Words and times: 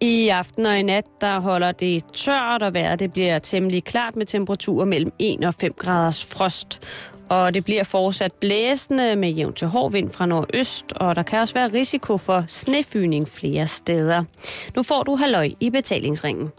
I 0.00 0.28
aften 0.28 0.66
og 0.66 0.78
i 0.78 0.82
nat, 0.82 1.04
der 1.20 1.40
holder 1.40 1.72
det 1.72 2.04
tørt, 2.12 2.62
og 2.62 2.74
vejret 2.74 3.00
det 3.00 3.12
bliver 3.12 3.38
temmelig 3.38 3.84
klart 3.84 4.16
med 4.16 4.26
temperaturer 4.26 4.84
mellem 4.84 5.12
1 5.18 5.44
og 5.44 5.54
5 5.54 5.72
graders 5.72 6.24
frost. 6.24 6.82
Og 7.28 7.54
det 7.54 7.64
bliver 7.64 7.84
fortsat 7.84 8.32
blæsende 8.32 9.16
med 9.16 9.30
jævn 9.30 9.52
til 9.52 9.68
hård 9.68 9.92
vind 9.92 10.10
fra 10.10 10.26
nordøst, 10.26 10.92
og 10.96 11.16
der 11.16 11.22
kan 11.22 11.40
også 11.40 11.54
være 11.54 11.68
risiko 11.68 12.16
for 12.16 12.44
snefyning 12.48 13.28
flere 13.28 13.66
steder. 13.66 14.24
Nu 14.76 14.82
får 14.82 15.02
du 15.02 15.16
halløj 15.16 15.50
i 15.60 15.70
betalingsringen. 15.70 16.50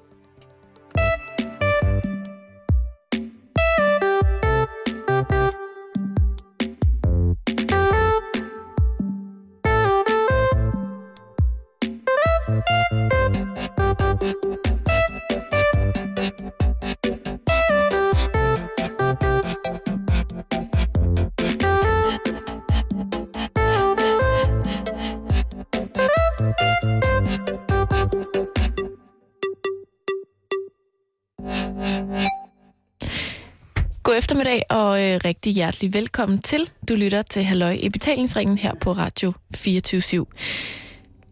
Eftermiddag 34.50 34.64
og 34.70 35.04
øh, 35.04 35.20
rigtig 35.26 35.54
hjertelig 35.54 35.94
velkommen 35.94 36.42
til. 36.42 36.70
Du 36.90 36.94
lytter 36.96 37.22
til 37.22 37.44
Halløj 37.44 37.78
i 37.82 37.90
betalingsringen 37.90 38.58
her 38.58 38.74
på 38.82 38.92
Radio 38.92 39.34
24 39.56 40.26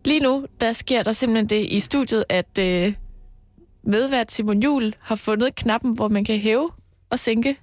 Lige 0.05 0.19
nu, 0.19 0.45
der 0.61 0.73
sker 0.73 1.03
der 1.03 1.13
simpelthen 1.13 1.47
det 1.47 1.67
i 1.71 1.79
studiet, 1.79 2.23
at 2.29 2.59
øh, 2.59 2.93
medvært 3.83 4.31
Simon 4.31 4.63
Jul 4.63 4.93
har 4.99 5.15
fundet 5.15 5.55
knappen, 5.55 5.93
hvor 5.93 6.07
man 6.07 6.25
kan 6.25 6.39
hæve 6.39 6.69
og 7.09 7.19
sænke 7.19 7.55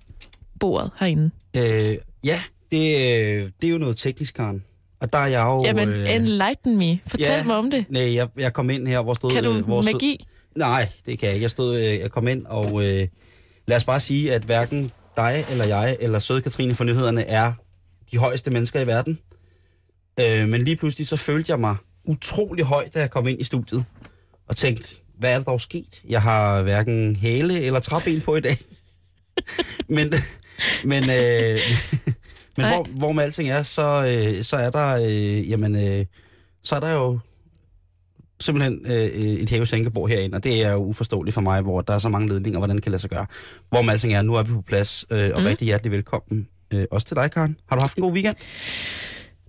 bordet 0.61 0.91
herinde. 1.01 1.31
Øh, 1.57 1.97
ja, 2.25 2.41
det, 2.71 2.79
øh, 2.79 3.51
det 3.61 3.67
er 3.67 3.71
jo 3.71 3.79
noget 3.79 3.97
teknisk, 3.97 4.35
Karen. 4.35 4.65
Og 5.01 5.13
der 5.13 5.19
er 5.19 5.27
jeg 5.27 5.45
jo... 5.45 5.63
Jamen, 5.65 5.89
øh, 5.89 6.15
enlighten 6.15 6.77
me. 6.77 6.99
Fortæl 7.07 7.27
ja, 7.27 7.45
mig 7.45 7.57
om 7.57 7.71
det. 7.71 7.85
Nej, 7.89 8.15
jeg, 8.15 8.29
jeg 8.39 8.53
kom 8.53 8.71
ind 8.71 8.89
her, 8.89 9.03
hvor 9.03 9.15
stod... 9.15 9.31
Kan 9.31 9.45
du 9.45 9.53
øh, 9.53 9.65
hvor 9.65 9.83
stod- 9.83 9.93
magi? 9.93 10.27
Nej, 10.57 10.89
det 11.07 11.19
kan 11.19 11.27
jeg 11.27 11.35
ikke. 11.35 11.43
Jeg, 11.43 11.51
stod, 11.51 11.77
øh, 11.77 11.85
jeg 11.85 12.11
kom 12.11 12.29
ind, 12.29 12.47
og 12.47 12.85
øh, 12.85 13.09
lad 13.67 13.77
os 13.77 13.85
bare 13.85 14.01
sige, 14.01 14.35
at 14.35 14.43
hverken 14.43 14.93
dig 15.17 15.47
eller 15.51 15.65
jeg 15.65 15.97
eller 16.01 16.19
søde 16.19 16.43
Katrine 16.43 16.75
for 16.75 16.85
nyhederne 16.85 17.25
er 17.25 17.53
de 18.11 18.19
højeste 18.19 18.51
mennesker 18.51 18.81
i 18.81 18.87
verden. 18.87 19.19
Øh, 20.21 20.49
men 20.49 20.65
lige 20.65 20.77
pludselig 20.77 21.07
så 21.07 21.17
følte 21.17 21.53
jeg 21.53 21.61
mig 21.61 21.77
utrolig 22.05 22.65
høj, 22.65 22.89
da 22.95 23.01
jeg 23.01 23.11
kom 23.11 23.27
ind 23.27 23.41
i 23.41 23.45
studiet. 23.45 23.85
Og 24.49 24.57
tænkte, 24.57 24.97
hvad 25.19 25.33
er 25.33 25.39
der 25.39 25.45
dog 25.45 25.61
sket? 25.61 26.03
Jeg 26.09 26.23
har 26.23 26.63
hverken 26.63 27.17
hæle 27.17 27.61
eller 27.63 27.81
træben 27.81 28.21
på 28.21 28.37
i 28.37 28.41
dag. 28.41 28.57
men 29.97 30.15
men, 30.85 31.03
øh, 31.11 31.59
men 32.57 32.67
hvor, 32.67 32.87
hvor 32.99 33.13
med 33.13 33.23
alting 33.25 33.51
er, 33.51 33.63
så, 33.63 34.05
øh, 34.05 34.45
så 34.45 34.57
er 34.57 34.71
der, 34.71 34.89
øh, 34.89 35.51
jamen, 35.51 35.77
øh, 35.89 36.07
så 36.63 36.77
er 36.77 36.81
der 36.81 36.91
jo 36.93 37.19
simpelthen 38.41 38.81
øh, 38.87 38.93
et 39.05 39.51
hævesænkebord 39.51 40.09
herinde, 40.11 40.37
og 40.37 40.45
det 40.45 40.63
er 40.65 40.73
jo 40.73 40.79
uforståeligt 40.85 41.35
for 41.35 41.41
mig, 41.41 41.61
hvor 41.63 41.81
der 41.81 41.95
er 41.95 41.99
så 41.99 42.09
mange 42.09 42.29
ledninger, 42.29 42.59
hvordan 42.61 42.77
det 42.77 42.83
kan 42.83 42.93
lade 42.93 43.03
sig 43.03 43.11
gøre. 43.11 43.27
Hvor 43.69 43.83
med 43.83 43.93
alting 43.93 44.13
er, 44.15 44.23
nu 44.23 44.35
er 44.35 44.43
vi 44.43 44.53
på 44.53 44.63
plads, 44.63 45.05
øh, 45.11 45.19
og 45.19 45.39
Mm. 45.39 45.43
mm. 45.43 45.47
rigtig 45.47 45.67
hjertelig 45.67 45.93
velkommen. 45.93 46.49
Øh, 46.71 46.85
også 46.91 47.07
til 47.07 47.17
dig, 47.17 47.31
Karen. 47.31 47.57
Har 47.69 47.77
du 47.77 47.81
haft 47.81 47.97
en 47.97 48.03
god 48.03 48.13
weekend? 48.13 48.37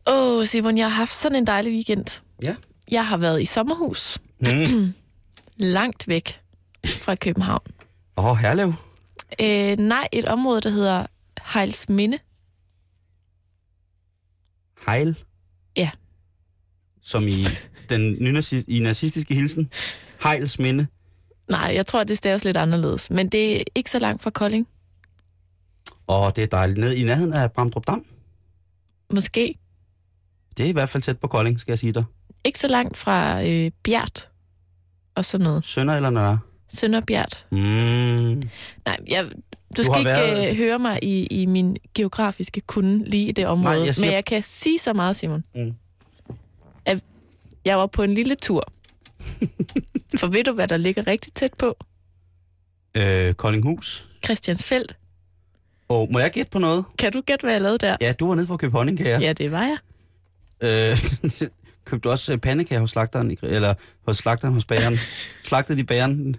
Åh, 0.08 0.38
oh, 0.38 0.46
Simon, 0.46 0.78
jeg 0.78 0.86
har 0.86 0.96
haft 0.98 1.14
sådan 1.14 1.36
en 1.36 1.48
dejlig 1.48 1.74
weekend. 1.74 2.22
Ja. 2.44 2.56
Jeg 2.92 3.08
har 3.08 3.18
været 3.18 3.42
i 3.42 3.46
sommerhus, 3.46 4.18
Mm. 4.40 4.94
langt 5.58 6.08
væk 6.08 6.40
fra 6.86 7.16
København. 7.16 7.62
Åh, 8.18 8.26
oh, 8.26 8.38
Herlev. 8.38 8.74
Øh, 9.42 9.78
nej, 9.88 10.08
et 10.12 10.26
område, 10.26 10.62
der 10.62 10.70
hedder 10.70 11.06
Hejls 11.54 11.90
Minde. 11.90 12.18
Hejl. 14.86 15.18
Ja. 15.78 15.90
Som 17.06 17.28
i 17.28 17.44
den 17.90 18.14
nynazi- 18.16 18.64
i 18.68 18.80
nazistiske 18.80 19.34
hilsen. 19.36 19.70
Hejls 20.24 20.60
minde. 20.60 20.88
Nej, 21.50 21.72
jeg 21.76 21.88
tror, 21.88 22.04
det 22.04 22.18
staves 22.18 22.46
lidt 22.46 22.58
anderledes. 22.58 23.10
Men 23.12 23.30
det 23.30 23.58
er 23.60 23.64
ikke 23.76 23.90
så 23.92 24.00
langt 24.00 24.24
fra 24.24 24.30
Kolding. 24.30 24.68
Og 26.08 26.36
det 26.36 26.42
er 26.44 26.48
dejligt. 26.48 26.78
Ned 26.80 26.94
i 26.94 27.04
nærheden 27.04 27.34
af 27.34 27.52
Bramdrup 27.52 27.88
Dam. 27.88 28.06
Måske 29.14 29.54
Det 30.58 30.66
er 30.66 30.70
i 30.70 30.72
hvert 30.72 30.90
fald 30.90 31.04
tæt 31.04 31.20
på 31.20 31.28
Kolding, 31.28 31.60
skal 31.60 31.72
jeg 31.72 31.80
sige 31.80 31.92
dig. 31.94 32.04
ikke 32.46 32.60
så 32.60 32.68
langt 32.68 32.98
fra 32.98 33.44
øh, 33.44 33.72
Bjert 33.84 34.30
og 35.16 35.26
sådan 35.26 35.44
noget. 35.44 35.66
Sønder 35.66 35.96
eller 35.96 36.10
Nørre? 36.10 36.40
Sønderbjert. 36.70 37.48
Mm. 37.52 37.58
Nej, 37.58 38.98
jeg, 39.08 39.26
du, 39.78 39.84
skal 39.84 39.92
har 39.92 39.98
ikke 40.00 40.10
været- 40.12 40.50
øh, 40.52 40.58
høre 40.58 40.80
mig 40.80 41.00
i, 41.04 41.26
i 41.26 41.46
min 41.46 41.78
geografiske 41.96 42.62
kunde 42.62 43.10
lige 43.10 43.28
i 43.28 43.32
det 43.32 43.48
område. 43.48 43.86
jeg 43.86 43.96
siger- 43.96 44.08
Men 44.08 44.14
jeg 44.16 44.26
kan 44.26 44.44
sige 44.44 44.80
så 44.80 44.94
meget, 44.94 45.16
Simon. 45.16 45.44
Mm. 45.56 45.74
At 46.86 47.04
jeg 47.66 47.78
var 47.78 47.88
på 47.88 48.04
en 48.04 48.14
lille 48.14 48.36
tur. 48.36 48.74
For 50.20 50.28
ved 50.28 50.44
du, 50.44 50.54
hvad 50.54 50.68
der 50.68 50.78
ligger 50.78 51.08
rigtig 51.08 51.34
tæt 51.34 51.54
på? 51.54 51.78
Øh, 52.96 53.34
Koldinghus. 53.34 54.10
Christiansfeldt. 54.26 54.98
Og 55.90 56.08
må 56.12 56.20
jeg 56.20 56.32
gætte 56.32 56.52
på 56.52 56.60
noget? 56.60 56.86
Kan 56.98 57.12
du 57.12 57.22
gætte, 57.22 57.44
hvad 57.44 57.54
jeg 57.54 57.62
lavede 57.62 57.78
der? 57.78 57.98
Ja, 58.02 58.12
du 58.12 58.28
var 58.28 58.36
nede 58.36 58.48
for 58.48 58.54
at 58.54 58.60
købe 58.60 58.72
honningkager. 58.72 59.20
Ja, 59.20 59.34
det 59.34 59.52
var 59.52 59.64
jeg. 59.64 59.78
Øh, 60.62 60.98
købte 61.86 62.04
du 62.04 62.12
også 62.12 62.34
øh, 62.34 62.38
pandekager 62.38 62.80
hos 62.80 62.92
slagteren, 62.92 63.38
eller 63.44 63.74
hos 64.08 64.18
slagteren 64.18 64.54
hos 64.54 64.66
bageren? 64.66 64.98
Slagtede 65.44 65.78
de 65.78 65.84
bageren? 65.84 66.36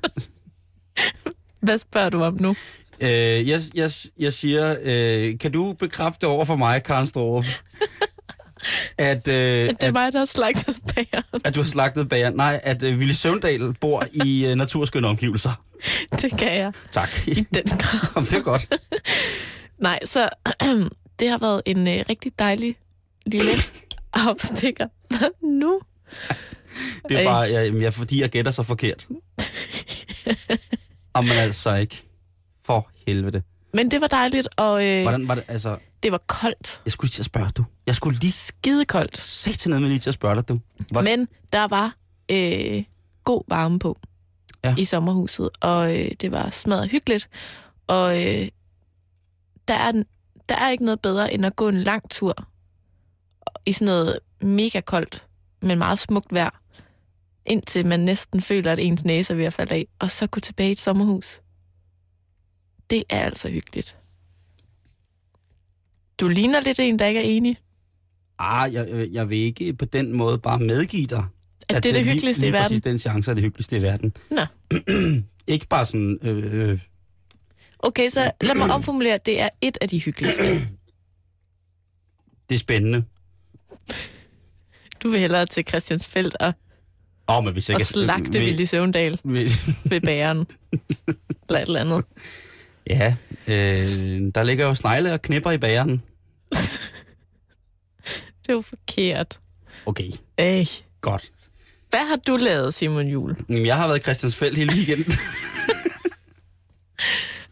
Hvad 1.61 1.79
spørger 1.79 2.11
du 2.11 2.23
om 2.23 2.37
nu? 2.41 2.57
Øh, 3.01 3.09
jeg, 3.49 3.61
jeg, 3.75 3.91
jeg 4.19 4.33
siger, 4.33 4.77
øh, 4.83 5.39
kan 5.39 5.53
du 5.53 5.73
bekræfte 5.73 6.27
over 6.27 6.45
for 6.45 6.57
mig, 6.57 6.83
Karen 6.83 7.07
Strup, 7.07 7.45
at, 8.99 9.29
øh, 9.29 9.35
Det 9.35 9.69
er 9.83 9.87
at, 9.87 9.93
mig, 9.93 10.13
der 10.13 10.19
har 10.19 10.27
slagtet 10.27 10.77
bageren. 10.95 11.25
at 11.45 11.55
du 11.55 11.61
har 11.61 11.69
slagtet 11.69 12.09
bageren? 12.09 12.35
Nej, 12.35 12.61
at 12.63 12.83
øh, 12.83 13.01
Ville 13.01 13.15
Søvndal 13.15 13.75
bor 13.81 14.07
i 14.13 14.47
øh, 14.47 14.55
naturskønne 14.55 15.09
omgivelser. 15.09 15.63
Det 16.21 16.39
kan 16.39 16.53
jeg 16.59 16.73
Tak. 16.91 17.11
i 17.29 17.35
den 17.35 17.63
grad. 17.79 18.01
Jamen, 18.17 18.27
det 18.27 18.35
er 18.35 18.41
godt. 18.43 18.75
Nej, 19.79 19.99
så 20.05 20.29
det 21.19 21.29
har 21.31 21.39
været 21.39 21.63
en 21.67 21.87
øh, 21.89 22.05
rigtig 22.11 22.33
dejlig 22.39 22.77
lille 23.27 23.53
afstikker. 24.15 24.87
Nu? 25.43 25.81
Det 27.09 27.21
er 27.21 27.25
bare, 27.25 27.41
jeg, 27.41 27.75
jeg, 27.75 27.95
fordi 27.95 28.21
jeg 28.21 28.31
gætter 28.31 28.51
så 28.53 28.63
forkert. 28.63 29.07
Jamen 31.17 31.31
altså 31.33 31.75
ikke. 31.75 32.03
For 32.65 32.91
helvede. 33.07 33.43
Men 33.77 33.91
det 33.91 34.01
var 34.01 34.07
dejligt, 34.07 34.49
og 34.57 34.87
øh, 34.87 35.03
Hvordan 35.03 35.29
var 35.29 35.35
det, 35.35 35.45
altså... 35.49 35.79
det 36.03 36.13
var 36.13 36.21
koldt. 36.27 36.83
Jeg 36.85 36.93
skulle 36.93 37.09
lige 37.09 37.13
til 37.15 37.23
at 37.23 37.27
spørge, 37.27 37.51
du. 37.51 37.65
Jeg 37.87 37.95
skulle 37.95 38.19
lige 38.19 38.33
Skide 38.33 38.85
koldt. 38.85 39.19
sætte 39.19 39.59
til 39.59 39.71
ned 39.71 39.81
med 39.81 39.89
lige 39.89 39.99
til 39.99 40.11
at 40.11 40.15
spørge 40.15 40.35
dig, 40.37 40.49
du. 40.49 40.61
Hvor, 40.93 41.01
Men 41.03 41.29
der 41.53 41.67
var 41.69 41.97
øh, 42.31 42.85
god 43.25 43.43
varme 43.49 43.79
på 43.79 43.99
Ja. 44.65 44.75
i 44.79 44.85
sommerhuset, 44.85 45.49
og 45.61 45.99
øh, 46.01 46.11
det 46.21 46.33
var 46.33 46.51
smadret 46.51 46.91
hyggeligt. 46.91 47.29
Og 47.87 48.17
øh, 48.25 48.49
der, 49.69 49.75
er, 49.75 49.93
der 50.49 50.55
er 50.55 50.71
ikke 50.71 50.85
noget 50.85 51.01
bedre, 51.01 51.33
end 51.35 51.47
at 51.47 51.57
gå 51.57 51.69
en 51.69 51.83
lang 51.83 52.11
tur 52.11 52.35
i 53.67 53.73
sådan 53.73 53.87
noget 53.87 54.19
mega 54.41 54.81
koldt, 54.81 55.27
men 55.63 55.79
meget 55.79 55.99
smukt 55.99 56.33
vejr, 56.35 56.61
indtil 57.47 57.87
man 57.87 58.01
næsten 58.01 58.41
føler, 58.43 58.73
at 58.73 58.79
ens 58.79 59.05
næse 59.05 59.33
er 59.33 59.37
ved 59.37 59.45
at 59.45 59.53
falde 59.53 59.75
af, 59.75 59.87
og 59.99 60.11
så 60.11 60.27
gå 60.27 60.41
tilbage 60.41 60.69
i 60.69 60.73
et 60.73 60.79
sommerhus. 60.79 61.41
Det 62.91 63.05
er 63.09 63.21
altså 63.21 63.49
hyggeligt. 63.49 63.99
Du 66.21 66.29
ligner 66.29 66.61
lidt 66.61 66.79
en, 66.79 66.99
der 66.99 67.07
ikke 67.07 67.21
er 67.21 67.25
enig. 67.25 67.57
Ah, 68.39 68.75
jeg, 68.75 69.09
jeg 69.13 69.29
vil 69.29 69.39
ikke 69.39 69.75
på 69.75 69.85
den 69.85 70.13
måde 70.13 70.39
bare 70.39 70.59
medgive 70.59 71.07
dig. 71.07 71.25
At 71.69 71.69
det 71.69 71.77
er 71.77 71.81
det 71.93 71.95
lige- 72.05 72.13
hyggeligste 72.15 72.41
i 72.41 72.45
lige 72.45 72.53
verden. 72.53 72.65
præcis 72.69 72.81
den 72.81 72.99
chance 72.99 73.31
er 73.31 73.35
det 73.35 73.43
hyggeligste 73.45 73.77
i 73.77 73.83
verden. 73.83 74.13
Nå. 74.31 74.47
ikke 75.55 75.67
bare 75.69 75.87
sådan... 75.87 76.19
Øh, 76.23 76.71
øh, 76.71 76.81
Okay, 77.79 78.11
så 78.11 78.33
lad 78.41 78.55
mig 78.55 78.71
omformulere, 78.75 79.19
det 79.27 79.41
er 79.41 79.49
et 79.61 79.79
af 79.81 79.89
de 79.89 79.99
hyggeligste. 80.01 80.43
det 82.49 82.55
er 82.55 82.59
spændende. 82.59 83.05
Du 85.03 85.09
vil 85.09 85.21
hellere 85.21 85.47
til 85.47 85.65
Christiansfeldt 85.69 86.37
og, 86.41 86.53
Åh, 87.29 87.37
oh, 87.37 87.45
men 87.45 87.53
hvis 87.53 87.69
jeg 87.69 87.75
og 87.77 87.83
slagte 87.83 88.33
vi- 88.39 88.39
Willy 88.45 88.65
Søvndal 88.65 89.21
vi- 89.25 89.51
ved 89.85 90.01
bæren. 90.01 90.39
eller 91.49 91.61
et 91.61 91.67
eller 91.67 91.81
andet. 91.81 92.05
Ja, 92.91 93.17
øh, 93.49 94.33
der 94.35 94.43
ligger 94.43 94.67
jo 94.67 94.75
snegle 94.75 95.13
og 95.13 95.23
knipper 95.23 95.51
i 95.51 95.59
bageren. 95.59 95.91
Det 98.43 98.49
er 98.49 98.53
jo 98.53 98.61
forkert. 98.61 99.41
Okay, 99.87 100.11
Ej. 100.39 100.65
godt. 101.01 101.33
Hvad 101.91 102.09
har 102.09 102.17
du 102.17 102.37
lavet, 102.37 102.75
Simon 102.75 103.07
Jul? 103.07 103.37
Jeg 103.49 103.77
har 103.77 103.87
været 103.87 103.99
i 103.99 104.03
Christiansfeld 104.03 104.57
hele 104.57 104.73
weekenden. 104.73 105.13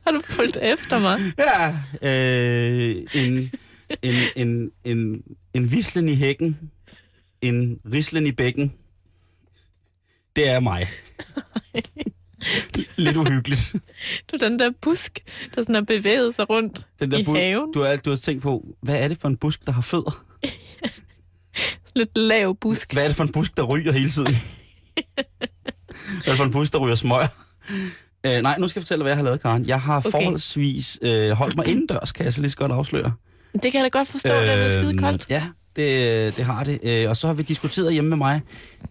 Har 0.07 0.13
du 0.13 0.21
fulgt 0.25 0.57
efter 0.57 0.99
mig? 0.99 1.19
ja, 1.39 1.79
øh, 2.09 3.07
en, 3.15 3.51
en, 4.03 4.15
en, 4.37 4.71
en, 4.85 5.23
en 5.55 5.73
vislen 5.73 6.09
i 6.09 6.15
hækken. 6.15 6.71
En 7.41 7.81
rislen 7.93 8.27
i 8.27 8.33
bækken. 8.33 8.75
Det 10.37 10.49
er 10.49 10.61
mig. 10.61 10.89
Lidt 12.97 13.17
uhyggeligt. 13.17 13.73
Du 14.31 14.37
er 14.37 14.49
den 14.49 14.59
der 14.59 14.71
busk, 14.81 15.19
der 15.55 15.63
sådan 15.63 15.75
har 15.75 15.83
bevæget 15.83 16.35
sig 16.35 16.51
rundt 16.51 16.87
Den 17.01 17.11
der 17.11 17.19
i 17.19 17.23
bu- 17.23 17.37
haven. 17.39 17.73
Du 17.73 17.83
har, 17.83 17.97
du 17.97 18.11
har 18.11 18.17
tænkt 18.17 18.43
på, 18.43 18.65
hvad 18.83 18.97
er 18.97 19.09
det 19.09 19.19
for 19.21 19.29
en 19.29 19.37
busk, 19.37 19.67
der 19.67 19.73
har 19.73 19.83
fødder? 19.83 20.25
Lidt 21.97 22.19
lav 22.19 22.57
busk. 22.61 22.93
Hvad 22.93 23.05
er 23.05 23.09
det 23.09 23.17
for 23.17 23.25
en 23.25 23.33
busk, 23.33 23.57
der 23.57 23.63
ryger 23.63 23.93
hele 23.93 24.11
tiden? 24.11 24.35
hvad 26.25 26.27
er 26.27 26.31
det 26.31 26.37
for 26.37 26.45
en 26.45 26.51
busk, 26.51 26.73
der 26.73 26.79
ryger 26.79 26.95
smøger? 26.95 27.27
Øh, 28.27 28.43
nej, 28.43 28.59
nu 28.59 28.69
skal 28.69 28.81
jeg 28.81 28.85
fortælle, 28.85 29.03
hvad 29.03 29.11
jeg 29.13 29.17
har 29.17 29.25
lavet, 29.25 29.43
Karen. 29.43 29.67
Jeg 29.67 29.81
har 29.81 29.97
Okay. 29.99 30.11
forholdsvis 30.11 30.99
øh, 31.03 31.31
holdt 31.31 31.57
mig 31.57 31.67
indendørs, 31.69 32.13
kan 32.13 32.25
jeg 32.25 32.35
så 32.35 32.41
lige 32.41 32.51
så 32.51 32.57
godt 32.57 32.73
afsløre. 32.73 33.13
Det 33.53 33.63
kan 33.63 33.75
jeg 33.75 33.85
da 33.93 33.99
godt 33.99 34.09
forstå, 34.09 34.29
det 34.29 34.51
er 34.53 34.55
blevet 34.57 34.73
skide 34.73 34.99
koldt. 34.99 35.31
Ja, 35.31 35.43
det, 35.77 36.37
det 36.37 36.45
har 36.45 36.65
det. 36.65 36.79
Øh, 36.83 37.09
og 37.11 37.17
så 37.17 37.27
har 37.27 37.35
vi 37.35 37.43
diskuteret 37.43 37.93
hjemme 37.93 38.09
med 38.11 38.17
mig, 38.17 38.41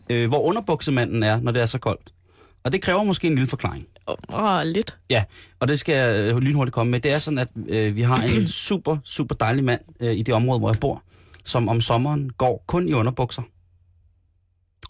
øh, 0.10 0.28
hvor 0.28 0.42
underbuksemanden 0.42 1.24
er, 1.24 1.40
når 1.40 1.52
det 1.52 1.62
er 1.62 1.66
så 1.66 1.78
koldt. 1.80 2.14
Og 2.64 2.72
det 2.72 2.82
kræver 2.82 3.04
måske 3.04 3.28
en 3.28 3.36
lille 3.36 3.48
forklaring. 3.50 3.88
Åh, 4.08 4.16
oh, 4.30 4.62
lidt. 4.66 4.98
Ja, 5.10 5.24
og 5.60 5.68
det 5.68 5.80
skal 5.80 5.96
jeg 5.96 6.36
lynhurtigt 6.36 6.74
komme 6.74 6.92
med. 6.92 7.00
Det 7.00 7.12
er 7.14 7.20
sådan, 7.20 7.38
at 7.38 7.48
øh, 7.68 7.96
vi 7.96 8.02
har 8.02 8.24
en 8.24 8.48
super, 8.68 8.98
super 9.04 9.36
dejlig 9.36 9.64
mand 9.64 9.82
øh, 10.00 10.14
i 10.14 10.22
det 10.22 10.34
område, 10.34 10.60
hvor 10.60 10.70
jeg 10.70 10.80
bor, 10.80 11.04
som 11.46 11.68
om 11.70 11.82
sommeren 11.82 12.30
går 12.30 12.64
kun 12.68 12.90
i 12.90 12.94
underbukser. 12.94 13.42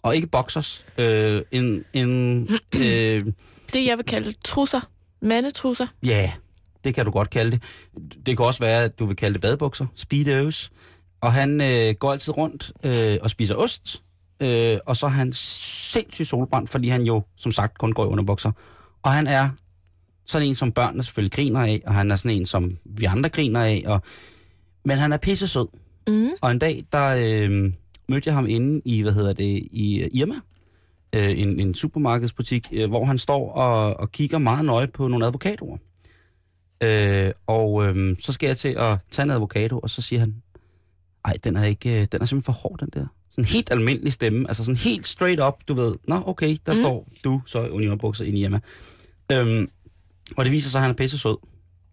Og 0.02 0.14
ikke 0.16 0.26
boxers. 0.26 0.86
Øh, 0.98 1.42
en, 1.50 1.84
en, 1.92 2.42
øh, 2.74 3.26
Det, 3.72 3.84
jeg 3.86 3.96
vil 3.96 4.04
kalde 4.06 4.34
trusser. 4.44 4.80
Mandetrusser. 5.22 5.86
ja, 6.02 6.32
det 6.84 6.94
kan 6.94 7.04
du 7.04 7.10
godt 7.10 7.30
kalde 7.30 7.50
det. 7.50 7.62
Det 8.26 8.36
kan 8.36 8.46
også 8.46 8.60
være, 8.60 8.84
at 8.84 8.98
du 8.98 9.06
vil 9.06 9.16
kalde 9.16 9.32
det 9.32 9.40
badebukser. 9.40 9.86
Speedos. 9.94 10.70
Og 11.20 11.32
han 11.32 11.60
øh, 11.60 11.94
går 11.94 12.12
altid 12.12 12.36
rundt 12.36 12.72
øh, 12.84 13.18
og 13.22 13.30
spiser 13.30 13.54
ost. 13.54 14.02
Øh, 14.44 14.78
og 14.86 14.96
så 14.96 15.06
er 15.06 15.10
han 15.10 15.32
sindssygt 15.32 16.28
solbrændt, 16.28 16.70
fordi 16.70 16.88
han 16.88 17.02
jo, 17.02 17.22
som 17.36 17.52
sagt, 17.52 17.78
kun 17.78 17.92
går 17.92 18.04
i 18.04 18.08
underbukser. 18.08 18.52
Og 19.02 19.12
han 19.12 19.26
er 19.26 19.48
sådan 20.26 20.48
en, 20.48 20.54
som 20.54 20.72
børnene 20.72 21.02
selvfølgelig 21.02 21.32
griner 21.32 21.60
af, 21.60 21.82
og 21.86 21.94
han 21.94 22.10
er 22.10 22.16
sådan 22.16 22.36
en, 22.36 22.46
som 22.46 22.76
vi 22.84 23.04
andre 23.04 23.28
griner 23.28 23.60
af. 23.60 23.82
Og, 23.86 24.02
men 24.84 24.98
han 24.98 25.12
er 25.12 25.16
pisse 25.16 25.48
sød. 25.48 25.68
Mm. 26.08 26.30
Og 26.40 26.50
en 26.50 26.58
dag, 26.58 26.84
der 26.92 27.06
øh, 27.06 27.72
mødte 28.08 28.28
jeg 28.28 28.34
ham 28.34 28.46
inde 28.46 28.82
i, 28.84 29.02
hvad 29.02 29.12
hedder 29.12 29.32
det, 29.32 29.68
i 29.72 30.02
øh, 30.02 30.10
Irma, 30.12 30.34
øh, 31.14 31.40
en, 31.40 31.60
en 31.60 31.74
supermarkedsbutik, 31.74 32.66
øh, 32.72 32.88
hvor 32.88 33.04
han 33.04 33.18
står 33.18 33.52
og, 33.52 34.00
og 34.00 34.12
kigger 34.12 34.38
meget 34.38 34.64
nøje 34.64 34.86
på 34.86 35.08
nogle 35.08 35.26
advokatorer. 35.26 35.78
Øh, 36.82 37.30
og 37.46 37.86
øh, 37.86 38.16
så 38.20 38.32
skal 38.32 38.46
jeg 38.46 38.56
til 38.56 38.68
at 38.78 38.98
tage 39.10 39.24
en 39.24 39.30
advokato, 39.30 39.78
og 39.78 39.90
så 39.90 40.02
siger 40.02 40.20
han, 40.20 40.34
ej, 41.24 41.34
den 41.44 41.56
er 41.56 41.64
ikke, 41.64 42.00
øh, 42.00 42.06
den 42.12 42.22
er 42.22 42.26
simpelthen 42.26 42.42
for 42.42 42.52
hård, 42.52 42.78
den 42.80 42.88
der. 42.94 43.06
Sådan 43.30 43.44
en 43.44 43.48
helt 43.48 43.72
almindelig 43.72 44.12
stemme, 44.12 44.48
altså 44.48 44.64
sådan 44.64 44.76
helt 44.76 45.06
straight 45.06 45.40
up, 45.40 45.54
du 45.68 45.74
ved, 45.74 45.94
nå 46.08 46.22
okay, 46.26 46.56
der 46.66 46.72
mm. 46.72 46.80
står 46.80 47.08
du 47.24 47.42
så 47.46 47.64
i 47.64 47.68
unionbukser 47.70 48.24
inde 48.24 48.38
i 48.38 48.42
Irma. 48.42 48.60
Øhm, 49.32 49.68
og 50.36 50.44
det 50.44 50.52
viser 50.52 50.70
sig, 50.70 50.78
at 50.78 50.82
han 50.82 50.90
er 50.90 50.94
pisse 50.94 51.18
sød. 51.18 51.36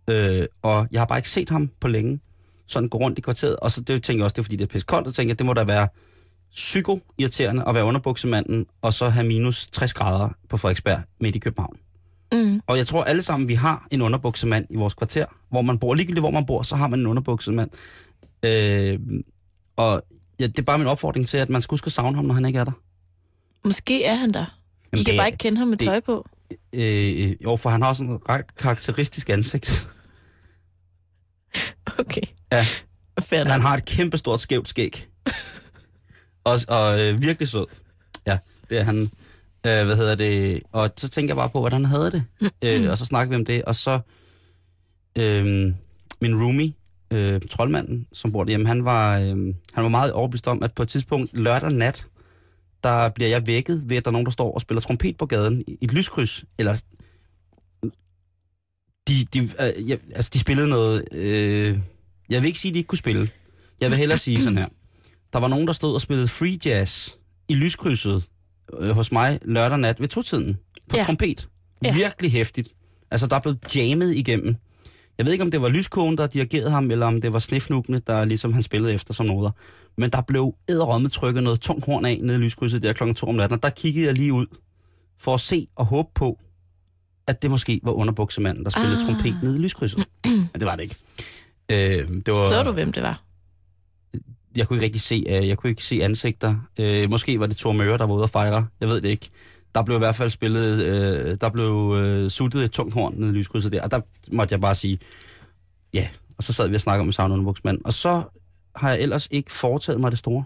Øh, 0.09 0.45
og 0.61 0.87
jeg 0.91 1.01
har 1.01 1.05
bare 1.05 1.19
ikke 1.19 1.29
set 1.29 1.49
ham 1.49 1.69
på 1.79 1.87
længe 1.87 2.19
sådan 2.67 2.89
gå 2.89 2.97
rundt 2.97 3.17
i 3.17 3.21
kvarteret. 3.21 3.55
Og 3.55 3.71
så 3.71 3.81
det 3.81 4.03
tænker 4.03 4.19
jeg 4.19 4.23
også, 4.23 4.33
det 4.33 4.39
er 4.39 4.43
fordi, 4.43 4.55
det 4.55 4.63
er 4.63 4.71
pisse 4.71 4.85
koldt, 4.85 5.07
og 5.07 5.13
tænker 5.13 5.31
jeg, 5.31 5.39
det 5.39 5.45
må 5.45 5.53
da 5.53 5.63
være 5.63 5.87
psyko-irriterende 6.51 7.63
at 7.67 7.75
være 7.75 7.85
underbuksemanden, 7.85 8.65
og 8.81 8.93
så 8.93 9.09
have 9.09 9.27
minus 9.27 9.67
60 9.67 9.93
grader 9.93 10.29
på 10.49 10.57
Frederiksberg 10.57 10.99
midt 11.21 11.35
i 11.35 11.39
København. 11.39 11.77
Mm. 12.33 12.61
Og 12.67 12.77
jeg 12.77 12.87
tror 12.87 13.03
alle 13.03 13.21
sammen, 13.21 13.49
vi 13.49 13.53
har 13.53 13.87
en 13.91 14.01
underbuksemand 14.01 14.65
i 14.69 14.75
vores 14.75 14.93
kvarter, 14.93 15.25
hvor 15.49 15.61
man 15.61 15.79
bor. 15.79 15.93
Ligegyldigt 15.93 16.21
hvor 16.21 16.31
man 16.31 16.45
bor, 16.45 16.61
så 16.61 16.75
har 16.75 16.87
man 16.87 16.99
en 16.99 17.07
underbuksemand. 17.07 17.69
Øh, 18.45 18.99
og 19.75 20.03
ja, 20.39 20.47
det 20.47 20.59
er 20.59 20.63
bare 20.63 20.77
min 20.77 20.87
opfordring 20.87 21.27
til, 21.27 21.37
at 21.37 21.49
man 21.49 21.61
skal 21.61 21.73
huske 21.73 21.85
at 21.85 21.91
savne 21.91 22.15
ham, 22.15 22.25
når 22.25 22.33
han 22.33 22.45
ikke 22.45 22.59
er 22.59 22.63
der. 22.63 22.71
Måske 23.65 24.03
er 24.03 24.15
han 24.15 24.31
der. 24.33 24.39
I 24.45 24.87
Jamen, 24.93 25.05
kan 25.05 25.13
det 25.13 25.19
bare 25.19 25.27
ikke 25.27 25.37
kende 25.37 25.57
ham 25.57 25.67
med 25.67 25.77
det- 25.77 25.85
tøj 25.87 25.99
på. 25.99 26.27
Øh, 26.73 27.43
jo, 27.43 27.55
for 27.55 27.69
han 27.69 27.81
har 27.81 27.93
sådan 27.93 28.11
et 28.13 28.21
ret 28.29 28.55
karakteristisk 28.55 29.29
ansigt. 29.29 29.89
Okay. 31.99 32.21
Ja. 32.51 32.65
Fair 33.21 33.43
Han 33.45 33.61
har 33.61 33.75
et 33.77 33.85
kæmpe 33.85 34.17
stort 34.17 34.41
skævt 34.41 34.67
skæg. 34.67 35.07
og 36.43 36.59
og 36.67 37.01
øh, 37.01 37.21
virkelig 37.21 37.47
sød. 37.47 37.65
Ja, 38.27 38.37
det 38.69 38.77
er 38.79 38.83
han. 38.83 39.01
Øh, 39.67 39.85
hvad 39.85 39.95
hedder 39.95 40.15
det? 40.15 40.61
Og 40.71 40.89
så 40.97 41.09
tænker 41.09 41.29
jeg 41.29 41.35
bare 41.37 41.49
på, 41.49 41.59
hvordan 41.59 41.85
han 41.85 41.91
havde 41.95 42.11
det. 42.11 42.23
øh, 42.61 42.89
og 42.91 42.97
så 42.97 43.05
snakker 43.05 43.29
vi 43.29 43.35
om 43.35 43.45
det. 43.45 43.63
Og 43.63 43.75
så 43.75 43.99
øh, 45.17 45.45
min 46.21 46.41
roomie, 46.43 46.73
øh, 47.11 47.41
troldmanden, 47.49 48.07
som 48.13 48.31
bor 48.31 48.43
derhjemme, 48.43 48.67
han 48.67 48.85
var, 48.85 49.19
øh, 49.19 49.27
han 49.73 49.83
var 49.83 49.87
meget 49.87 50.11
overbevist 50.11 50.47
om, 50.47 50.63
at 50.63 50.73
på 50.73 50.83
et 50.83 50.89
tidspunkt 50.89 51.37
lørdag 51.37 51.71
nat, 51.71 52.07
der 52.83 53.09
bliver 53.09 53.29
jeg 53.29 53.47
vækket 53.47 53.83
ved, 53.89 53.97
at 53.97 54.05
der 54.05 54.11
er 54.11 54.13
nogen, 54.13 54.25
der 54.25 54.31
står 54.31 54.53
og 54.53 54.61
spiller 54.61 54.81
trompet 54.81 55.17
på 55.17 55.25
gaden 55.25 55.63
i 55.67 55.77
et 55.81 55.93
lyskryds. 55.93 56.45
Eller 56.59 56.81
de, 59.07 59.13
de, 59.33 59.39
øh, 59.39 59.89
ja, 59.89 59.95
altså, 60.15 60.29
de 60.33 60.39
spillede 60.39 60.67
noget... 60.69 61.03
Øh, 61.11 61.79
jeg 62.29 62.41
vil 62.41 62.47
ikke 62.47 62.59
sige, 62.59 62.69
at 62.69 62.73
de 62.73 62.79
ikke 62.79 62.87
kunne 62.87 62.97
spille. 62.97 63.29
Jeg 63.81 63.89
vil 63.89 63.97
hellere 63.97 64.17
sige 64.17 64.41
sådan 64.41 64.57
her. 64.57 64.67
Der 65.33 65.39
var 65.39 65.47
nogen, 65.47 65.67
der 65.67 65.73
stod 65.73 65.93
og 65.93 66.01
spillede 66.01 66.27
free 66.27 66.57
jazz 66.65 67.09
i 67.47 67.55
lyskrydset 67.55 68.23
øh, 68.79 68.89
hos 68.89 69.11
mig 69.11 69.39
lørdag 69.45 69.77
nat 69.79 70.01
ved 70.01 70.07
to-tiden 70.07 70.57
på 70.89 70.97
Ja. 70.97 71.03
trompet. 71.03 71.49
Ja. 71.83 71.93
Virkelig 71.93 72.31
hæftigt. 72.31 72.73
Altså, 73.11 73.27
der 73.27 73.39
blev 73.39 73.55
jammet 73.75 74.15
igennem. 74.15 74.55
Jeg 75.21 75.25
ved 75.25 75.31
ikke, 75.33 75.43
om 75.43 75.51
det 75.51 75.61
var 75.61 75.69
lyskogen, 75.69 76.17
der 76.17 76.27
dirigerede 76.27 76.71
ham, 76.71 76.91
eller 76.91 77.05
om 77.05 77.21
det 77.21 77.33
var 77.33 77.39
snifnukkene, 77.39 77.99
der 78.07 78.25
ligesom 78.25 78.53
han 78.53 78.63
spillede 78.63 78.93
efter 78.93 79.13
som 79.13 79.25
noder. 79.25 79.51
Men 79.97 80.09
der 80.09 80.21
blev 80.21 80.53
æderrømme 80.69 81.09
trykket 81.09 81.43
noget 81.43 81.59
tungt 81.61 81.85
horn 81.85 82.05
af 82.05 82.19
nede 82.23 82.37
i 82.37 82.41
lyskrydset 82.41 82.83
der 82.83 82.93
klokken 82.93 83.15
2 83.15 83.27
om 83.27 83.35
natten, 83.35 83.57
og 83.57 83.63
der 83.63 83.69
kiggede 83.69 84.05
jeg 84.05 84.13
lige 84.13 84.33
ud 84.33 84.45
for 85.19 85.33
at 85.33 85.39
se 85.39 85.67
og 85.75 85.85
håbe 85.85 86.09
på, 86.15 86.39
at 87.27 87.41
det 87.41 87.51
måske 87.51 87.79
var 87.83 87.91
underbuksemanden, 87.91 88.63
der 88.63 88.69
spillede 88.69 88.95
Ah. 88.95 89.01
trompet 89.01 89.37
nede 89.43 89.55
i 89.55 89.59
lyskrydset. 89.59 90.05
Men 90.25 90.49
det 90.53 90.65
var 90.65 90.75
det 90.75 90.83
ikke. 90.83 90.95
Øh, 91.71 92.09
det 92.25 92.33
var, 92.33 92.49
Så 92.49 92.63
du, 92.63 92.71
hvem 92.71 92.91
det 92.91 93.03
var? 93.03 93.23
jeg 94.57 94.67
kunne 94.67 94.77
ikke 94.77 94.85
rigtig 94.85 95.01
se, 95.01 95.23
uh, 95.41 95.47
jeg 95.47 95.57
kunne 95.57 95.69
ikke 95.69 95.83
se 95.83 96.03
ansigter. 96.03 96.55
Uh, 96.79 97.09
måske 97.09 97.39
var 97.39 97.45
det 97.45 97.57
Thor 97.57 97.71
Møre, 97.71 97.97
der 97.97 98.05
var 98.05 98.15
ude 98.15 98.23
at 98.23 98.29
fejre. 98.29 98.67
Jeg 98.79 98.89
ved 98.89 99.01
det 99.01 99.09
ikke. 99.09 99.29
Der 99.75 99.83
blev 99.83 99.97
i 99.97 99.99
hvert 99.99 100.15
fald 100.15 100.29
spillet, 100.29 100.73
uh, 100.73 101.35
der 101.41 101.49
blev 101.49 101.71
uh, 101.71 102.27
suttet 102.29 102.63
et 102.63 102.71
tungt 102.71 102.93
horn 102.93 103.13
nede 103.17 103.31
i 103.31 103.33
lyskrydset 103.33 103.71
der, 103.71 103.83
og 103.83 103.91
der 103.91 104.01
måtte 104.31 104.53
jeg 104.53 104.61
bare 104.61 104.75
sige, 104.75 104.99
ja. 105.93 106.09
Og 106.37 106.43
så 106.43 106.53
sad 106.53 106.67
vi 106.67 106.75
og 106.75 106.81
snakkede 106.81 107.01
om 107.07 107.11
savn 107.11 107.31
underbuksmand. 107.31 107.81
Og 107.85 107.93
så 107.93 108.23
har 108.75 108.89
jeg 108.89 109.01
ellers 109.01 109.27
ikke 109.31 109.51
foretaget 109.51 110.01
mig 110.01 110.11
det 110.11 110.19
store. 110.19 110.43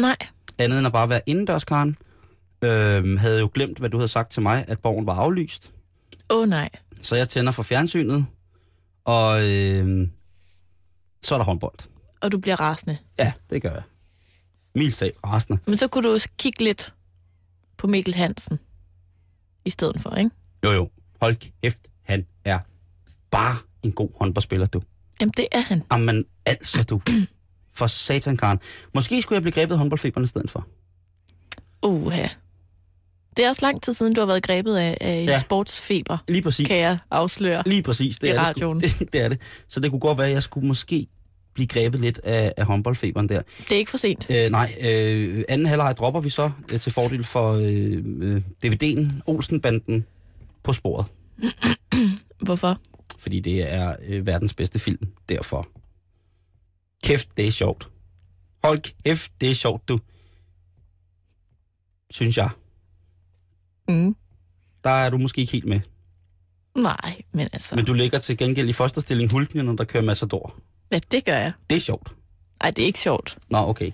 Nej. 0.00 0.16
Andet 0.58 0.78
end 0.78 0.86
at 0.86 0.92
bare 0.92 1.08
være 1.08 1.20
indendørs, 1.26 1.64
Karen. 1.64 1.96
Uh, 2.62 3.18
havde 3.18 3.40
jo 3.40 3.50
glemt, 3.54 3.78
hvad 3.78 3.90
du 3.90 3.96
havde 3.96 4.08
sagt 4.08 4.30
til 4.32 4.42
mig, 4.42 4.64
at 4.68 4.78
borgen 4.78 5.06
var 5.06 5.14
aflyst. 5.14 5.72
Åh 6.30 6.42
oh, 6.42 6.48
nej. 6.48 6.68
Så 7.02 7.16
jeg 7.16 7.28
tænder 7.28 7.52
for 7.52 7.62
fjernsynet, 7.62 8.26
og 9.04 9.34
uh, 9.36 10.08
så 11.22 11.34
er 11.34 11.38
der 11.38 11.44
håndbold. 11.44 11.78
Og 12.20 12.32
du 12.32 12.38
bliver 12.38 12.60
rasende. 12.60 12.98
Ja, 13.18 13.32
det 13.50 13.62
gør 13.62 13.70
jeg. 13.70 13.82
Milsag, 14.74 15.12
rasende. 15.26 15.58
Men 15.66 15.76
så 15.76 15.88
kunne 15.88 16.08
du 16.08 16.12
også 16.12 16.28
kigge 16.38 16.64
lidt 16.64 16.94
på 17.76 17.86
Mikkel 17.86 18.14
Hansen 18.14 18.58
i 19.64 19.70
stedet 19.70 20.00
for, 20.02 20.14
ikke? 20.16 20.30
Jo, 20.64 20.70
jo. 20.70 20.88
Hold 21.22 21.36
kæft, 21.62 21.80
han 22.02 22.26
er 22.44 22.58
bare 23.30 23.56
en 23.82 23.92
god 23.92 24.08
håndboldspiller, 24.18 24.66
du. 24.66 24.82
Jamen, 25.20 25.32
det 25.36 25.46
er 25.52 25.60
han. 25.60 25.82
Jamen, 25.92 26.24
altså, 26.46 26.82
du. 26.82 27.00
For 27.74 27.86
satan, 27.86 28.36
Karen. 28.36 28.58
Måske 28.94 29.22
skulle 29.22 29.36
jeg 29.36 29.42
blive 29.42 29.52
grebet 29.52 29.74
af 29.74 29.78
håndboldfeberen 29.78 30.24
i 30.24 30.26
stedet 30.26 30.50
for. 30.50 30.66
Uha. 31.82 32.26
Det 33.36 33.44
er 33.44 33.48
også 33.48 33.66
lang 33.66 33.82
tid 33.82 33.92
siden, 33.94 34.14
du 34.14 34.20
har 34.20 34.26
været 34.26 34.42
grebet 34.42 34.76
af, 34.76 34.98
af 35.00 35.24
Ja. 35.28 35.40
sportsfeber, 35.40 36.18
Lige 36.28 36.42
præcis. 36.42 36.66
kan 36.66 36.76
jeg 36.78 36.98
afsløre. 37.10 37.62
Lige 37.66 37.82
præcis. 37.82 38.18
Det 38.18 38.26
I 38.28 38.30
er 38.30 38.38
radioen. 38.40 38.80
Det, 38.80 38.90
sgu. 38.90 39.04
det, 39.04 39.12
det 39.12 39.20
er 39.20 39.28
det. 39.28 39.40
Så 39.68 39.80
det 39.80 39.90
kunne 39.90 40.00
godt 40.00 40.18
være, 40.18 40.26
at 40.26 40.32
jeg 40.32 40.42
skulle 40.42 40.66
måske 40.66 41.06
blive 41.66 41.82
grebet 41.82 42.00
lidt 42.00 42.20
af, 42.24 42.52
af 42.56 42.66
håndboldfeberen 42.66 43.28
der. 43.28 43.42
Det 43.58 43.72
er 43.72 43.76
ikke 43.76 43.90
for 43.90 43.98
sent. 43.98 44.30
Øh, 44.30 44.50
nej, 44.50 44.72
øh, 44.90 45.44
anden 45.48 45.66
halvleg 45.66 45.96
dropper 45.96 46.20
vi 46.20 46.30
så 46.30 46.50
øh, 46.72 46.80
til 46.80 46.92
fordel 46.92 47.24
for 47.24 47.52
øh, 47.52 48.02
øh, 48.20 48.42
DVD'en 48.64 49.22
Olsenbanden 49.26 50.06
på 50.62 50.72
sporet. 50.72 51.06
Hvorfor? 52.46 52.78
fordi 53.18 53.40
det 53.40 53.72
er 53.72 53.96
øh, 54.06 54.26
verdens 54.26 54.54
bedste 54.54 54.78
film. 54.78 55.08
Derfor. 55.28 55.68
Kæft, 57.04 57.36
det 57.36 57.46
er 57.46 57.50
sjovt. 57.50 57.88
Hold 58.64 58.80
kæft, 59.04 59.32
det 59.40 59.50
er 59.50 59.54
sjovt, 59.54 59.88
du. 59.88 60.00
Synes 62.10 62.36
jeg. 62.36 62.50
Mm. 63.88 64.16
Der 64.84 64.90
er 64.90 65.10
du 65.10 65.18
måske 65.18 65.40
ikke 65.40 65.52
helt 65.52 65.66
med. 65.66 65.80
Nej, 66.74 67.22
men 67.32 67.48
altså... 67.52 67.74
Men 67.74 67.84
du 67.84 67.92
ligger 67.92 68.18
til 68.18 68.36
gengæld 68.36 68.68
i 68.68 68.72
fosterstilling 68.72 69.32
når 69.54 69.72
der 69.72 69.84
kører 69.84 70.04
Matador. 70.04 70.54
Ja, 70.92 70.98
det 71.10 71.24
gør 71.24 71.36
jeg. 71.36 71.52
Det 71.70 71.76
er 71.76 71.80
sjovt. 71.80 72.12
Nej, 72.62 72.70
det 72.70 72.82
er 72.82 72.86
ikke 72.86 72.98
sjovt. 72.98 73.38
Nå, 73.50 73.58
okay. 73.58 73.90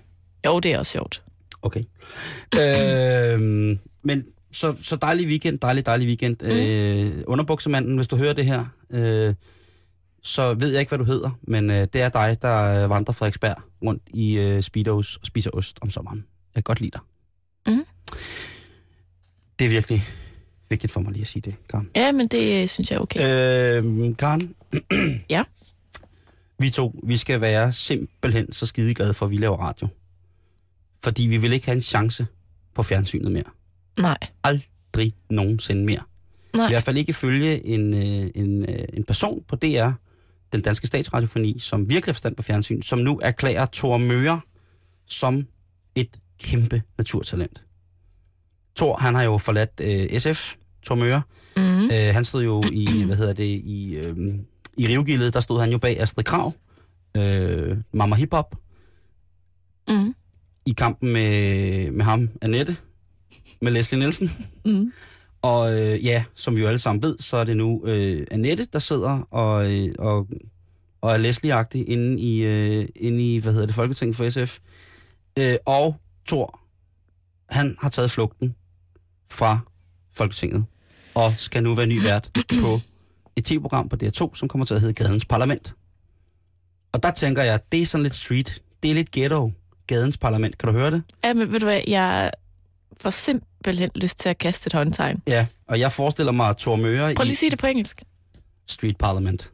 Jo, 0.46 0.60
det 0.60 0.72
er 0.72 0.78
også 0.78 0.92
sjovt. 0.92 1.22
Okay. 1.62 1.84
øhm, 3.34 3.78
men 4.02 4.24
så, 4.52 4.76
så 4.82 4.96
dejlig 4.96 5.26
weekend, 5.26 5.58
dejlig, 5.58 5.86
dejlig 5.86 6.06
weekend. 6.06 6.36
Mm. 6.40 6.48
Øh, 6.48 7.24
underbuksemanden, 7.26 7.96
hvis 7.96 8.06
du 8.06 8.16
hører 8.16 8.32
det 8.32 8.44
her, 8.44 8.64
øh, 8.90 9.34
så 10.22 10.54
ved 10.54 10.70
jeg 10.70 10.80
ikke, 10.80 10.90
hvad 10.90 10.98
du 10.98 11.04
hedder, 11.04 11.30
men 11.42 11.70
øh, 11.70 11.76
det 11.76 12.02
er 12.02 12.08
dig, 12.08 12.36
der 12.42 12.84
øh, 12.84 12.90
vandrer 12.90 13.12
Frederiksberg 13.14 13.56
rundt 13.84 14.02
i 14.06 14.38
øh, 14.38 14.62
Speedos 14.62 15.16
og 15.16 15.26
spiser 15.26 15.50
ost 15.50 15.78
om 15.82 15.90
sommeren. 15.90 16.18
Jeg 16.54 16.54
kan 16.54 16.62
godt 16.62 16.80
lide 16.80 16.90
dig. 16.90 17.00
Mm. 17.74 17.84
Det 19.58 19.64
er 19.64 19.68
virkelig 19.68 20.02
vigtigt 20.70 20.92
for 20.92 21.00
mig 21.00 21.12
lige 21.12 21.20
at 21.20 21.26
sige 21.26 21.42
det, 21.42 21.54
Karen. 21.70 21.90
Ja, 21.96 22.12
men 22.12 22.28
det 22.28 22.62
øh, 22.62 22.68
synes 22.68 22.90
jeg 22.90 22.96
er 22.96 23.00
okay. 23.00 23.20
Øh, 23.82 24.16
Karen? 24.16 24.54
Ja? 25.30 25.42
Vi 26.58 26.70
to, 26.70 27.00
vi 27.04 27.16
skal 27.16 27.40
være 27.40 27.72
simpelthen 27.72 28.52
så 28.52 28.66
skide 28.66 28.94
glade 28.94 29.14
for, 29.14 29.26
at 29.26 29.30
vi 29.30 29.36
laver 29.36 29.56
radio. 29.56 29.88
Fordi 31.04 31.22
vi 31.22 31.36
vil 31.36 31.52
ikke 31.52 31.66
have 31.66 31.76
en 31.76 31.82
chance 31.82 32.26
på 32.74 32.82
fjernsynet 32.82 33.32
mere. 33.32 33.44
Nej. 33.98 34.18
Aldrig 34.44 35.14
nogensinde 35.30 35.84
mere. 35.84 36.02
Nej. 36.56 36.66
I 36.66 36.70
hvert 36.70 36.82
fald 36.82 36.96
ikke 36.96 37.12
følge 37.12 37.66
en, 37.66 37.94
øh, 37.94 38.30
en, 38.34 38.62
øh, 38.62 38.84
en 38.92 39.04
person 39.04 39.42
på 39.48 39.56
DR, 39.56 39.90
den 40.52 40.62
danske 40.62 40.86
statsradiofoni, 40.86 41.58
som 41.58 41.90
virkelig 41.90 42.12
har 42.12 42.14
forstand 42.14 42.36
på 42.36 42.42
fjernsyn, 42.42 42.82
som 42.82 42.98
nu 42.98 43.20
erklærer 43.22 43.66
Thor 43.72 43.98
Møre 43.98 44.40
som 45.06 45.46
et 45.94 46.18
kæmpe 46.40 46.82
naturtalent. 46.98 47.64
Thor, 48.76 48.96
han 48.96 49.14
har 49.14 49.22
jo 49.22 49.38
forladt 49.38 49.80
øh, 49.82 50.20
SF, 50.20 50.54
Thor 50.84 50.94
Møre. 50.94 51.22
Mm. 51.56 51.84
Øh, 51.84 52.14
han 52.14 52.24
stod 52.24 52.44
jo 52.44 52.64
i, 52.72 53.04
hvad 53.06 53.16
hedder 53.16 53.32
det, 53.32 53.60
i, 53.64 53.94
øh, 53.94 54.34
i 54.76 54.88
Rivgildet, 54.88 55.34
der 55.34 55.40
stod 55.40 55.60
han 55.60 55.70
jo 55.72 55.78
bag 55.78 56.00
Astrid 56.00 56.24
Krav, 56.24 56.52
øh, 57.16 57.76
Mama 57.92 58.16
Hip 58.16 58.32
Hop, 58.32 58.56
Mm. 59.88 60.14
i 60.66 60.70
kampen 60.72 61.12
med, 61.12 61.90
med 61.90 62.04
ham, 62.04 62.28
Annette, 62.42 62.76
med 63.60 63.72
Leslie 63.72 63.98
Nielsen. 63.98 64.30
Mm. 64.64 64.92
Og 65.42 65.72
øh, 65.80 66.04
ja, 66.04 66.24
som 66.34 66.56
vi 66.56 66.60
jo 66.60 66.66
alle 66.66 66.78
sammen 66.78 67.02
ved, 67.02 67.16
så 67.18 67.36
er 67.36 67.44
det 67.44 67.56
nu 67.56 67.82
øh, 67.86 68.26
Annette, 68.30 68.64
der 68.72 68.78
sidder 68.78 69.20
og, 69.30 69.72
øh, 69.72 69.94
og, 69.98 70.26
og 71.00 71.12
er 71.14 71.18
Leslie-agtig 71.18 71.84
inde 71.88 72.20
i, 72.20 72.42
øh, 72.44 72.88
inde 72.96 73.34
i, 73.34 73.38
hvad 73.38 73.52
hedder 73.52 73.66
det, 73.66 73.74
Folketinget 73.74 74.16
for 74.16 74.28
SF. 74.30 74.58
Øh, 75.38 75.54
og 75.66 75.96
Thor, 76.28 76.60
han 77.50 77.76
har 77.80 77.88
taget 77.88 78.10
flugten 78.10 78.54
fra 79.30 79.58
Folketinget, 80.12 80.64
og 81.14 81.34
skal 81.38 81.62
nu 81.62 81.74
være 81.74 81.86
ny 81.86 82.02
vært 82.02 82.30
på 82.60 82.80
et 83.36 83.44
tv-program 83.44 83.88
på 83.88 83.96
DR2, 84.02 84.34
som 84.34 84.48
kommer 84.48 84.64
til 84.64 84.74
at 84.74 84.80
hedde 84.80 84.94
Gadens 84.94 85.24
Parlament. 85.24 85.74
Og 86.92 87.02
der 87.02 87.10
tænker 87.10 87.42
jeg, 87.42 87.60
det 87.72 87.82
er 87.82 87.86
sådan 87.86 88.02
lidt 88.02 88.14
street, 88.14 88.62
det 88.82 88.90
er 88.90 88.94
lidt 88.94 89.10
ghetto, 89.10 89.52
Gadens 89.86 90.16
Parlament. 90.16 90.58
Kan 90.58 90.66
du 90.66 90.72
høre 90.72 90.90
det? 90.90 91.02
Ja, 91.24 91.34
men 91.34 91.52
ved 91.52 91.60
du 91.60 91.66
hvad, 91.66 91.80
jeg 91.86 92.30
får 93.00 93.10
simpelthen 93.10 93.90
lyst 93.94 94.18
til 94.18 94.28
at 94.28 94.38
kaste 94.38 94.68
et 94.68 94.72
håndtegn. 94.72 95.22
Ja, 95.26 95.46
og 95.68 95.80
jeg 95.80 95.92
forestiller 95.92 96.32
mig 96.32 96.56
Thor 96.56 96.76
Møre 96.76 97.14
Prøv 97.14 97.24
lige 97.24 97.32
at 97.32 97.38
sige 97.38 97.50
det 97.50 97.58
på 97.58 97.66
engelsk. 97.66 98.02
Street 98.66 98.96
Parliament. 98.96 99.50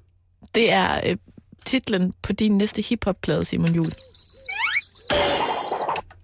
Det 0.55 0.73
er 0.73 1.01
øh, 1.07 1.17
titlen 1.65 2.13
på 2.23 2.33
din 2.33 2.59
næste 2.59 2.83
hiphop-plade, 2.83 3.45
Simon 3.45 3.75
Jul. 3.75 3.93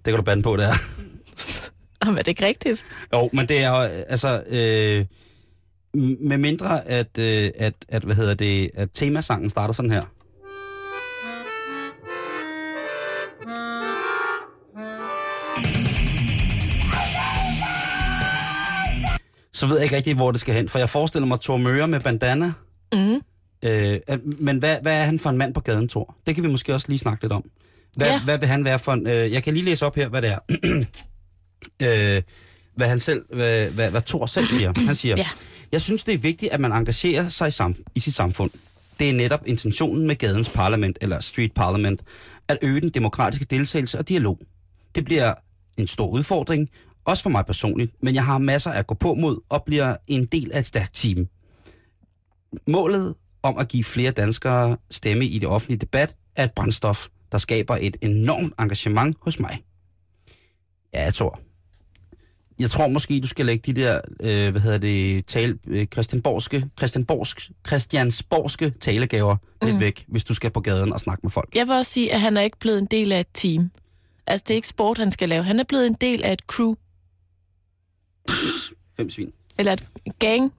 Det 0.05 0.13
kan 0.13 0.15
du 0.15 0.23
bande 0.23 0.43
på, 0.43 0.57
det 0.57 0.65
er. 0.65 0.75
Jamen, 2.05 2.19
er 2.19 2.23
det 2.23 2.29
ikke 2.29 2.47
rigtigt? 2.47 2.85
Jo, 3.13 3.31
men 3.33 3.49
det 3.49 3.59
er 3.63 3.75
øh, 3.75 3.91
altså, 4.09 4.43
øh, 4.47 5.05
med 6.21 6.39
mindre 6.39 6.89
at, 6.89 7.19
øh, 7.19 7.51
at, 7.59 7.75
at, 7.89 8.05
hvad 8.05 8.15
hedder 8.15 8.35
det, 8.35 8.71
at 8.75 8.89
temasangen 8.95 9.51
starter 9.51 9.75
sådan 9.75 9.91
her. 9.91 10.03
Så 19.53 19.67
ved 19.67 19.77
jeg 19.77 19.85
ikke 19.85 19.97
rigtig, 19.97 20.15
hvor 20.15 20.33
det 20.33 20.41
skal 20.41 20.55
hen, 20.55 20.69
for 20.69 20.79
jeg 20.79 20.89
forestiller 20.89 21.27
mig 21.27 21.41
Thor 21.41 21.57
Møre 21.57 21.89
med 21.89 22.01
bandana. 22.01 22.53
Mm. 22.93 23.23
Øh, 23.65 24.01
men 24.23 24.59
hvad, 24.59 24.77
hvad 24.83 24.93
er 25.01 25.03
han 25.03 25.19
for 25.19 25.31
en 25.31 25.37
mand 25.39 25.55
på 25.55 25.61
gaden, 25.61 25.89
Thor? 25.89 26.15
Det 26.27 26.35
kan 26.35 26.45
vi 26.45 26.49
måske 26.49 26.75
også 26.75 26.87
lige 26.89 26.99
snakke 26.99 27.25
lidt 27.25 27.33
om. 27.33 27.45
Hvad, 27.97 28.07
Ja. 28.07 28.21
hvad 28.25 28.39
vil 28.39 28.49
han 28.49 28.65
være 28.65 28.79
for 28.79 28.93
en... 28.93 29.07
Øh, 29.07 29.33
jeg 29.33 29.43
kan 29.43 29.55
lige 29.55 29.65
læse 29.65 29.87
op 29.87 29.97
her, 29.97 30.09
hvad 30.09 30.23
det 30.23 30.31
er. 30.31 30.39
øh, 32.17 32.23
hvad 32.77 32.89
han 32.89 33.01
selv, 33.01 33.25
hvad, 33.35 33.71
hvad, 33.71 33.91
hvad 33.91 34.03
Thor 34.03 34.27
selv 34.27 34.47
siger. 34.47 34.73
Han 34.87 34.97
siger, 34.97 35.17
Ja 35.17 35.27
jeg 35.77 35.83
synes, 35.83 36.05
det 36.05 36.15
er 36.15 36.19
vigtigt, 36.19 36.53
at 36.53 36.61
man 36.61 36.73
engagerer 36.73 37.29
sig 37.29 37.49
i, 37.49 37.51
sam, 37.51 37.77
i 37.95 38.01
sit 38.01 38.15
samfund. 38.15 38.51
Det 38.99 39.11
er 39.11 39.15
netop 39.15 39.43
intentionen 39.47 40.07
med 40.07 40.17
gadens 40.17 40.49
parlament, 40.49 40.99
eller 41.01 41.21
street 41.21 41.53
parliament, 41.55 42.03
at 42.49 42.59
øge 42.63 42.81
den 42.81 42.91
demokratiske 42.91 43.45
deltagelse 43.45 43.99
og 43.99 44.09
dialog. 44.09 44.39
Det 44.95 45.05
bliver 45.05 45.35
en 45.77 45.87
stor 45.87 46.09
udfordring, 46.09 46.69
også 47.05 47.23
for 47.23 47.31
mig 47.31 47.47
personligt, 47.47 47.93
men 48.03 48.15
jeg 48.15 48.25
har 48.25 48.39
masser 48.39 48.71
at 48.71 48.87
gå 48.87 48.95
på 48.95 49.15
mod 49.15 49.41
og 49.49 49.63
bliver 49.67 49.97
en 50.07 50.25
del 50.25 50.53
af 50.53 50.59
et 50.59 50.67
stærkt 50.67 50.95
team. 50.95 51.29
Målet 52.67 53.15
om 53.43 53.59
at 53.59 53.69
give 53.69 53.85
flere 53.85 54.11
danskere 54.11 54.77
stemme 54.91 55.25
i 55.25 55.39
det 55.39 55.49
offentlige 55.49 55.79
debat 55.79 56.17
er 56.37 56.45
et 56.45 56.53
brændstof, 56.53 57.07
der 57.33 57.39
skaber 57.39 57.79
et 57.81 57.97
enormt 58.01 58.55
engagement 58.59 59.17
hos 59.23 59.39
mig. 59.39 59.63
Ja, 60.95 61.05
jeg 61.05 61.15
tror. 61.15 61.46
Jeg 62.59 62.71
tror 62.71 62.89
måske, 62.89 63.21
du 63.21 63.27
skal 63.27 63.47
lægge 63.47 63.73
de 63.73 63.81
der, 63.81 64.01
øh, 64.21 64.51
hvad 64.51 64.61
hedder 64.61 64.79
det, 64.79 65.27
tale, 65.27 65.59
øh, 65.67 65.87
Christianborgske, 65.87 66.65
Christianborgsk, 66.79 67.51
Christiansborgske 67.67 68.71
talegaver 68.71 69.37
mm. 69.63 69.69
lidt 69.69 69.81
væk, 69.81 70.05
hvis 70.09 70.25
du 70.25 70.35
skal 70.35 70.51
på 70.51 70.61
gaden 70.61 70.93
og 70.93 71.01
snakke 71.01 71.21
med 71.23 71.31
folk. 71.31 71.49
Jeg 71.55 71.67
vil 71.67 71.75
også 71.75 71.93
sige, 71.93 72.13
at 72.15 72.21
han 72.21 72.37
er 72.37 72.41
ikke 72.41 72.59
blevet 72.59 72.79
en 72.79 72.87
del 72.87 73.13
af 73.13 73.21
et 73.21 73.27
team. 73.35 73.71
Altså, 74.27 74.45
det 74.49 74.55
er 74.55 74.57
ikke 74.57 74.69
sport, 74.69 74.99
han 74.99 75.11
skal 75.11 75.29
lave. 75.29 75.43
Han 75.43 75.61
er 75.61 75.65
blevet 75.65 75.87
en 75.87 75.95
del 76.01 76.25
af 76.25 76.33
et 76.33 76.41
crew, 76.47 76.75
Fem 78.97 79.11
svin. 79.11 79.33
eller 79.59 79.73
et 79.73 80.19
gang. 80.19 80.53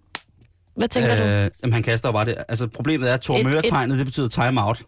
Hvad 0.76 0.88
tænker 0.88 1.14
øh... 1.14 1.46
du? 1.46 1.50
Jamen, 1.64 1.74
han 1.74 1.84
kaster 1.84 2.12
bare 2.12 2.26
det. 2.26 2.36
Altså, 2.48 2.68
problemet 2.68 3.10
er, 3.10 3.14
at 3.14 3.20
Et- 3.20 3.24
Tormøre-tegnet, 3.26 3.98
det 3.98 4.06
betyder 4.06 4.28
time-out. 4.28 4.84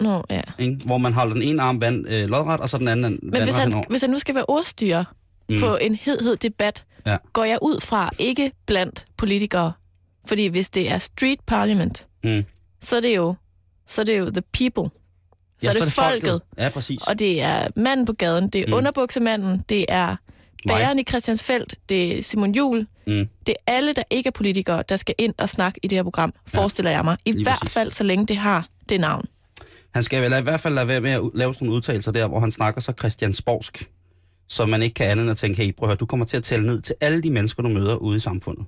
Nå, 0.00 0.24
ja. 0.30 0.40
Ikke? 0.58 0.80
Hvor 0.84 0.98
man 0.98 1.12
holder 1.12 1.34
den 1.34 1.42
ene 1.42 1.62
arm 1.62 1.80
vand, 1.80 2.08
øh, 2.08 2.28
lodret, 2.28 2.60
og 2.60 2.68
så 2.68 2.78
den 2.78 2.88
anden 2.88 3.18
Men 3.22 3.32
vandret 3.32 3.42
hvis 3.46 3.56
han, 3.56 3.68
henover. 3.68 3.84
hvis 3.90 4.00
han 4.00 4.10
nu 4.10 4.18
skal 4.18 4.34
være 4.34 4.44
ordstyrer 4.48 5.04
Mm. 5.52 5.60
på 5.60 5.76
en 5.76 5.94
hed, 5.94 6.18
hed 6.20 6.36
debat, 6.36 6.84
Ja. 7.06 7.16
går 7.32 7.44
jeg 7.44 7.58
ud 7.62 7.80
fra 7.80 8.10
ikke 8.18 8.52
blandt 8.66 9.04
politikere. 9.16 9.72
Fordi 10.26 10.46
hvis 10.46 10.70
det 10.70 10.90
er 10.90 10.98
street 10.98 11.40
parliament, 11.46 12.06
Mm. 12.24 12.44
så 12.80 12.96
er 12.96 13.00
det 13.00 13.16
jo, 13.16 13.34
så 13.86 14.00
er 14.00 14.04
det 14.04 14.18
jo 14.18 14.30
the 14.30 14.42
people. 14.52 14.90
Så, 15.62 15.68
er, 15.68 15.84
det 15.84 15.92
folket. 15.92 16.40
Ja, 16.58 16.68
præcis. 16.68 17.02
Og 17.08 17.18
det 17.18 17.42
er 17.42 17.68
manden 17.76 18.06
på 18.06 18.12
gaden, 18.12 18.48
det 18.48 18.60
er 18.60 18.66
Mm. 18.66 18.72
underbuksemanden, 18.72 19.64
det 19.68 19.86
er 19.88 20.16
bæren 20.68 20.98
i 20.98 21.02
Christiansfeldt, 21.04 21.74
det 21.88 22.18
er 22.18 22.22
Simon 22.22 22.54
Jul, 22.54 22.86
Mm. 23.06 23.28
det 23.46 23.54
er 23.66 23.72
alle, 23.72 23.92
der 23.92 24.02
ikke 24.10 24.26
er 24.28 24.30
politikere, 24.30 24.82
der 24.88 24.96
skal 24.96 25.14
ind 25.18 25.34
og 25.38 25.48
snakke 25.48 25.80
i 25.82 25.86
det 25.88 25.98
her 25.98 26.02
program, 26.02 26.32
forestiller 26.46 26.90
jeg 26.90 27.04
mig. 27.04 27.16
I 27.24 27.42
hvert 27.42 27.58
præcis. 27.60 27.72
fald, 27.74 27.90
så 27.90 28.04
længe 28.04 28.26
det 28.26 28.36
har 28.36 28.66
det 28.88 29.00
navn. 29.00 29.24
Han 29.94 30.02
skal 30.02 30.22
vel 30.22 30.38
i 30.40 30.42
hvert 30.42 30.60
fald 30.60 30.74
lade 30.74 30.88
være 30.88 31.00
med 31.00 31.10
at 31.10 31.20
lave 31.34 31.54
sådan 31.54 31.66
nogle 31.66 31.76
udtalelser 31.76 32.12
der, 32.12 32.26
hvor 32.28 32.40
han 32.40 32.52
snakker 32.52 32.80
så 32.80 32.92
Christiansborgsk, 32.98 33.90
så 34.48 34.66
man 34.66 34.82
ikke 34.82 34.94
kan 34.94 35.06
andet 35.10 35.22
end 35.22 35.30
at 35.30 35.36
tænke, 35.36 35.62
hey, 35.62 35.74
prøv 35.76 35.86
at 35.86 35.88
høre, 35.88 35.96
du 35.96 36.06
kommer 36.06 36.26
til 36.26 36.36
at 36.36 36.42
tælle 36.42 36.66
ned 36.66 36.80
til 36.80 36.94
alle 37.00 37.22
de 37.22 37.30
mennesker, 37.30 37.62
du 37.62 37.68
møder 37.68 37.96
ude 37.96 38.16
i 38.16 38.20
samfundet. 38.20 38.66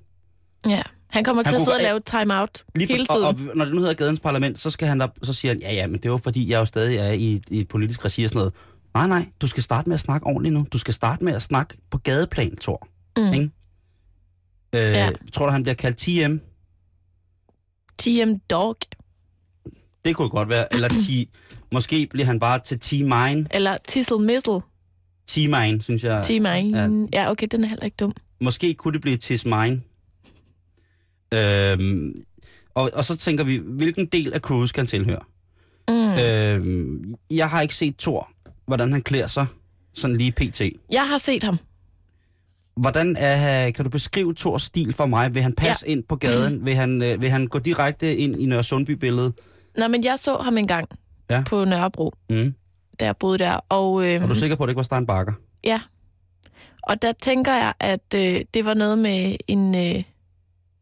Ja. 0.68 0.82
Han 1.10 1.24
kommer 1.24 1.42
Han 1.44 1.54
til 1.54 1.60
at 1.60 1.64
sidde 1.64 1.76
og 1.76 1.82
lave 1.82 2.00
time-out 2.00 2.64
hele 2.78 2.86
tiden. 3.06 3.08
og, 3.10 3.28
og, 3.28 3.36
når 3.54 3.64
det 3.64 3.74
nu 3.74 3.80
hedder 3.80 3.94
Gadens 3.94 4.20
Parlament, 4.20 4.58
så, 4.58 4.70
skal 4.70 4.88
han 4.88 5.00
der, 5.00 5.08
så 5.22 5.32
siger 5.32 5.52
han, 5.52 5.60
ja 5.60 5.72
ja, 5.74 5.86
men 5.86 6.00
det 6.00 6.10
var 6.10 6.16
fordi, 6.16 6.50
jeg 6.50 6.58
jo 6.58 6.64
stadig 6.64 6.96
er 6.96 7.12
i, 7.12 7.40
i 7.50 7.60
et 7.60 7.68
politisk 7.68 8.04
regi 8.04 8.24
og 8.24 8.30
sådan 8.30 8.38
noget. 8.38 8.54
Nej, 8.94 9.06
nej, 9.06 9.28
du 9.40 9.46
skal 9.46 9.62
starte 9.62 9.88
med 9.88 9.94
at 9.94 10.00
snakke 10.00 10.26
ordentligt 10.26 10.52
nu. 10.52 10.66
Du 10.72 10.78
skal 10.78 10.94
starte 10.94 11.24
med 11.24 11.32
at 11.34 11.42
snakke 11.42 11.76
på 11.90 11.98
gadeplan, 11.98 12.56
Thor. 12.56 12.88
Mm. 13.16 13.32
Ikke? 13.32 13.50
Øh. 14.74 14.80
Ja. 14.80 15.10
Tror 15.32 15.46
du, 15.46 15.52
han 15.52 15.62
bliver 15.62 15.74
kaldt 15.74 15.96
TM? 15.96 16.36
TM 17.98 18.34
Dog, 18.50 18.76
Det 20.04 20.16
kunne 20.16 20.28
godt 20.28 20.48
være. 20.48 20.74
Eller 20.74 20.88
T, 20.88 21.28
måske 21.74 22.06
bliver 22.10 22.26
han 22.26 22.40
bare 22.40 22.58
til 22.58 22.78
T-Mine. 22.84 23.46
eller 23.50 23.76
Tissel 23.88 24.18
Missel, 24.20 24.60
T-Mine, 25.30 25.82
synes 25.82 26.04
jeg. 26.04 26.22
T-Mine. 26.24 26.78
Ja. 26.78 26.88
ja, 27.22 27.30
okay, 27.30 27.46
den 27.50 27.64
er 27.64 27.68
heller 27.68 27.84
ikke 27.84 27.96
dum. 28.00 28.12
Måske 28.40 28.74
kunne 28.74 28.92
det 28.92 29.00
blive 29.00 29.16
Tis 29.16 29.44
Mine. 29.44 29.80
Øhm, 31.34 32.14
og, 32.74 32.90
og 32.94 33.04
så 33.04 33.16
tænker 33.16 33.44
vi, 33.44 33.60
hvilken 33.64 34.06
del 34.06 34.32
af 34.32 34.42
skal 34.68 34.80
han 34.80 34.86
tilhøre? 34.86 35.20
Mm. 35.88 35.94
Øhm, 36.22 37.14
jeg 37.30 37.50
har 37.50 37.60
ikke 37.60 37.74
set 37.74 37.94
Thor, 37.98 38.30
hvordan 38.66 38.92
han 38.92 39.02
klæder 39.02 39.26
sig, 39.26 39.46
sådan 39.94 40.16
lige 40.16 40.32
pt. 40.32 40.60
Jeg 40.90 41.08
har 41.08 41.18
set 41.18 41.42
ham. 41.42 41.58
Hvordan 42.76 43.16
er, 43.18 43.70
kan 43.70 43.84
du 43.84 43.90
beskrive 43.90 44.34
Thors 44.34 44.62
stil 44.62 44.92
for 44.92 45.06
mig? 45.06 45.34
Vil 45.34 45.42
han 45.42 45.52
passe 45.52 45.84
ja. 45.86 45.92
ind 45.92 46.04
på 46.08 46.16
gaden? 46.16 46.64
Vil 46.66 46.74
han, 46.74 47.02
øh, 47.02 47.20
vil 47.20 47.30
han 47.30 47.46
gå 47.46 47.58
direkte 47.58 48.16
ind 48.16 48.42
i 48.42 48.46
Nørre 48.46 48.64
Sundby-billedet? 48.64 49.32
Nå, 49.76 49.88
men 49.88 50.04
jeg 50.04 50.18
så 50.18 50.36
ham 50.36 50.58
engang 50.58 50.88
Ja. 51.30 51.42
på 51.46 51.64
Nørrebro, 51.64 52.12
Mm. 52.30 52.54
Da 53.00 53.04
jeg 53.04 53.16
boede 53.16 53.38
der. 53.38 53.58
Og, 53.68 54.06
øhm, 54.08 54.22
Er 54.24 54.28
du 54.28 54.34
sikker 54.34 54.56
på, 54.56 54.62
at 54.64 54.68
det 54.68 54.70
ikke 54.72 54.76
var 54.76 54.82
Stein 54.82 55.06
Bakker? 55.06 55.32
Ja. 55.64 55.80
Og 56.82 57.02
der 57.02 57.12
tænker 57.22 57.52
jeg, 57.52 57.72
at 57.80 58.14
øh, 58.14 58.44
det 58.54 58.64
var 58.64 58.74
noget 58.74 58.98
med 58.98 59.36
en, 59.48 59.74
øh, 59.74 60.02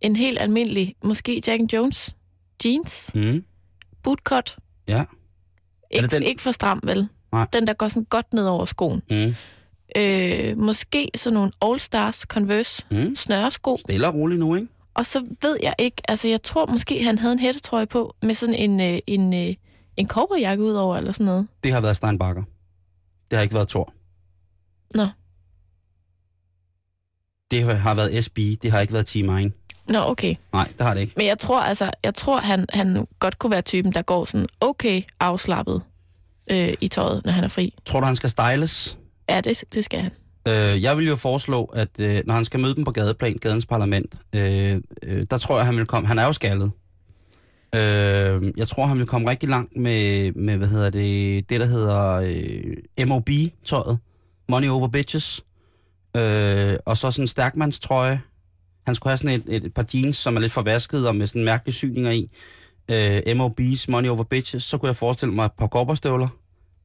en 0.00 0.16
helt 0.16 0.38
almindelig, 0.40 0.94
måske 1.04 1.42
Jack 1.46 1.72
Jones 1.72 2.14
jeans, 2.64 3.10
Mm. 3.14 3.44
bootcut. 4.02 4.56
Ja. 4.88 5.04
Ikke, 5.90 6.06
den- 6.06 6.22
ikke 6.22 6.42
for 6.42 6.52
stram, 6.52 6.80
vel? 6.84 7.08
Nej. 7.32 7.46
Den, 7.52 7.66
der 7.66 7.72
går 7.72 7.88
sådan 7.88 8.04
godt 8.04 8.34
ned 8.34 8.46
over 8.46 8.64
skoen. 8.64 9.02
Mm. 9.10 9.34
Øh, 9.96 10.58
måske 10.58 11.10
sådan 11.16 11.34
nogle 11.34 11.52
All 11.62 11.80
Stars 11.80 12.16
Converse 12.16 12.84
Mm. 12.90 13.16
snøresko. 13.16 13.76
Stille 13.76 14.06
og 14.08 14.14
roligt 14.14 14.40
nu, 14.40 14.54
ikke? 14.54 14.68
Og 14.94 15.06
så 15.06 15.26
ved 15.42 15.56
jeg 15.62 15.74
ikke, 15.78 16.02
altså 16.08 16.28
jeg 16.28 16.42
tror 16.42 16.66
måske, 16.66 17.04
han 17.04 17.18
havde 17.18 17.32
en 17.32 17.38
hættetrøje 17.38 17.86
på 17.86 18.14
med 18.22 18.34
sådan 18.34 18.54
en, 18.54 18.80
øh, 18.80 18.98
en, 19.06 19.34
øh, 19.34 19.54
en 19.96 20.08
cowboyjakke 20.08 20.64
ud 20.64 20.72
over, 20.72 20.96
eller 20.96 21.12
sådan 21.12 21.26
noget. 21.26 21.46
Det 21.62 21.72
har 21.72 21.80
været 21.80 21.96
Stein 21.96 22.18
Bakker. 22.18 22.42
Det 23.30 23.36
har 23.36 23.42
ikke 23.42 23.54
været 23.54 23.68
Thor. 23.68 23.92
Nå. 24.94 25.06
Det 27.50 27.78
har 27.78 27.94
været 27.94 28.24
SB, 28.24 28.36
det 28.36 28.70
har 28.70 28.80
ikke 28.80 28.92
været 28.92 29.06
Team 29.06 29.34
Mine. 29.34 29.52
Nå, 29.88 29.98
okay. 29.98 30.34
Nej, 30.52 30.72
det 30.78 30.86
har 30.86 30.94
det 30.94 31.00
ikke. 31.00 31.12
Men 31.16 31.26
jeg 31.26 31.38
tror 31.38 31.60
altså, 31.60 31.90
jeg 32.04 32.14
tror, 32.14 32.40
han, 32.40 32.66
han 32.70 33.06
godt 33.18 33.38
kunne 33.38 33.50
være 33.50 33.62
typen, 33.62 33.92
der 33.92 34.02
går 34.02 34.24
sådan 34.24 34.46
okay 34.60 35.02
afslappet 35.20 35.82
øh, 36.50 36.74
i 36.80 36.88
tøjet, 36.88 37.24
når 37.24 37.32
han 37.32 37.44
er 37.44 37.48
fri. 37.48 37.74
Tror 37.84 38.00
du, 38.00 38.06
han 38.06 38.16
skal 38.16 38.30
styles? 38.30 38.98
Ja, 39.28 39.40
det, 39.40 39.64
det 39.74 39.84
skal 39.84 40.00
han. 40.00 40.10
Øh, 40.48 40.82
jeg 40.82 40.96
vil 40.96 41.08
jo 41.08 41.16
foreslå, 41.16 41.64
at 41.64 41.88
øh, 41.98 42.22
når 42.26 42.34
han 42.34 42.44
skal 42.44 42.60
møde 42.60 42.74
dem 42.74 42.84
på 42.84 42.90
gadeplan, 42.90 43.38
gadens 43.38 43.66
parlament, 43.66 44.14
øh, 44.32 44.80
øh, 45.02 45.26
der 45.30 45.38
tror 45.38 45.56
jeg, 45.56 45.66
han 45.66 45.76
vil 45.76 45.86
komme... 45.86 46.08
Han 46.08 46.18
er 46.18 46.24
jo 46.24 46.32
skaldet. 46.32 46.70
Øh, 47.74 48.52
jeg 48.56 48.68
tror, 48.68 48.86
han 48.86 48.98
vil 48.98 49.06
komme 49.06 49.30
rigtig 49.30 49.48
langt 49.48 49.76
med, 49.76 50.32
med 50.32 50.56
hvad 50.56 50.68
hedder 50.68 50.90
det, 50.90 51.50
det 51.50 51.60
der 51.60 51.66
hedder 51.66 52.12
øh, 52.14 53.08
MOB-tøjet. 53.08 53.98
Money 54.48 54.68
over 54.68 54.88
bitches. 54.88 55.44
Øh, 56.16 56.76
og 56.86 56.96
så 56.96 57.10
sådan 57.10 57.22
en 57.22 57.28
stærkmandstrøje. 57.28 58.20
Han 58.86 58.94
skulle 58.94 59.10
have 59.10 59.18
sådan 59.18 59.40
et, 59.40 59.44
et, 59.48 59.64
et 59.64 59.74
par 59.74 59.86
jeans, 59.94 60.16
som 60.16 60.36
er 60.36 60.40
lidt 60.40 60.52
forvasket 60.52 61.08
og 61.08 61.16
med 61.16 61.26
sådan 61.26 61.44
mærkelige 61.44 61.74
syninger 61.74 62.10
i. 62.10 62.30
Øh, 62.90 63.18
MOB's 63.18 63.84
Money 63.88 64.08
over 64.08 64.24
bitches. 64.24 64.62
Så 64.62 64.78
kunne 64.78 64.86
jeg 64.86 64.96
forestille 64.96 65.34
mig 65.34 65.44
et 65.44 65.52
par 65.58 65.66
gobberstøvler. 65.66 66.28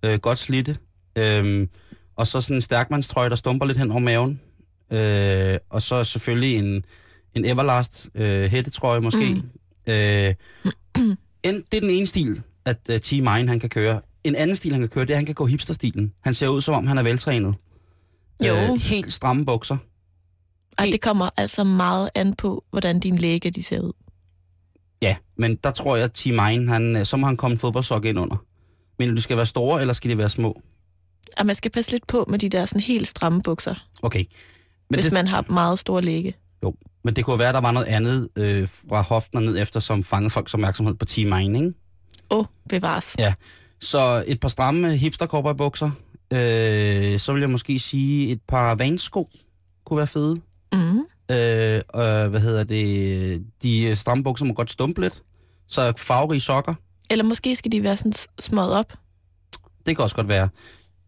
Øh, 0.06 0.20
godt 0.20 0.40
slidte. 0.40 0.78
Øh, 1.18 1.68
og 2.16 2.28
så 2.28 2.42
sådan 2.42 2.58
en 2.58 2.62
stærkmandstrøje, 2.62 3.30
der 3.30 3.36
stumper 3.36 3.66
lidt 3.66 3.78
hen 3.78 3.92
over 3.92 4.00
maven. 4.00 4.42
Øh, 4.92 5.58
og 5.70 5.82
så 5.82 6.04
selvfølgelig 6.04 6.56
en, 6.56 6.86
en 7.34 7.46
Everlast 7.46 8.10
øh, 8.16 8.50
hættetrøje 8.50 9.00
måske. 9.00 9.34
Mm. 9.34 9.50
Øh, 9.90 10.34
en, 11.44 11.64
det 11.72 11.78
er 11.78 11.82
den 11.82 11.90
ene 11.90 12.08
stil, 12.08 12.42
at 12.66 12.78
uh, 12.90 12.98
Team 12.98 13.24
Mine 13.34 13.48
han 13.50 13.60
kan 13.60 13.70
køre. 13.70 14.02
En 14.24 14.36
anden 14.36 14.56
stil, 14.56 14.72
han 14.72 14.82
kan 14.82 14.90
køre, 14.90 15.06
det 15.06 15.10
er, 15.10 15.16
at 15.16 15.18
han 15.18 15.26
kan 15.26 15.36
gå 15.36 15.46
hipsterstilen. 15.46 16.14
Han 16.24 16.34
ser 16.34 16.48
ud, 16.48 16.62
som 16.62 16.76
om 16.76 16.88
han 16.88 16.98
er 16.98 17.04
veltrænet. 17.04 17.56
Jo. 18.48 18.56
Øh, 18.56 18.82
helt 18.82 19.14
stramme 19.14 19.46
bukser. 19.46 19.78
Ej, 20.78 20.86
Helt- 20.86 20.94
det 20.94 21.02
kommer 21.02 21.30
altså 21.38 21.64
meget 21.64 22.10
an 22.16 22.34
på, 22.36 22.64
hvordan 22.70 23.00
dine 23.00 23.18
læge 23.18 23.40
de 23.52 23.64
ser 23.64 23.80
ud. 23.80 23.94
Ja, 25.02 25.16
men 25.38 25.56
der 25.56 25.72
tror 25.72 25.96
jeg, 25.96 26.06
at 26.06 26.14
Team 26.14 26.46
Mine, 26.46 26.72
han, 26.72 26.96
øh, 26.96 27.06
så 27.06 27.18
må 27.18 27.28
han 27.28 27.38
komme 27.38 27.54
en 27.54 27.60
fodboldsok 27.60 28.06
ind 28.06 28.20
under. 28.20 28.46
Men 29.00 29.16
du 29.16 29.22
skal 29.22 29.38
være 29.38 29.46
store, 29.46 29.82
eller 29.82 29.94
skal 29.94 30.12
de 30.12 30.18
være 30.18 30.30
små? 30.30 30.62
Og 31.38 31.46
man 31.46 31.56
skal 31.56 31.72
passe 31.72 31.92
lidt 31.92 32.08
på 32.08 32.26
med 32.28 32.40
de 32.40 32.50
der 32.50 32.66
sådan 32.66 32.82
helt 32.82 33.08
stramme 33.08 33.42
bukser, 33.42 33.88
Okay. 34.02 34.24
Men 34.90 34.96
hvis 34.96 35.06
det, 35.06 35.14
man 35.14 35.28
har 35.28 35.46
meget 35.50 35.80
store 35.80 36.02
læge. 36.02 36.34
Jo, 36.64 36.74
men 37.04 37.16
det 37.16 37.26
kunne 37.26 37.40
være, 37.40 37.50
at 37.50 37.56
der 37.56 37.62
var 37.62 37.72
noget 37.72 37.86
andet 37.88 38.30
øh, 38.36 38.68
fra 38.90 39.02
hoften 39.02 39.38
og 39.38 39.44
ned 39.44 39.62
efter, 39.62 39.80
som 39.80 40.04
fangede 40.04 40.30
folks 40.30 40.54
opmærksomhed 40.54 40.94
på 40.94 41.06
Team 41.06 41.38
Mine, 41.40 41.60
ikke? 41.60 41.74
Åh, 42.32 42.40
oh, 42.40 42.46
bevares. 42.70 43.16
Ja. 43.20 43.34
Så 43.82 44.24
et 44.28 44.40
par 44.40 44.48
stramme 44.50 44.98
hipster 44.98 45.54
bukser. 45.58 45.92
Øh, 46.34 47.20
så 47.20 47.34
vil 47.34 47.40
jeg 47.40 47.50
måske 47.50 47.80
sige 47.80 48.32
et 48.32 48.42
par 48.48 48.76
vansko 48.76 49.30
kunne 49.86 49.98
være 49.98 50.08
fede. 50.08 50.36
Mm. 50.74 51.00
Øh, 51.36 51.82
og 51.90 52.28
hvad 52.28 52.40
hedder 52.40 52.64
det? 52.64 53.46
De 53.64 53.96
stramme 53.96 54.24
bukser 54.24 54.46
må 54.46 54.54
godt 54.54 54.72
stumpe 54.72 55.02
lidt. 55.02 55.24
Så 55.68 55.94
farverige 55.98 56.40
sokker. 56.40 56.74
Eller 57.10 57.26
måske 57.26 57.56
skal 57.56 57.72
de 57.72 57.84
være 57.84 57.98
sådan 57.98 58.14
s- 58.14 58.28
smået 58.40 58.74
op. 58.74 58.94
Det 59.86 59.96
kan 59.96 60.04
også 60.04 60.16
godt 60.16 60.28
være. 60.28 60.50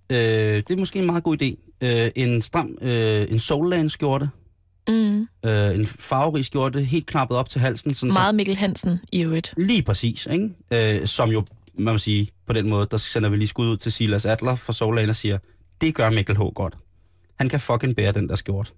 Øh, 0.10 0.18
det 0.68 0.72
er 0.72 0.78
måske 0.78 1.00
en 1.00 1.06
meget 1.06 1.24
god 1.24 1.42
idé. 1.42 1.78
Øh, 1.82 2.12
en 2.16 2.42
stram, 2.42 2.78
øh, 2.82 3.28
en 3.32 3.40
soulland 3.40 3.90
skjorte. 3.90 4.30
Mm. 4.90 5.28
Øh, 5.46 5.76
en 5.76 5.86
farverig 5.86 6.46
skjorte, 6.46 6.82
helt 6.82 7.06
knappet 7.08 7.38
op 7.38 7.50
til 7.50 7.62
halsen. 7.62 7.94
Sådan 7.94 8.14
Meget 8.14 8.36
Mikkel 8.36 8.56
Hansen 8.56 9.00
i 9.12 9.24
øvrigt. 9.24 9.48
Så, 9.48 9.54
lige 9.58 9.84
præcis, 9.84 10.28
ikke? 10.32 10.50
Øh, 11.02 11.08
som 11.08 11.30
jo, 11.30 11.46
man 11.78 11.94
må 11.94 11.98
sige, 11.98 12.28
på 12.48 12.54
den 12.54 12.70
måde, 12.70 12.88
der 12.92 12.98
sender 12.98 13.30
vi 13.30 13.38
lige 13.38 13.48
skud 13.48 13.68
ud 13.68 13.78
til 13.78 13.92
Silas 13.92 14.26
Adler 14.26 14.56
fra 14.56 14.74
Soulland 14.74 15.10
og 15.10 15.16
siger, 15.16 15.38
det 15.82 15.96
gør 15.96 16.10
Mikkel 16.10 16.36
H. 16.36 16.40
godt. 16.56 16.78
Han 17.40 17.50
kan 17.50 17.60
fucking 17.60 17.96
bære 17.96 18.12
den 18.12 18.30
der 18.30 18.36
skjorte. 18.36 18.72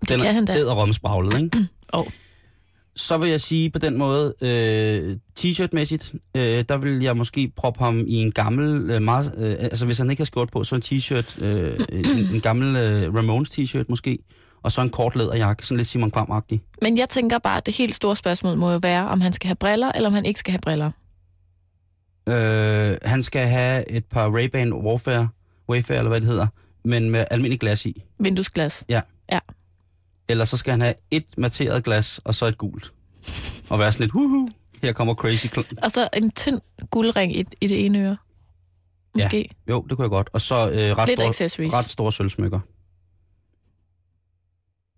Det 0.00 0.08
den 0.08 0.20
kan 0.20 0.34
han 0.34 0.44
da. 0.44 0.52
er 0.52 0.92
spraglet, 0.92 1.42
ikke? 1.42 1.58
Åh. 1.92 2.04
Så 2.96 3.18
vil 3.18 3.30
jeg 3.30 3.40
sige 3.40 3.70
på 3.70 3.78
den 3.78 3.98
måde, 3.98 4.34
øh, 4.40 5.16
t-shirt-mæssigt, 5.40 6.12
øh, 6.36 6.64
der 6.68 6.76
vil 6.76 7.02
jeg 7.02 7.16
måske 7.16 7.52
proppe 7.56 7.84
ham 7.84 8.04
i 8.06 8.14
en 8.14 8.32
gammel, 8.32 8.90
øh, 8.90 9.02
meget, 9.02 9.34
øh, 9.36 9.56
altså 9.60 9.86
hvis 9.86 9.98
han 9.98 10.10
ikke 10.10 10.20
har 10.20 10.24
skjort 10.24 10.50
på, 10.50 10.64
så 10.64 10.74
en 10.74 10.82
t-shirt, 10.84 11.44
øh, 11.44 11.80
en, 11.92 12.34
en 12.34 12.40
gammel 12.40 12.76
øh, 12.76 13.14
Ramones 13.14 13.50
t-shirt 13.50 13.84
måske, 13.88 14.18
og 14.64 14.72
så 14.72 14.82
en 14.82 14.90
kort 14.90 15.16
læderjakke, 15.16 15.66
sådan 15.66 15.76
lidt 15.76 15.88
Simon 15.88 16.12
Kvam-agtig. 16.16 16.58
Men 16.82 16.98
jeg 16.98 17.08
tænker 17.08 17.38
bare, 17.38 17.56
at 17.56 17.66
det 17.66 17.74
helt 17.76 17.94
store 17.94 18.16
spørgsmål 18.16 18.56
må 18.56 18.72
jo 18.72 18.78
være, 18.82 19.08
om 19.08 19.20
han 19.20 19.32
skal 19.32 19.48
have 19.48 19.56
briller, 19.56 19.92
eller 19.92 20.08
om 20.08 20.14
han 20.14 20.26
ikke 20.26 20.40
skal 20.40 20.52
have 20.52 20.60
briller. 20.60 20.90
Øh, 22.28 22.96
han 23.02 23.22
skal 23.22 23.46
have 23.46 23.90
et 23.90 24.04
par 24.04 24.28
Ray-Ban 24.28 24.74
Warfare, 24.74 25.28
Wayfair, 25.68 25.98
eller 25.98 26.08
hvad 26.08 26.20
det 26.20 26.28
hedder, 26.28 26.46
men 26.84 27.10
med 27.10 27.24
almindelig 27.30 27.60
glas 27.60 27.86
i. 27.86 28.02
Vinduesglas. 28.18 28.84
Eller 30.28 30.44
så 30.44 30.56
skal 30.56 30.70
han 30.70 30.80
have 30.80 30.94
et 31.10 31.24
materet 31.38 31.84
glas, 31.84 32.20
og 32.24 32.34
så 32.34 32.46
et 32.46 32.58
gult. 32.58 32.92
Og 33.70 33.78
være 33.78 33.92
sådan 33.92 34.02
lidt, 34.04 34.12
huhu, 34.12 34.48
her 34.82 34.92
kommer 34.92 35.14
crazy... 35.14 35.46
Og 35.82 35.90
så 35.90 36.08
en 36.16 36.30
tynd 36.30 36.60
guldring 36.90 37.36
i, 37.36 37.44
i 37.60 37.66
det 37.66 37.84
ene 37.84 37.98
øre. 37.98 38.16
Måske. 39.14 39.50
jo, 39.68 39.86
det 39.88 39.96
kunne 39.96 40.04
jeg 40.04 40.10
godt. 40.10 40.30
Og 40.32 40.40
så 40.40 40.54
øh, 40.54 40.72
ret, 40.72 41.08
Lidt 41.08 41.18
store, 41.18 41.28
accessories. 41.28 41.74
ret 41.74 41.90
store 41.90 42.12
sølvsmykker. 42.12 42.60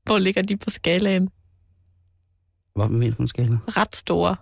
Hvor 0.06 0.18
ligger 0.18 0.42
de 0.42 0.56
på 0.56 0.70
skalaen? 0.70 1.28
Hvad 2.74 2.88
mener 2.88 3.10
du 3.10 3.22
på 3.22 3.26
skala? 3.26 3.58
Ret 3.68 3.96
store. 3.96 4.36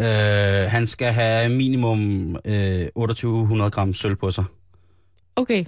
Øh, 0.00 0.70
han 0.70 0.86
skal 0.86 1.12
have 1.12 1.48
minimum 1.48 2.36
øh, 2.44 2.88
2800 2.96 3.70
gram 3.70 3.94
sølv 3.94 4.16
på 4.16 4.30
sig. 4.30 4.44
Okay. 5.36 5.64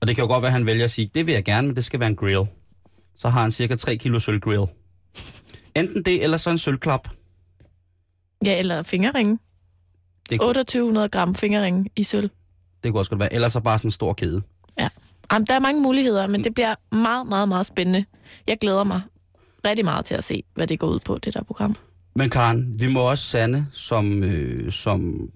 Og 0.00 0.06
det 0.06 0.16
kan 0.16 0.22
jo 0.24 0.28
godt 0.28 0.42
være, 0.42 0.48
at 0.48 0.52
han 0.52 0.66
vælger 0.66 0.84
at 0.84 0.90
sige, 0.90 1.10
det 1.14 1.26
vil 1.26 1.34
jeg 1.34 1.44
gerne, 1.44 1.66
men 1.66 1.76
det 1.76 1.84
skal 1.84 2.00
være 2.00 2.08
en 2.08 2.16
grill. 2.16 2.42
Så 3.16 3.28
har 3.28 3.40
han 3.42 3.52
cirka 3.52 3.76
3 3.76 3.96
kilo 3.96 4.18
sølv 4.18 4.40
grill. 4.40 4.66
Enten 5.76 6.02
det, 6.02 6.24
eller 6.24 6.36
så 6.36 6.50
en 6.50 6.58
sølvklap. 6.58 7.08
Ja, 8.44 8.58
eller 8.58 8.82
fingerringe. 8.82 9.38
Det, 10.30 10.40
kunne, 10.40 10.54
2800 10.54 11.08
gram 11.08 11.34
fingerringe 11.34 11.90
i 11.96 12.02
sølv. 12.02 12.30
det 12.82 12.92
kunne 12.92 13.00
også 13.00 13.10
godt 13.10 13.20
være. 13.20 13.32
Eller 13.32 13.48
så 13.48 13.60
bare 13.60 13.78
sådan 13.78 13.86
en 13.86 13.92
stor 13.92 14.12
kæde. 14.12 14.42
Jamen, 15.32 15.46
der 15.46 15.54
er 15.54 15.58
mange 15.58 15.82
muligheder, 15.82 16.26
men 16.26 16.44
det 16.44 16.54
bliver 16.54 16.74
meget, 16.94 17.26
meget, 17.26 17.48
meget 17.48 17.66
spændende. 17.66 18.04
Jeg 18.46 18.58
glæder 18.58 18.84
mig 18.84 19.00
rigtig 19.66 19.84
meget 19.84 20.04
til 20.04 20.14
at 20.14 20.24
se, 20.24 20.42
hvad 20.54 20.66
det 20.66 20.78
går 20.78 20.86
ud 20.86 20.98
på, 21.00 21.18
det 21.18 21.34
der 21.34 21.42
program. 21.42 21.76
Men 22.16 22.30
Karen, 22.30 22.80
vi 22.80 22.88
må 22.88 23.00
også 23.10 23.24
sande 23.24 23.66
som, 23.72 24.22
øh, 24.24 24.72
som, 24.72 25.30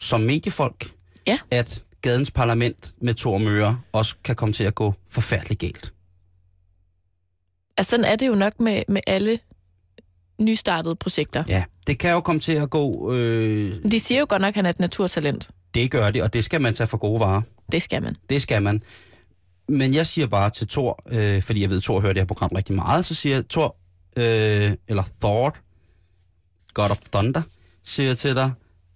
som 0.00 0.20
mediefolk, 0.20 0.90
Ja. 1.26 1.38
at 1.50 1.84
gadens 2.02 2.30
parlament 2.30 2.94
med 3.02 3.14
Thor 3.14 3.38
Møre 3.38 3.80
også 3.92 4.14
kan 4.24 4.36
komme 4.36 4.52
til 4.52 4.64
at 4.64 4.74
gå 4.74 4.94
forfærdeligt 5.10 5.60
galt. 5.60 5.92
Altså, 7.76 7.90
sådan 7.90 8.04
er 8.04 8.16
det 8.16 8.26
jo 8.26 8.34
nok 8.34 8.60
med, 8.60 8.82
med 8.88 9.00
alle 9.06 9.38
nystartede 10.40 10.96
projekter. 10.96 11.44
Ja, 11.48 11.64
det 11.86 11.98
kan 11.98 12.10
jo 12.10 12.20
komme 12.20 12.40
til 12.40 12.52
at 12.52 12.70
gå... 12.70 13.12
Øh, 13.12 13.74
De 13.92 14.00
siger 14.00 14.20
jo 14.20 14.26
godt 14.28 14.42
nok, 14.42 14.48
at 14.48 14.54
han 14.54 14.66
er 14.66 14.70
et 14.70 14.78
naturtalent. 14.80 15.50
det 15.74 15.90
gør 15.90 16.10
det, 16.10 16.22
og 16.22 16.32
det 16.32 16.44
skal 16.44 16.60
man 16.60 16.74
tage 16.74 16.86
for 16.86 16.96
gode 16.96 17.20
varer. 17.20 17.42
Det 17.72 17.82
skal 17.82 18.02
man. 18.02 18.16
Det 18.30 18.42
skal 18.42 18.62
man. 18.62 18.82
Men 19.68 19.94
jeg 19.94 20.06
siger 20.06 20.26
bare 20.26 20.50
til 20.50 20.68
Thor, 20.68 21.02
øh, 21.08 21.42
fordi 21.42 21.62
jeg 21.62 21.70
ved, 21.70 21.80
Thor 21.80 22.00
hører 22.00 22.12
det 22.12 22.20
her 22.20 22.26
program 22.26 22.50
rigtig 22.56 22.74
meget, 22.74 23.04
så 23.04 23.14
siger 23.14 23.36
jeg, 23.36 23.48
Thor, 23.48 23.76
øh, 24.16 24.72
eller 24.88 25.02
Thor, 25.20 25.56
God 26.74 26.90
of 26.90 26.98
Thunder, 27.12 27.42
siger 27.84 28.06
jeg 28.06 28.18
til 28.18 28.34
dig, 28.34 28.52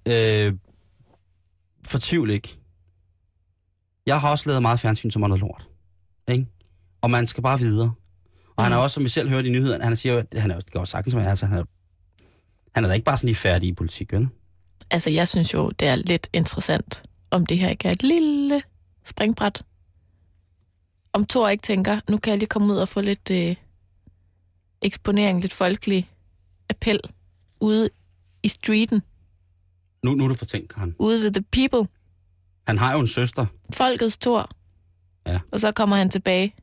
øh, 0.07 0.55
fortvivl 1.87 2.31
ikke. 2.31 2.59
Jeg 4.07 4.21
har 4.21 4.31
også 4.31 4.49
lavet 4.49 4.63
meget 4.63 4.81
fjernsyn, 4.81 5.11
som 5.11 5.23
er 5.23 5.29
noget 5.29 5.41
lort. 5.41 5.69
Ikke? 6.29 6.47
Og 7.01 7.11
man 7.11 7.27
skal 7.27 7.43
bare 7.43 7.59
videre. 7.59 7.93
Og 8.57 8.65
han 8.65 8.73
er 8.73 8.77
også, 8.77 8.95
som 8.95 9.05
vi 9.05 9.09
selv 9.09 9.29
hørte 9.29 9.49
i 9.49 9.51
nyhederne, 9.51 9.85
han 9.85 9.97
siger 9.97 10.13
jo, 10.13 10.19
at 10.19 10.41
han 10.41 10.51
er 10.51 10.55
jo 10.55 10.61
jo 10.75 10.85
sagtens, 10.85 11.15
men 11.15 11.25
altså, 11.25 11.47
han 11.47 11.59
er, 11.59 11.65
han 12.75 12.85
er 12.85 12.89
da 12.89 12.95
ikke 12.95 13.05
bare 13.05 13.17
sådan 13.17 13.27
lige 13.27 13.37
færdig 13.37 13.69
i 13.69 13.73
politik, 13.73 14.13
vel? 14.13 14.29
Altså, 14.91 15.11
jeg 15.11 15.29
synes 15.29 15.55
jo, 15.55 15.71
det 15.71 15.89
er 15.89 15.95
lidt 15.95 16.29
interessant, 16.33 17.03
om 17.31 17.47
det 17.47 17.59
her 17.59 17.69
ikke 17.69 17.89
er 17.89 17.93
et 17.93 18.03
lille 18.03 18.63
springbræt. 19.05 19.63
Om 21.13 21.27
Thor 21.27 21.49
ikke 21.49 21.63
tænker, 21.63 22.01
nu 22.11 22.17
kan 22.19 22.31
jeg 22.31 22.39
lige 22.39 22.49
komme 22.49 22.73
ud 22.73 22.79
og 22.79 22.89
få 22.89 23.01
lidt 23.01 23.31
øh, 23.31 23.57
eksponering, 24.83 25.41
lidt 25.41 25.53
folkelig 25.53 26.11
appel 26.71 27.01
ude 27.61 27.89
i 28.43 28.49
streeten, 28.49 29.03
Nu, 30.05 30.15
nu 30.15 30.25
er 30.25 30.29
du 30.29 30.35
fortænkt, 30.35 30.75
Karen. 30.75 30.95
ude 30.99 31.23
ved 31.23 31.33
the 31.33 31.43
people, 31.53 31.89
Han 32.67 32.79
har 32.79 32.93
jo 32.93 33.01
en 33.01 33.07
søster. 33.07 33.47
folkets 33.73 34.17
Thor. 34.17 34.51
Ja. 35.27 35.41
Og 35.53 35.61
så 35.61 35.73
kommer 35.73 35.97
han 35.97 36.11
tilbage. 36.11 36.55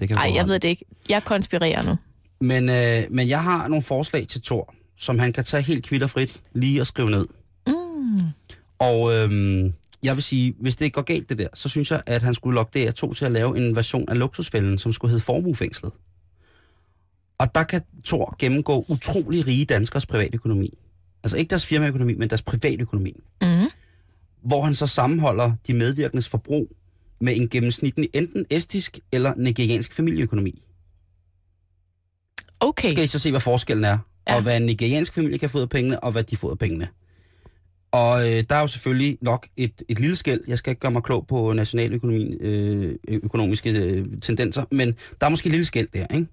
Det 0.00 0.08
kan 0.08 0.16
Nej, 0.16 0.30
jeg 0.34 0.48
ved 0.48 0.58
det 0.60 0.68
ikke. 0.68 0.84
Jeg 1.08 1.24
konspirerer 1.24 1.82
nu. 1.82 1.96
Men, 2.40 2.68
øh, 2.68 3.14
men 3.16 3.28
jeg 3.28 3.42
har 3.42 3.68
nogle 3.68 3.82
forslag 3.82 4.28
til 4.28 4.42
Thor, 4.42 4.74
som 4.96 5.18
han 5.18 5.32
kan 5.32 5.44
tage 5.44 5.62
helt 5.62 5.84
kvitterfrit 5.86 6.42
lige 6.52 6.80
og 6.80 6.86
skrive 6.86 7.10
ned. 7.10 7.26
Mm. 7.66 8.20
Og 8.80 9.12
øhm, 9.14 9.72
jeg 10.02 10.16
vil 10.16 10.22
sige, 10.22 10.54
hvis 10.60 10.76
det 10.76 10.92
går 10.92 11.02
galt 11.02 11.28
det 11.28 11.38
der, 11.38 11.48
så 11.54 11.68
synes 11.68 11.90
jeg, 11.90 12.02
at 12.06 12.22
han 12.22 12.34
skulle 12.34 12.54
lokke 12.54 12.88
DR2 12.88 13.14
til 13.14 13.24
at 13.24 13.32
lave 13.32 13.56
en 13.56 13.76
version 13.76 14.08
af 14.08 14.18
luksusfælden, 14.18 14.78
som 14.78 14.92
skulle 14.92 15.10
hedde 15.10 15.24
Formuefængslet. 15.24 15.92
Og 17.38 17.54
der 17.54 17.62
kan 17.62 17.80
Thor 18.04 18.36
gennemgå 18.38 18.84
utrolig 18.88 19.46
rige 19.46 19.64
danskers 19.64 20.06
privatøkonomi. 20.06 20.78
Altså 21.22 21.36
ikke 21.36 21.50
deres 21.50 21.66
firmaøkonomi, 21.66 22.14
men 22.14 22.30
deres 22.30 22.42
privatøkonomi. 22.42 23.12
Mm. 23.42 23.48
Hvor 24.42 24.62
han 24.62 24.74
så 24.74 24.86
sammenholder 24.86 25.52
de 25.66 25.74
medvirkendes 25.74 26.28
forbrug 26.28 26.76
med 27.20 27.36
en 27.36 27.48
gennemsnitlig 27.48 28.08
enten 28.14 28.46
estisk 28.50 28.98
eller 29.12 29.34
nigeriansk 29.36 29.92
familieøkonomi. 29.92 30.62
Okay. 32.60 32.88
Så 32.88 32.94
skal 32.94 33.04
I 33.04 33.06
så 33.06 33.18
se, 33.18 33.30
hvad 33.30 33.40
forskellen 33.40 33.84
er, 33.84 33.98
ja. 34.28 34.36
Og 34.36 34.42
hvad 34.42 34.56
en 34.56 34.66
nigeriansk 34.66 35.14
familie 35.14 35.38
kan 35.38 35.50
få 35.50 35.58
ud 35.58 35.62
af 35.62 35.68
pengene, 35.68 36.04
og 36.04 36.12
hvad 36.12 36.24
de 36.24 36.36
får 36.36 36.48
ud 36.48 36.52
af 36.52 36.58
pengene. 36.58 36.88
Og 37.92 38.20
øh, 38.20 38.44
der 38.50 38.56
er 38.56 38.60
jo 38.60 38.66
selvfølgelig 38.66 39.18
nok 39.20 39.46
et, 39.56 39.82
et 39.88 39.98
lille 40.00 40.16
skæld. 40.16 40.40
Jeg 40.48 40.58
skal 40.58 40.70
ikke 40.70 40.80
gøre 40.80 40.92
mig 40.92 41.02
klog 41.02 41.26
på 41.26 41.52
nationaløkonomien, 41.52 42.36
øh, 42.40 42.94
øh, 43.08 43.20
økonomiske 43.22 43.70
øh, 43.70 44.06
tendenser, 44.22 44.64
men 44.70 44.88
der 45.20 45.26
er 45.26 45.30
måske 45.30 45.46
et 45.46 45.52
lille 45.52 45.66
skæld 45.66 45.88
der, 45.94 46.06
ikke? 46.14 46.26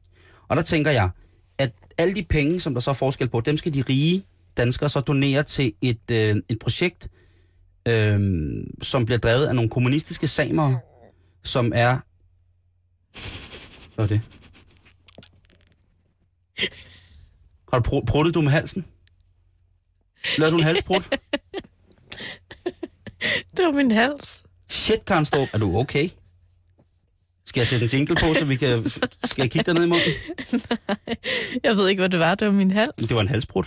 Og 0.48 0.58
der 0.58 0.64
tænker 0.64 0.92
jeg, 0.92 1.10
at 1.58 1.72
alle 1.98 2.16
de 2.16 2.24
penge, 2.24 2.60
som 2.60 2.74
der 2.74 2.82
så 2.82 2.90
er 2.90 2.94
forskel 2.94 3.30
på, 3.30 3.42
dem 3.42 3.58
skal 3.58 3.74
de 3.74 3.84
rige 3.90 4.24
danskere 4.58 4.90
så 4.90 5.00
donere 5.00 5.44
til 5.44 5.74
et, 5.82 6.12
øh, 6.12 6.36
et 6.50 6.60
projekt, 6.60 7.08
øh, 7.88 8.20
som 8.82 9.06
bliver 9.06 9.20
drevet 9.20 9.46
af 9.46 9.56
nogle 9.56 9.70
kommunistiske 9.70 10.28
samere, 10.28 10.80
som 11.44 11.72
er... 11.76 11.98
Hvad 13.96 14.06
er 14.06 14.10
det? 14.10 14.22
Har 17.74 17.80
du 17.80 17.90
pr- 17.90 18.06
pruttet 18.06 18.34
du 18.34 18.42
med 18.42 18.52
halsen? 18.52 18.86
Lavede 20.38 20.52
du 20.54 20.58
en 20.58 20.64
halsprut? 20.64 21.10
Det 23.58 23.66
var 23.66 23.72
min 23.72 23.92
hals. 23.92 24.44
Shit, 24.70 25.06
Karen 25.06 25.26
Storp, 25.26 25.50
er 25.54 25.58
du 25.58 25.78
okay? 25.78 26.10
Skal 27.46 27.60
jeg 27.62 27.68
sætte 27.68 27.84
en 27.86 27.90
jingle 27.92 28.16
på, 28.16 28.34
så 28.40 28.46
vi 28.46 28.56
kan... 28.56 28.90
Skal 29.24 29.42
jeg 29.42 29.52
kigge 29.52 29.64
dig 29.64 29.74
ned 29.74 29.84
i 29.84 29.88
munden? 29.88 30.12
Jeg 31.64 31.78
ved 31.78 31.90
ikke, 31.90 32.00
hvad 32.02 32.10
det 32.10 32.20
var. 32.20 32.36
Det 32.36 32.48
var 32.48 32.54
min 32.54 32.72
hals. 32.72 32.94
Det 33.08 33.16
var 33.16 33.22
en 33.22 33.28
halsbrud. 33.28 33.64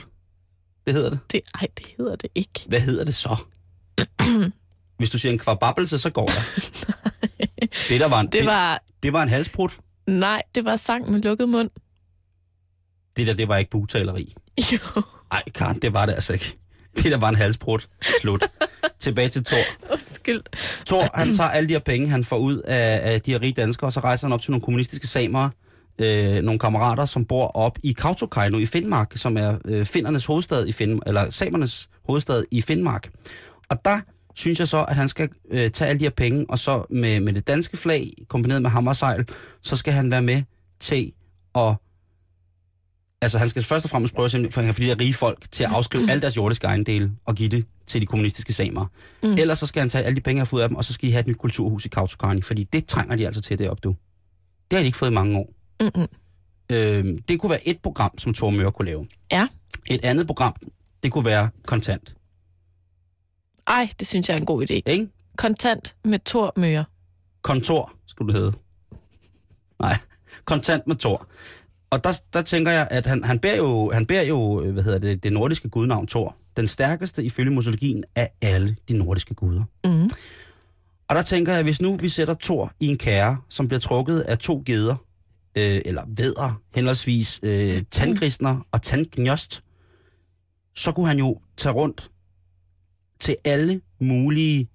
Det 0.86 0.94
hedder 0.94 1.10
det. 1.10 1.18
Det, 1.32 1.40
ej, 1.54 1.66
det 1.78 1.86
hedder 1.98 2.16
det 2.16 2.30
ikke. 2.34 2.64
Hvad 2.66 2.80
hedder 2.80 3.04
det 3.04 3.14
så? 3.14 3.36
Hvis 4.98 5.10
du 5.10 5.18
siger 5.18 5.32
en 5.32 5.38
kvababbelse, 5.38 5.98
så 5.98 6.10
går 6.10 6.26
der. 6.26 6.42
Det, 7.88 8.00
der 8.00 8.08
var 8.08 8.20
en, 8.20 8.26
Det 8.26 8.44
var... 8.46 8.82
det 9.02 9.12
var 9.12 9.22
en 9.22 9.28
halsbrud. 9.28 9.68
Nej, 10.06 10.42
det 10.54 10.64
var 10.64 10.76
sang 10.76 11.10
med 11.10 11.20
lukket 11.20 11.48
mund. 11.48 11.70
Det 13.16 13.26
der, 13.26 13.32
det 13.34 13.48
var 13.48 13.56
ikke 13.56 13.70
bugtaleri. 13.70 14.34
Jo, 14.72 15.02
Nej, 15.32 15.42
Karen, 15.54 15.78
det 15.78 15.94
var 15.94 16.06
det 16.06 16.12
altså 16.12 16.32
ikke. 16.32 16.56
Det 16.96 17.12
der 17.12 17.18
var 17.18 17.28
en 17.28 17.34
halsbrud. 17.34 17.78
Slut. 18.20 18.50
Tilbage 18.98 19.28
til 19.28 19.44
Thor. 19.44 19.58
undskyld. 19.92 20.42
Thor, 20.86 21.10
han 21.14 21.34
tager 21.34 21.50
alle 21.50 21.68
de 21.68 21.72
her 21.72 21.80
penge, 21.80 22.08
han 22.08 22.24
får 22.24 22.36
ud 22.36 22.58
af, 22.58 23.12
af 23.12 23.20
de 23.20 23.30
her 23.30 23.42
rige 23.42 23.52
danskere, 23.52 23.88
og 23.88 23.92
så 23.92 24.00
rejser 24.00 24.26
han 24.26 24.32
op 24.32 24.40
til 24.40 24.50
nogle 24.50 24.62
kommunistiske 24.62 25.06
samere, 25.06 25.50
øh, 25.98 26.42
nogle 26.42 26.58
kammerater, 26.58 27.04
som 27.04 27.24
bor 27.24 27.46
op 27.46 27.78
i 27.82 27.92
Kautokeino 27.92 28.58
i 28.58 28.66
Finnmark, 28.66 29.12
som 29.16 29.36
er 29.36 29.58
øh, 29.64 29.84
finnernes 29.84 30.26
hovedstad 30.26 30.66
i 30.66 30.72
Finn, 30.72 31.00
eller 31.06 31.30
samernes 31.30 31.88
hovedstad 32.06 32.44
i 32.50 32.62
Finnmark. 32.62 33.10
Og 33.70 33.84
der 33.84 34.00
synes 34.34 34.58
jeg 34.58 34.68
så, 34.68 34.84
at 34.84 34.96
han 34.96 35.08
skal 35.08 35.28
øh, 35.50 35.70
tage 35.70 35.88
alle 35.88 35.98
de 35.98 36.04
her 36.04 36.10
penge, 36.10 36.46
og 36.48 36.58
så 36.58 36.86
med, 36.90 37.20
med 37.20 37.32
det 37.32 37.46
danske 37.46 37.76
flag, 37.76 38.12
kombineret 38.28 38.62
med 38.62 38.70
hammersejl, 38.70 39.28
så 39.62 39.76
skal 39.76 39.92
han 39.92 40.10
være 40.10 40.22
med 40.22 40.42
til 40.80 41.12
at... 41.54 41.76
Altså, 43.22 43.38
han 43.38 43.48
skal 43.48 43.62
først 43.62 43.84
og 43.84 43.90
fremmest 43.90 44.14
prøve 44.14 44.30
simpelthen 44.30 44.66
for, 44.66 44.72
for 44.72 44.80
de 44.80 44.86
her 44.86 45.00
rige 45.00 45.14
folk 45.14 45.50
til 45.50 45.64
at 45.64 45.70
afskrive 45.70 46.10
alle 46.10 46.20
deres 46.20 46.36
jordiske 46.36 46.66
ejendele 46.66 47.12
og 47.24 47.34
give 47.34 47.48
det 47.48 47.66
til 47.86 48.00
de 48.00 48.06
kommunistiske 48.06 48.52
samer. 48.52 48.86
Mm. 49.22 49.32
Ellers 49.32 49.58
så 49.58 49.66
skal 49.66 49.80
han 49.80 49.88
tage 49.88 50.04
alle 50.04 50.16
de 50.16 50.20
penge, 50.20 50.38
han 50.38 50.40
har 50.40 50.44
fået 50.50 50.62
af 50.62 50.68
dem, 50.68 50.76
og 50.76 50.84
så 50.84 50.92
skal 50.92 51.06
de 51.08 51.12
have 51.12 51.20
et 51.20 51.26
nyt 51.26 51.36
kulturhus 51.36 51.84
i 51.84 51.88
Kautokeino, 51.88 52.40
fordi 52.40 52.64
det 52.64 52.86
trænger 52.86 53.16
de 53.16 53.26
altså 53.26 53.40
til 53.40 53.58
deroppe, 53.58 53.80
du. 53.80 53.96
Det 54.70 54.76
har 54.76 54.82
de 54.82 54.86
ikke 54.86 54.98
fået 54.98 55.10
i 55.10 55.14
mange 55.14 55.38
år. 55.38 55.52
Mm-mm. 55.80 56.06
Øh, 56.72 57.18
det 57.28 57.40
kunne 57.40 57.50
være 57.50 57.68
et 57.68 57.78
program, 57.82 58.18
som 58.18 58.34
Thor 58.34 58.50
Møre 58.50 58.72
kunne 58.72 58.86
lave. 58.86 59.06
Ja. 59.32 59.48
Et 59.90 60.04
andet 60.04 60.26
program, 60.26 60.54
det 61.02 61.12
kunne 61.12 61.24
være 61.24 61.48
kontant. 61.66 62.14
Ej, 63.66 63.90
det 63.98 64.08
synes 64.08 64.28
jeg 64.28 64.34
er 64.34 64.38
en 64.38 64.46
god 64.46 64.62
idé. 64.70 64.74
Ikke? 64.74 65.08
Kontant 65.36 65.94
med 66.04 66.18
Thor 66.26 66.52
Møre. 66.56 66.84
Kontor, 67.42 67.92
skulle 68.06 68.32
det 68.32 68.40
hedde. 68.40 68.52
Nej, 69.80 69.96
kontant 70.44 70.86
med 70.86 70.96
Thor. 70.96 71.26
Og 71.90 72.04
der, 72.04 72.20
der 72.32 72.42
tænker 72.42 72.72
jeg, 72.72 72.88
at 72.90 73.06
han, 73.06 73.24
han, 73.24 73.38
bærer 73.38 73.56
jo, 73.56 73.90
han 73.90 74.06
bærer 74.06 74.24
jo, 74.24 74.62
øh, 74.62 74.72
hvad 74.72 74.82
hedder 74.82 74.98
det, 74.98 75.22
det 75.22 75.32
nordiske 75.32 75.68
gudnavn 75.68 76.06
Thor. 76.06 76.36
Den 76.56 76.68
stærkeste 76.68 77.24
ifølge 77.24 77.50
mytologien 77.50 78.04
af 78.16 78.28
alle 78.42 78.76
de 78.88 78.98
nordiske 78.98 79.34
guder. 79.34 79.62
Mm. 79.84 80.10
Og 81.08 81.16
der 81.16 81.22
tænker 81.22 81.54
jeg, 81.54 81.62
hvis 81.62 81.80
nu 81.80 81.96
vi 81.96 82.08
sætter 82.08 82.34
Thor 82.42 82.72
i 82.80 82.86
en 82.86 82.98
kære, 82.98 83.36
som 83.48 83.68
bliver 83.68 83.80
trukket 83.80 84.20
af 84.20 84.38
to 84.38 84.62
geder, 84.66 84.96
øh, 85.58 85.80
eller 85.84 86.02
vædder, 86.16 86.60
henholdsvis 86.74 87.40
øh, 87.42 87.82
tandgrisner 87.90 88.66
og 88.72 88.82
tandgnjost, 88.82 89.62
så 90.74 90.92
kunne 90.92 91.06
han 91.06 91.18
jo 91.18 91.38
tage 91.56 91.72
rundt 91.72 92.10
til 93.20 93.36
alle 93.44 93.80
mulige 94.00 94.68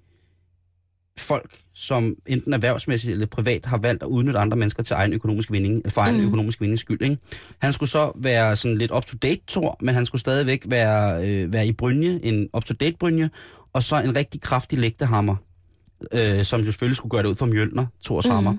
folk, 1.18 1.60
som 1.74 2.16
enten 2.28 2.54
erhvervsmæssigt 2.54 3.12
eller 3.12 3.26
privat 3.26 3.66
har 3.66 3.78
valgt 3.78 4.04
at 4.04 4.08
udnytte 4.08 4.40
andre 4.40 4.58
mennesker 4.58 4.84
til 4.84 4.94
egen 4.94 5.14
økonomisk 5.14 5.52
vinding, 5.52 5.82
for 5.88 6.02
egen 6.02 6.18
Mm. 6.18 6.26
økonomisk 6.28 6.62
vindings 6.62 6.82
skyld. 6.82 7.02
Ikke? 7.02 7.18
Han 7.60 7.74
skulle 7.74 7.90
så 7.90 8.12
være 8.16 8.56
sådan 8.56 8.78
lidt 8.78 8.92
up-to-date 8.92 9.42
Thor, 9.48 9.78
men 9.82 9.96
han 9.96 10.06
skulle 10.06 10.20
stadigvæk 10.20 10.64
være, 10.68 11.28
øh, 11.28 11.54
være 11.54 11.68
i 11.68 11.72
brynje, 11.72 12.20
en 12.24 12.50
up-to-date 12.54 12.96
brynje, 13.00 13.30
og 13.74 13.84
så 13.84 14.02
en 14.02 14.16
rigtig 14.16 14.42
kraftig 14.42 14.80
lægtehammer, 14.80 15.36
øh, 16.12 16.46
som 16.46 16.60
jo 16.60 16.66
selvfølgelig 16.66 16.98
skulle 16.98 17.12
gøre 17.12 17.24
det 17.24 17.30
ud 17.30 17.36
for 17.36 17.46
Mjølner, 17.46 17.86
Thors 18.06 18.26
hammer. 18.26 18.54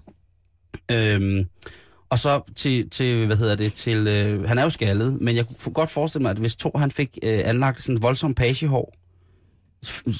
Øhm, 0.90 1.44
og 2.10 2.18
så 2.18 2.40
til, 2.56 2.90
til, 2.90 3.26
hvad 3.26 3.36
hedder 3.36 3.54
det, 3.56 3.72
til, 3.72 4.08
øh, 4.08 4.48
han 4.48 4.58
er 4.58 4.62
jo 4.62 4.70
skaldet, 4.70 5.20
men 5.20 5.36
jeg 5.36 5.44
kunne 5.62 5.74
godt 5.74 5.90
forestille 5.90 6.22
mig, 6.22 6.30
at 6.30 6.36
hvis 6.38 6.56
Thor 6.56 6.78
han 6.78 6.90
fik 6.90 7.18
øh, 7.22 7.38
anlagt 7.44 7.82
sådan 7.82 7.96
et 7.96 8.02
voldsomt 8.02 8.36
pagehår, 8.36 8.94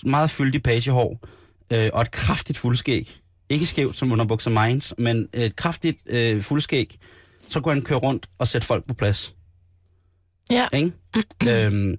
meget 0.07 0.31
fyldig 0.31 0.63
pagehår, 0.63 1.27
øh, 1.73 1.91
og 1.93 2.03
et 2.03 2.11
kraftigt 2.11 2.59
fuldskæg, 2.59 3.21
ikke 3.49 3.67
skævt 3.67 3.97
som 3.97 4.13
underbukser 4.13 4.51
Mainz, 4.51 4.93
men 4.99 5.29
et 5.35 5.57
kraftigt 5.57 6.03
øh, 6.07 6.43
fuldskæg, 6.43 6.99
så 7.49 7.61
kunne 7.61 7.75
han 7.75 7.83
køre 7.83 7.99
rundt 7.99 8.27
og 8.39 8.49
sætte 8.49 8.67
folk 8.67 8.87
på 8.87 8.95
plads. 8.95 9.35
Ja. 10.51 10.69
Ikke? 10.73 10.93
øhm, 11.51 11.97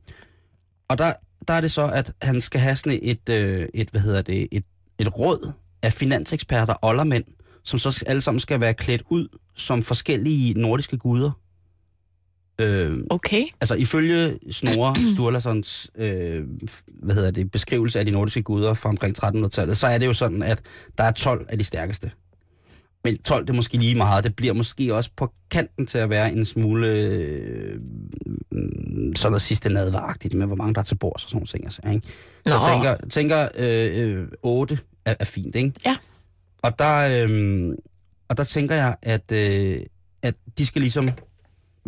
og 0.88 0.98
der, 0.98 1.14
der 1.48 1.54
er 1.54 1.62
det 1.62 1.72
så, 1.72 1.88
at 1.88 2.14
han 2.22 2.42
skal 2.42 2.62
have 2.62 2.76
sådan 2.76 3.00
et, 3.02 3.30
øh, 3.30 3.68
et 3.74 3.90
hvad 3.90 4.02
hedder 4.02 4.22
det, 4.22 4.48
et, 4.52 4.64
et 5.00 5.18
råd 5.18 5.52
af 5.82 5.94
finanseksperter, 5.94 6.74
oldermænd, 6.82 7.24
som 7.64 7.80
så 7.80 8.04
alle 8.08 8.22
sammen 8.22 8.40
skal 8.40 8.62
være 8.62 8.74
klædt 8.74 9.04
ud 9.10 9.28
som 9.56 9.84
forskellige 9.84 10.54
nordiske 10.54 10.98
guder. 10.98 11.32
Øh, 12.60 12.98
Okay. 13.10 13.44
altså 13.62 13.76
ifølge 13.76 14.40
Snorre 14.52 14.96
Sturlasons 15.14 15.92
øh, 15.98 16.44
hvad 17.04 17.16
hedder 17.16 17.32
det, 17.32 17.52
beskrivelse 17.52 18.00
af 18.00 18.06
de 18.06 18.12
nordiske 18.12 18.42
guder 18.44 18.74
fra 18.74 18.90
omkring 18.90 19.24
1300-tallet, 19.24 19.78
så 19.78 19.88
er 19.88 19.98
det 19.98 20.06
jo 20.06 20.14
sådan, 20.14 20.44
at 20.44 20.62
der 20.98 21.04
er 21.04 21.12
12 21.12 21.46
af 21.50 21.58
de 21.58 21.64
stærkeste. 21.64 22.12
Men 23.04 23.18
12 23.18 23.44
det 23.46 23.50
er 23.50 23.56
måske 23.56 23.78
lige 23.78 23.96
meget. 23.96 24.24
Det 24.24 24.36
bliver 24.36 24.54
måske 24.54 24.96
også 24.96 25.10
på 25.18 25.32
kanten 25.52 25.86
til 25.86 25.98
at 25.98 26.10
være 26.10 26.32
en 26.34 26.46
smule 26.46 26.88
øh, 26.88 27.80
sådan 29.16 29.32
noget 29.32 29.42
sidste 29.42 29.70
nadvaragtigt 29.70 30.34
med, 30.34 30.46
hvor 30.48 30.56
mange 30.56 30.74
der 30.74 30.80
er 30.80 30.84
til 30.86 30.96
bords 30.96 31.24
og 31.24 31.30
sådan 31.30 31.36
nogle 31.38 31.48
ting. 31.48 31.64
Altså, 31.64 31.82
ikke? 31.94 32.08
Så 32.48 32.54
Nå. 32.54 32.74
tænker, 32.74 32.96
tænker 33.10 33.48
øh, 33.58 34.20
øh, 34.22 34.28
8 34.44 34.80
er, 35.06 35.16
er 35.20 35.26
fint, 35.26 35.56
ikke? 35.56 35.72
Ja. 35.86 35.98
Og 36.64 36.80
der, 36.80 37.26
øh, 37.28 37.76
og 38.30 38.38
der 38.38 38.44
tænker 38.44 38.76
jeg, 38.76 38.96
at, 39.02 39.32
øh, 39.32 39.78
at 40.22 40.36
de 40.58 40.66
skal 40.66 40.82
ligesom 40.82 41.10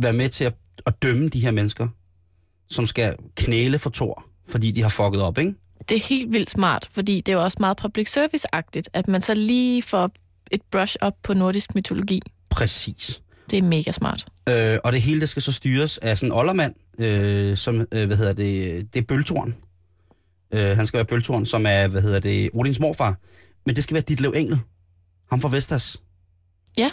være 0.01 0.13
med 0.13 0.29
til 0.29 0.43
at, 0.43 0.53
at 0.85 1.01
dømme 1.01 1.29
de 1.29 1.39
her 1.39 1.51
mennesker, 1.51 1.88
som 2.69 2.85
skal 2.85 3.15
knæle 3.35 3.79
for 3.79 3.89
Thor, 3.89 4.25
fordi 4.47 4.71
de 4.71 4.81
har 4.81 4.89
fucket 4.89 5.21
op, 5.21 5.38
ikke? 5.38 5.55
Det 5.89 5.95
er 5.95 6.01
helt 6.01 6.33
vildt 6.33 6.49
smart, 6.49 6.88
fordi 6.91 7.21
det 7.21 7.31
er 7.31 7.38
jo 7.38 7.43
også 7.43 7.57
meget 7.59 7.77
public 7.77 8.17
service-agtigt, 8.17 8.89
at 8.93 9.07
man 9.07 9.21
så 9.21 9.33
lige 9.33 9.81
får 9.81 10.12
et 10.51 10.62
brush 10.71 10.95
op 11.01 11.13
på 11.23 11.33
nordisk 11.33 11.75
mytologi. 11.75 12.21
Præcis. 12.49 13.21
Det 13.49 13.57
er 13.57 13.63
mega 13.63 13.91
smart. 13.91 14.25
Øh, 14.49 14.77
og 14.83 14.93
det 14.93 15.01
hele 15.01 15.19
det 15.19 15.29
skal 15.29 15.41
så 15.41 15.51
styres 15.51 15.97
af 15.97 16.17
sådan 16.17 16.31
en 16.31 16.38
oldermand, 16.38 16.73
øh, 16.99 17.57
som, 17.57 17.85
øh, 17.91 18.07
hvad 18.07 18.17
hedder 18.17 18.33
det, 18.33 18.93
det 18.93 19.01
er 19.01 19.05
Bøltoren. 19.05 19.55
Øh, 20.53 20.77
han 20.77 20.88
skal 20.88 20.97
være 20.97 21.05
Bøltoren, 21.05 21.45
som 21.45 21.65
er, 21.65 21.88
hvad 21.88 22.01
hedder 22.01 22.19
det, 22.19 22.49
Odins 22.53 22.79
morfar. 22.79 23.15
Men 23.65 23.75
det 23.75 23.83
skal 23.83 23.93
være 23.93 24.03
Ditlev 24.07 24.33
Engel. 24.35 24.59
Ham 25.29 25.41
fra 25.41 25.49
Vestas. 25.49 25.97
Ja. 26.77 26.91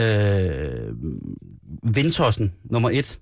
Øh, 0.00 0.92
Vindtossen, 1.82 2.54
nummer 2.64 2.90
et. 2.90 3.20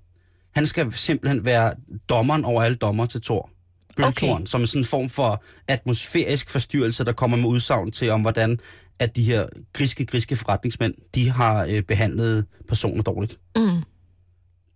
Han 0.55 0.67
skal 0.67 0.93
simpelthen 0.93 1.45
være 1.45 1.73
dommeren 2.09 2.45
over 2.45 2.63
alle 2.63 2.75
dommer 2.75 3.05
til 3.05 3.21
Thor. 3.21 3.49
Bøltoren, 3.95 4.33
okay. 4.33 4.45
som 4.45 4.61
er 4.61 4.65
sådan 4.65 4.81
en 4.81 4.85
form 4.85 5.09
for 5.09 5.43
atmosfærisk 5.67 6.49
forstyrrelse, 6.49 7.05
der 7.05 7.13
kommer 7.13 7.37
med 7.37 7.45
udsagn 7.45 7.91
til 7.91 8.09
om, 8.09 8.21
hvordan 8.21 8.59
at 8.99 9.15
de 9.15 9.23
her 9.23 9.45
griske, 9.73 10.05
griske 10.05 10.35
forretningsmænd, 10.35 10.93
de 11.15 11.29
har 11.29 11.65
øh, 11.65 11.81
behandlet 11.81 12.45
personer 12.67 13.03
dårligt. 13.03 13.39
Mm. 13.55 13.83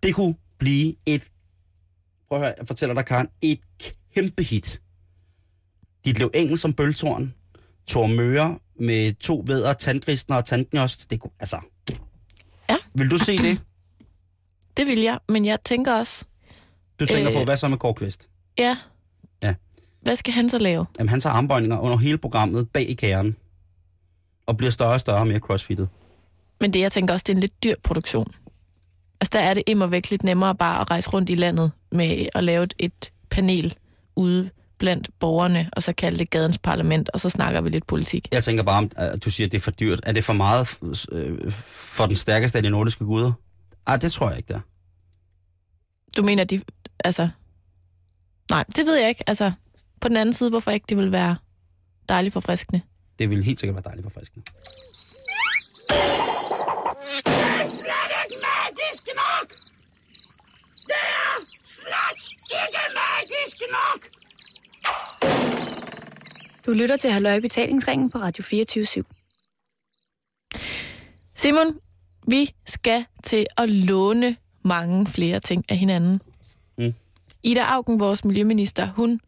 Det 0.04 0.15
kunne 0.15 0.36
blive 0.60 0.96
et, 1.06 1.24
prøv 2.30 2.38
at 2.38 2.46
høre, 2.46 2.54
jeg 2.58 2.67
fortæller 2.67 2.96
dig, 2.96 3.06
Karen, 3.06 3.28
et 3.41 3.60
kæmpe 4.15 4.44
hit. 4.44 4.82
Dit 6.06 6.20
løb 6.20 6.30
engel 6.34 6.60
som 6.60 6.74
bøltårn, 6.74 7.34
Thor 7.88 8.08
Møre 8.08 8.60
med 8.80 9.13
to 9.13 9.44
vædder, 9.48 9.74
tandgristner 9.74 10.36
og 10.36 10.46
tandgnjost. 10.46 11.10
Det 11.10 11.20
kunne, 11.20 11.32
altså... 11.39 11.60
Ja. 12.70 12.78
Vil 12.94 13.12
du 13.12 13.17
se 13.17 13.38
det? 13.38 13.62
Det 14.77 14.88
vil 14.88 14.99
jeg, 14.99 15.19
men 15.29 15.45
jeg 15.45 15.57
tænker 15.65 15.93
også, 15.93 16.25
Du 16.99 17.05
tænker 17.05 17.31
Øh. 17.31 17.38
på, 17.38 17.43
hvad 17.43 17.57
så 17.57 17.67
med 17.67 17.77
Kårkvist? 17.77 18.29
ja, 18.60 18.77
Ja. 19.43 19.53
hvad 20.01 20.15
skal 20.15 20.34
han 20.34 20.49
så 20.49 20.57
lave? 20.57 20.86
Jamen, 20.99 21.10
han 21.10 21.21
tager 21.21 21.34
armbøjninger 21.34 21.77
under 21.77 21.97
hele 21.97 22.17
programmet 22.17 22.69
bag 22.69 22.89
i 22.89 22.93
kæren. 22.93 23.36
Og 24.45 24.57
bliver 24.57 24.71
større 24.71 24.93
og 24.93 24.99
større 24.99 25.17
og 25.19 25.27
mere 25.27 25.39
crossfittet. 25.39 25.89
Men 26.62 26.73
det, 26.73 26.79
jeg 26.79 26.91
tænker 26.91 27.13
også, 27.13 27.23
det 27.27 27.34
er 27.34 27.36
en 27.36 27.39
lidt 27.41 27.63
dyr 27.63 27.75
produktion. 27.84 28.27
Altså, 29.21 29.29
der 29.34 29.39
er 29.39 29.53
det 29.53 29.63
immer 29.67 29.88
væk 29.88 30.10
lidt 30.10 30.23
nemmere 30.23 30.55
bare 30.55 30.81
at 30.81 30.91
rejse 30.91 31.10
rundt 31.10 31.29
i 31.29 31.36
landet 31.36 31.71
med 31.91 32.27
at 32.36 32.43
lave 32.43 32.63
et, 32.63 32.73
et 32.79 33.12
panel 33.29 33.75
ude 34.15 34.49
blandt 34.77 35.10
borgerne, 35.19 35.69
og 35.73 35.84
så 35.84 35.93
kalde 35.93 36.17
det 36.19 36.29
gadens 36.29 36.57
parlament, 36.57 37.10
og 37.10 37.19
så 37.19 37.29
snakker 37.29 37.62
vi 37.62 37.69
lidt 37.69 37.88
politik. 37.88 38.27
Jeg 38.31 38.43
tænker 38.43 38.63
bare, 38.63 38.77
om 38.77 38.91
at 38.95 39.25
du 39.25 39.29
siger, 39.31 39.47
at 39.47 39.51
det 39.51 39.57
er 39.57 39.62
for 39.62 39.71
dyrt. 39.71 39.99
Er 40.03 40.12
det 40.12 40.23
for 40.23 40.34
meget 40.34 40.77
øh, 41.12 41.51
for 41.51 42.05
den 42.05 42.15
stærkeste 42.15 42.57
af 42.57 42.63
de 42.63 42.69
nordiske 42.69 43.05
guder? 43.05 43.31
Ah, 43.86 44.02
det 44.02 44.12
tror 44.12 44.30
jeg 44.30 44.38
ikke, 44.38 44.54
der. 44.54 44.60
Du 46.17 46.24
mener, 46.24 46.44
de... 46.44 46.62
Altså... 47.04 47.30
Nej, 48.50 48.63
det 48.76 48.86
ved 48.86 48.96
jeg 48.96 49.10
ikke. 49.10 49.24
Altså, 49.28 49.52
på 50.02 50.08
den 50.08 50.17
anden 50.17 50.34
side, 50.34 50.50
hvorfor 50.50 50.72
ikke 50.72 50.86
det 50.89 50.98
vil 50.98 51.12
være 51.12 51.36
dejligt 52.10 52.34
forfriskende? 52.34 52.82
Det 53.20 53.30
ville 53.30 53.44
helt 53.44 53.60
sikkert 53.60 53.76
være 53.76 53.84
dejligt 53.84 54.06
forfriskende. 54.06 54.46
slet 57.67 58.12
ikke 58.24 58.41
magisk 58.50 59.04
nok! 59.15 59.50
Det 60.88 60.94
er 60.94 61.46
slet 61.63 62.22
ikke 62.52 62.84
magisk 63.02 63.62
nok! 63.72 64.02
Du 66.65 66.72
lytter 66.72 66.98
til 66.98 67.12
Halløj 67.12 67.39
Betalingsringen 67.39 68.12
på 68.12 68.17
Radio 68.17 68.44
24 68.44 68.86
/7. 68.86 69.02
Simon, 71.36 71.80
vi 72.27 72.53
skal 72.65 73.05
til 73.23 73.45
at 73.57 73.69
låne 73.69 74.36
mange 74.63 75.07
flere 75.07 75.39
ting 75.39 75.65
af 75.69 75.77
hinanden. 75.77 76.21
Mm. 76.77 76.93
Ida 77.43 77.62
Augen, 77.62 77.99
vores 77.99 78.25
miljøminister, 78.25 78.88
hun 78.88 79.19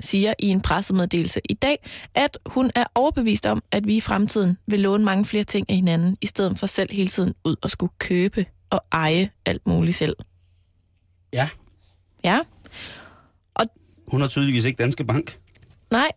siger 0.00 0.34
i 0.38 0.46
en 0.46 0.60
pressemeddelelse 0.60 1.40
i 1.48 1.54
dag, 1.54 1.88
at 2.14 2.38
hun 2.46 2.70
er 2.74 2.84
overbevist 2.94 3.46
om, 3.46 3.62
at 3.72 3.86
vi 3.86 3.96
i 3.96 4.00
fremtiden 4.00 4.58
vil 4.66 4.80
låne 4.80 5.04
mange 5.04 5.24
flere 5.24 5.44
ting 5.44 5.70
af 5.70 5.74
hinanden, 5.76 6.16
i 6.20 6.26
stedet 6.26 6.58
for 6.58 6.66
selv 6.66 6.92
hele 6.92 7.08
tiden 7.08 7.34
ud 7.44 7.56
og 7.62 7.70
skulle 7.70 7.92
købe 7.98 8.46
og 8.70 8.84
eje 8.92 9.30
alt 9.46 9.66
muligt 9.66 9.96
selv. 9.96 10.16
Ja, 11.32 11.48
Ja, 12.24 12.40
hun 14.08 14.20
har 14.20 14.28
tydeligvis 14.28 14.64
ikke 14.64 14.82
Danske 14.82 15.04
Bank. 15.04 15.38
nej. 15.90 16.10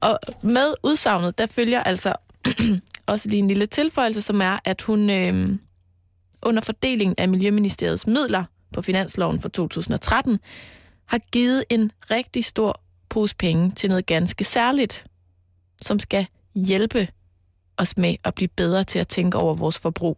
Og 0.00 0.18
med 0.42 0.74
udsagnet, 0.82 1.38
der 1.38 1.46
følger 1.46 1.82
altså 1.82 2.14
også 3.10 3.28
lige 3.28 3.38
en 3.38 3.48
lille 3.48 3.66
tilføjelse, 3.66 4.22
som 4.22 4.40
er, 4.40 4.58
at 4.64 4.82
hun 4.82 5.10
øh, 5.10 5.58
under 6.42 6.62
fordelingen 6.62 7.14
af 7.18 7.28
Miljøministeriets 7.28 8.06
midler 8.06 8.44
på 8.72 8.82
finansloven 8.82 9.40
for 9.40 9.48
2013 9.48 10.38
har 11.06 11.18
givet 11.32 11.64
en 11.70 11.92
rigtig 12.10 12.44
stor 12.44 12.80
pose 13.08 13.36
penge 13.36 13.70
til 13.70 13.88
noget 13.88 14.06
ganske 14.06 14.44
særligt, 14.44 15.04
som 15.82 15.98
skal 15.98 16.26
hjælpe 16.54 17.08
os 17.76 17.96
med 17.96 18.16
at 18.24 18.34
blive 18.34 18.48
bedre 18.48 18.84
til 18.84 18.98
at 18.98 19.08
tænke 19.08 19.38
over 19.38 19.54
vores 19.54 19.78
forbrug. 19.78 20.16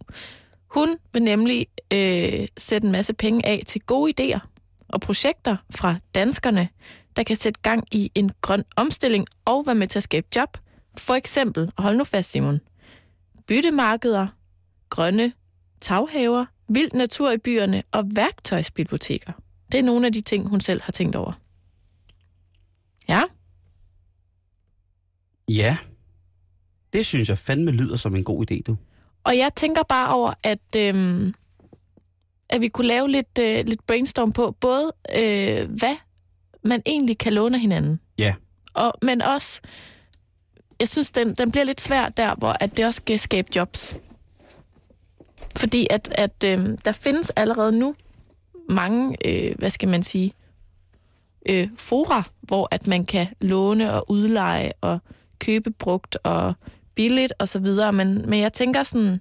Hun 0.69 0.97
vil 1.13 1.23
nemlig 1.23 1.67
øh, 1.93 2.49
sætte 2.57 2.87
en 2.87 2.93
masse 2.93 3.15
penge 3.15 3.47
af 3.47 3.63
til 3.67 3.81
gode 3.81 4.13
idéer 4.21 4.39
og 4.89 5.01
projekter 5.01 5.57
fra 5.71 5.97
danskerne, 6.15 6.69
der 7.17 7.23
kan 7.23 7.37
sætte 7.37 7.61
gang 7.61 7.85
i 7.93 8.11
en 8.15 8.31
grøn 8.41 8.65
omstilling 8.77 9.27
og 9.45 9.67
være 9.67 9.75
med 9.75 9.87
til 9.87 9.99
at 9.99 10.03
skabe 10.03 10.27
job. 10.37 10.59
For 10.99 11.15
eksempel, 11.15 11.73
og 11.77 11.83
hold 11.83 11.97
nu 11.97 12.05
fast 12.05 12.31
Simon, 12.31 12.61
byttemarkeder, 13.47 14.27
grønne 14.91 15.33
taghaver, 15.81 16.47
vild 16.69 16.91
natur 16.95 17.31
i 17.31 17.39
byerne 17.39 17.83
og 17.91 18.05
værktøjsbiblioteker. 18.15 19.33
Det 19.73 19.79
er 19.79 19.83
nogle 19.85 20.07
af 20.07 20.13
de 20.13 20.21
ting, 20.21 20.49
hun 20.49 20.61
selv 20.61 20.83
har 20.83 20.93
tænkt 20.93 21.17
over. 21.17 21.33
Ja, 23.09 23.23
Ja, 25.49 25.77
det 26.93 27.07
synes 27.07 27.29
jeg 27.29 27.39
fandme 27.39 27.71
lyder 27.71 27.97
som 27.97 28.17
en 28.17 28.25
god 28.25 28.51
idé, 28.51 28.61
du. 28.67 28.77
og 29.25 29.37
jeg 29.39 29.51
tænker 29.57 29.83
bare 29.83 30.15
over, 30.15 30.35
at, 30.45 30.77
øhm, 30.77 31.35
at 32.49 32.61
vi 32.61 32.69
kunne 32.69 32.87
lave 32.87 33.11
lidt, 33.11 33.39
øh, 33.41 33.59
lidt 33.67 33.87
brainstorm 33.87 34.33
på, 34.33 34.57
både 34.61 34.93
øh, 35.19 35.71
hvad 35.71 35.97
man 36.65 36.83
egentlig 36.87 37.19
kan 37.19 37.33
låne 37.33 37.59
hinanden, 37.59 38.01
Ja, 38.19 38.35
og, 38.75 38.93
men 39.03 39.23
også, 39.23 39.61
jeg 40.83 40.88
synes, 40.88 41.11
den, 41.11 41.35
den 41.35 41.51
bliver 41.51 41.64
lidt 41.64 41.81
svær 41.81 42.09
der, 42.09 42.35
hvor 42.35 42.57
at 42.61 42.77
det 42.77 42.85
også 42.87 42.97
skal 42.97 43.18
skabe 43.18 43.49
jobs. 43.57 43.97
Fordi 45.57 45.87
at, 45.90 46.14
at 46.14 46.45
øh, 46.45 46.79
der 46.85 46.92
findes 46.92 47.31
allerede 47.31 47.79
nu 47.79 47.95
mange, 48.68 49.16
øh, 49.29 49.55
hvad 49.59 49.71
skal 49.71 49.88
man 49.88 50.03
sige, 50.03 50.33
øh, 51.49 51.68
fora, 51.77 52.23
hvor 52.40 52.68
at 52.71 52.87
man 52.87 53.05
kan 53.05 53.27
låne 53.40 53.92
og 53.92 54.11
udleje 54.11 54.73
og 54.81 54.99
købe 55.38 55.71
brugt 55.71 56.18
og 56.23 56.55
billigt 56.95 57.33
og 57.38 57.49
så 57.49 57.59
videre. 57.59 57.92
Men, 57.92 58.31
men 58.31 58.40
jeg 58.40 58.53
tænker 58.53 58.83
sådan, 58.83 59.21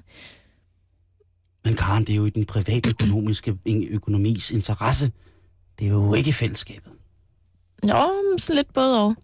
men 1.66 1.76
Karen, 1.76 2.04
det 2.04 2.14
er 2.14 2.18
jo 2.18 2.26
i 2.26 2.30
den 2.30 2.46
private 2.46 2.90
økonomiske 2.94 3.58
økonomis 3.90 4.52
interesse. 4.52 5.12
Det 5.80 5.88
er 5.88 5.92
jo 5.92 6.14
ikke 6.14 6.34
fællesskabet. 6.34 6.92
jo, 7.88 8.12
sådan 8.38 8.56
lidt 8.56 8.74
både 8.74 9.04
og. 9.04 9.16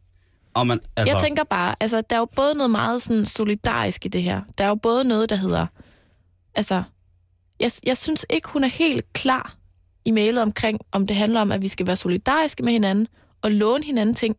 Og 0.58 0.68
man, 0.68 0.80
altså, 0.96 1.16
Jeg 1.16 1.24
tænker 1.24 1.44
bare, 1.44 1.76
altså, 1.80 2.02
der 2.02 2.16
er 2.16 2.20
jo 2.20 2.26
både 2.36 2.54
noget 2.56 2.72
meget 2.72 3.02
sådan 3.02 3.26
solidarisk 3.26 4.06
i 4.06 4.08
det 4.08 4.24
her. 4.24 4.42
Der 4.58 4.64
er 4.64 4.68
jo 4.68 4.76
både 4.76 5.04
noget, 5.04 5.30
der 5.30 5.36
hedder... 5.36 5.66
Altså, 6.56 6.84
jeg, 7.60 7.72
jeg 7.86 7.98
synes 7.98 8.26
ikke, 8.30 8.50
hun 8.50 8.64
er 8.64 8.68
helt 8.68 9.14
klar 9.14 9.56
i 10.06 10.12
mailet 10.12 10.42
omkring, 10.42 10.80
om 10.92 11.08
det 11.08 11.18
handler 11.18 11.42
om, 11.42 11.52
at 11.52 11.62
vi 11.62 11.68
skal 11.68 11.88
være 11.88 11.96
solidariske 11.96 12.64
med 12.64 12.74
hinanden 12.74 13.08
og 13.42 13.52
låne 13.52 13.84
hinanden 13.84 14.16
ting, 14.16 14.36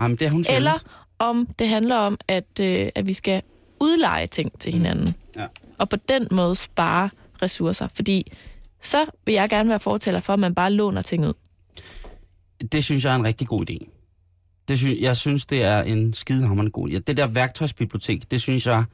jamen, 0.00 0.16
det 0.16 0.26
er 0.26 0.30
hun 0.30 0.44
eller 0.50 0.70
sjældent. 0.70 0.82
om 1.18 1.48
det 1.58 1.68
handler 1.68 1.96
om, 1.96 2.18
at, 2.28 2.60
øh, 2.60 2.88
at 2.94 3.08
vi 3.08 3.12
skal 3.12 3.42
udleje 3.80 4.26
ting 4.26 4.60
til 4.60 4.72
hinanden. 4.72 5.14
Ja. 5.36 5.46
Og 5.78 5.88
på 5.88 5.96
den 5.96 6.28
måde 6.30 6.56
spare 6.56 7.10
ressourcer. 7.42 7.88
Fordi 7.88 8.32
så 8.80 9.04
vil 9.26 9.34
jeg 9.34 9.48
gerne 9.48 9.68
være 9.68 9.80
fortæller 9.80 10.20
for, 10.20 10.32
at 10.32 10.38
man 10.38 10.54
bare 10.54 10.72
låner 10.72 11.02
ting 11.02 11.26
ud. 11.26 11.32
Det 12.72 12.84
synes 12.84 13.04
jeg 13.04 13.12
er 13.12 13.16
en 13.16 13.24
rigtig 13.24 13.48
god 13.48 13.70
idé. 13.70 13.99
Det 14.70 14.78
synes, 14.78 15.00
jeg 15.00 15.16
synes, 15.16 15.46
det 15.46 15.62
er 15.62 15.82
en 15.82 16.12
skidehammerende 16.12 16.70
god 16.70 16.90
idé. 16.90 16.98
Det 16.98 17.16
der 17.16 17.26
værktøjsbibliotek, 17.26 18.30
det 18.30 18.40
synes 18.40 18.66
jeg 18.66 18.84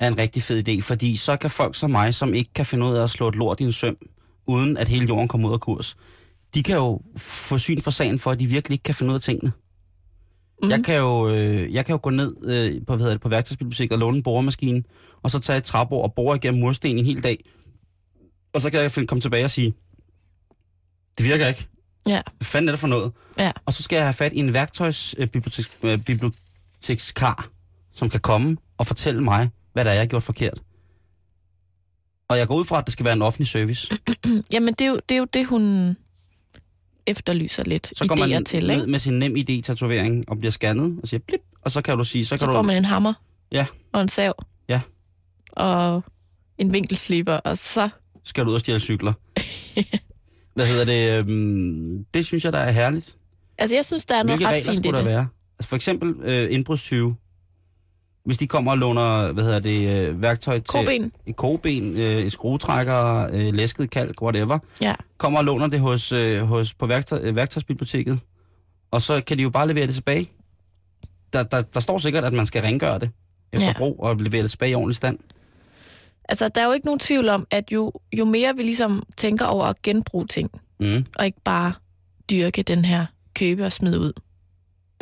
er 0.00 0.08
en 0.08 0.18
rigtig 0.18 0.42
fed 0.42 0.68
idé, 0.68 0.80
fordi 0.80 1.16
så 1.16 1.36
kan 1.36 1.50
folk 1.50 1.74
som 1.76 1.90
mig, 1.90 2.14
som 2.14 2.34
ikke 2.34 2.50
kan 2.54 2.66
finde 2.66 2.86
ud 2.86 2.94
af 2.94 3.02
at 3.02 3.10
slå 3.10 3.28
et 3.28 3.36
lort 3.36 3.60
i 3.60 3.64
en 3.64 3.72
søm, 3.72 3.96
uden 4.46 4.76
at 4.76 4.88
hele 4.88 5.06
jorden 5.06 5.28
kommer 5.28 5.48
ud 5.48 5.52
af 5.54 5.60
kurs, 5.60 5.96
de 6.54 6.62
kan 6.62 6.76
jo 6.76 7.00
få 7.16 7.58
syn 7.58 7.80
for 7.80 7.90
sagen 7.90 8.18
for, 8.18 8.30
at 8.30 8.40
de 8.40 8.46
virkelig 8.46 8.74
ikke 8.74 8.82
kan 8.82 8.94
finde 8.94 9.10
ud 9.10 9.14
af 9.14 9.20
tingene. 9.20 9.52
Mm. 10.62 10.70
Jeg, 10.70 10.84
kan 10.84 10.96
jo, 10.96 11.28
øh, 11.28 11.74
jeg 11.74 11.86
kan 11.86 11.92
jo 11.92 12.00
gå 12.02 12.10
ned 12.10 12.32
øh, 12.44 12.86
på, 12.86 12.92
hvad 12.94 12.98
hedder 12.98 13.12
det, 13.14 13.20
på 13.20 13.28
værktøjsbiblioteket 13.28 13.92
og 13.92 13.98
låne 13.98 14.16
en 14.16 14.22
boremaskine, 14.22 14.82
og 15.22 15.30
så 15.30 15.38
tage 15.38 15.56
et 15.58 15.64
træbord 15.64 16.02
og 16.04 16.14
bore 16.14 16.36
igennem 16.36 16.60
mursten 16.60 16.98
en 16.98 17.06
hel 17.06 17.22
dag. 17.22 17.44
Og 18.54 18.60
så 18.60 18.70
kan 18.70 18.80
jeg 18.80 18.90
finde- 18.90 19.06
komme 19.06 19.20
tilbage 19.22 19.44
og 19.44 19.50
sige, 19.50 19.74
det 21.18 21.26
virker 21.26 21.46
ikke. 21.46 21.68
Ja, 22.06 22.20
Hvad 22.36 22.44
fanden 22.44 22.68
er 22.68 22.72
det 22.72 22.80
for 22.80 22.88
noget? 22.88 23.12
ja. 23.38 23.52
Og 23.66 23.72
så 23.72 23.82
skal 23.82 23.96
jeg 23.96 24.04
have 24.04 24.12
fat 24.12 24.32
i 24.32 24.38
en 24.38 24.52
værktøjsbibliotekskar, 24.52 27.48
som 27.94 28.10
kan 28.10 28.20
komme 28.20 28.56
og 28.78 28.86
fortælle 28.86 29.22
mig, 29.22 29.50
hvad 29.72 29.84
der 29.84 29.90
er, 29.90 29.94
jeg 29.94 30.02
har 30.02 30.06
gjort 30.06 30.22
forkert. 30.22 30.62
Og 32.28 32.38
jeg 32.38 32.46
går 32.48 32.54
ud 32.54 32.64
fra, 32.64 32.78
at 32.78 32.84
det 32.84 32.92
skal 32.92 33.04
være 33.04 33.14
en 33.14 33.22
offentlig 33.22 33.48
service. 33.48 33.88
Jamen, 34.52 34.74
det 34.74 34.84
er 34.84 34.88
jo 34.88 35.00
det, 35.08 35.14
er 35.14 35.18
jo 35.18 35.24
det 35.24 35.46
hun 35.46 35.96
efterlyser 37.06 37.64
lidt 37.64 37.92
Så 37.96 38.06
går 38.06 38.16
man 38.16 38.32
idéer 38.32 38.42
til, 38.42 38.66
ned 38.66 38.86
med 38.86 38.98
sin 38.98 39.18
nem 39.18 39.36
ID-tatovering 39.36 40.24
og 40.28 40.38
bliver 40.38 40.50
scannet 40.52 40.98
og 41.02 41.08
siger 41.08 41.20
blip, 41.26 41.40
og 41.62 41.70
så 41.70 41.82
kan 41.82 41.98
du 41.98 42.04
sige, 42.04 42.26
så 42.26 42.30
kan 42.34 42.38
Så 42.38 42.46
du... 42.46 42.52
får 42.52 42.62
man 42.62 42.76
en 42.76 42.84
hammer 42.84 43.12
Ja, 43.52 43.66
og 43.92 44.02
en 44.02 44.08
sav 44.08 44.34
ja, 44.68 44.80
og 45.52 46.02
en 46.58 46.72
vinkelsliber, 46.72 47.34
og 47.36 47.58
så... 47.58 47.88
skal 48.24 48.44
du 48.44 48.50
ud 48.50 48.54
og 48.54 48.60
stjæle 48.60 48.80
cykler. 48.80 49.12
Hvad 50.54 50.66
hedder 50.66 50.84
det? 50.84 51.18
øhm, 51.28 52.04
Det 52.14 52.24
synes 52.26 52.44
jeg, 52.44 52.52
der 52.52 52.58
er 52.58 52.70
herligt. 52.70 53.16
Altså, 53.58 53.76
jeg 53.76 53.84
synes, 53.84 54.04
der 54.04 54.14
er 54.14 54.22
noget 54.22 54.38
Hvilke 54.38 54.54
ret 54.54 54.64
fint 54.64 54.86
i 54.86 54.88
der 54.88 54.94
det. 54.96 55.04
være? 55.04 55.26
Altså 55.58 55.68
for 55.68 55.76
eksempel 55.76 56.14
øh, 56.22 56.52
indbrudstyve. 56.52 57.16
Hvis 58.24 58.38
de 58.38 58.46
kommer 58.46 58.70
og 58.70 58.78
låner, 58.78 59.32
hvad 59.32 59.44
hedder 59.44 59.58
det, 59.60 60.08
øh, 60.08 60.22
værktøj 60.22 60.54
til... 60.58 60.64
Koben. 60.66 61.12
Et 61.26 61.36
koben, 61.36 61.96
øh, 61.96 62.18
et 62.18 62.32
skruetrækker, 62.32 63.28
øh, 63.32 63.54
læsket 63.54 63.90
kalk, 63.90 64.22
whatever. 64.22 64.58
Ja. 64.80 64.94
Kommer 65.18 65.38
og 65.38 65.44
låner 65.44 65.66
det 65.66 65.80
hos, 65.80 66.12
øh, 66.12 66.40
hos, 66.40 66.74
på 66.74 66.86
værktøj, 66.86 67.18
øh, 67.22 67.36
værktøjsbiblioteket. 67.36 68.18
Og 68.90 69.02
så 69.02 69.22
kan 69.26 69.38
de 69.38 69.42
jo 69.42 69.50
bare 69.50 69.68
levere 69.68 69.86
det 69.86 69.94
tilbage. 69.94 70.30
Der, 71.32 71.42
der, 71.42 71.60
der 71.60 71.80
står 71.80 71.98
sikkert, 71.98 72.24
at 72.24 72.32
man 72.32 72.46
skal 72.46 72.62
rengøre 72.62 72.98
det 72.98 73.10
efter 73.52 73.66
ja. 73.66 73.74
brug 73.78 73.96
og 74.00 74.16
levere 74.16 74.42
det 74.42 74.50
tilbage 74.50 74.70
i 74.70 74.74
ordentlig 74.74 74.96
stand. 74.96 75.18
Altså, 76.28 76.48
der 76.48 76.60
er 76.60 76.66
jo 76.66 76.72
ikke 76.72 76.86
nogen 76.86 76.98
tvivl 77.00 77.28
om, 77.28 77.46
at 77.50 77.72
jo, 77.72 77.92
jo 78.18 78.24
mere 78.24 78.56
vi 78.56 78.62
ligesom 78.62 79.02
tænker 79.16 79.44
over 79.46 79.64
at 79.64 79.82
genbruge 79.82 80.26
ting, 80.26 80.50
Mm. 80.80 81.06
og 81.18 81.26
ikke 81.26 81.40
bare 81.44 81.72
dyrke 82.30 82.62
den 82.62 82.84
her 82.84 83.06
købe 83.34 83.64
og 83.64 83.72
smide 83.72 84.00
ud 84.00 84.12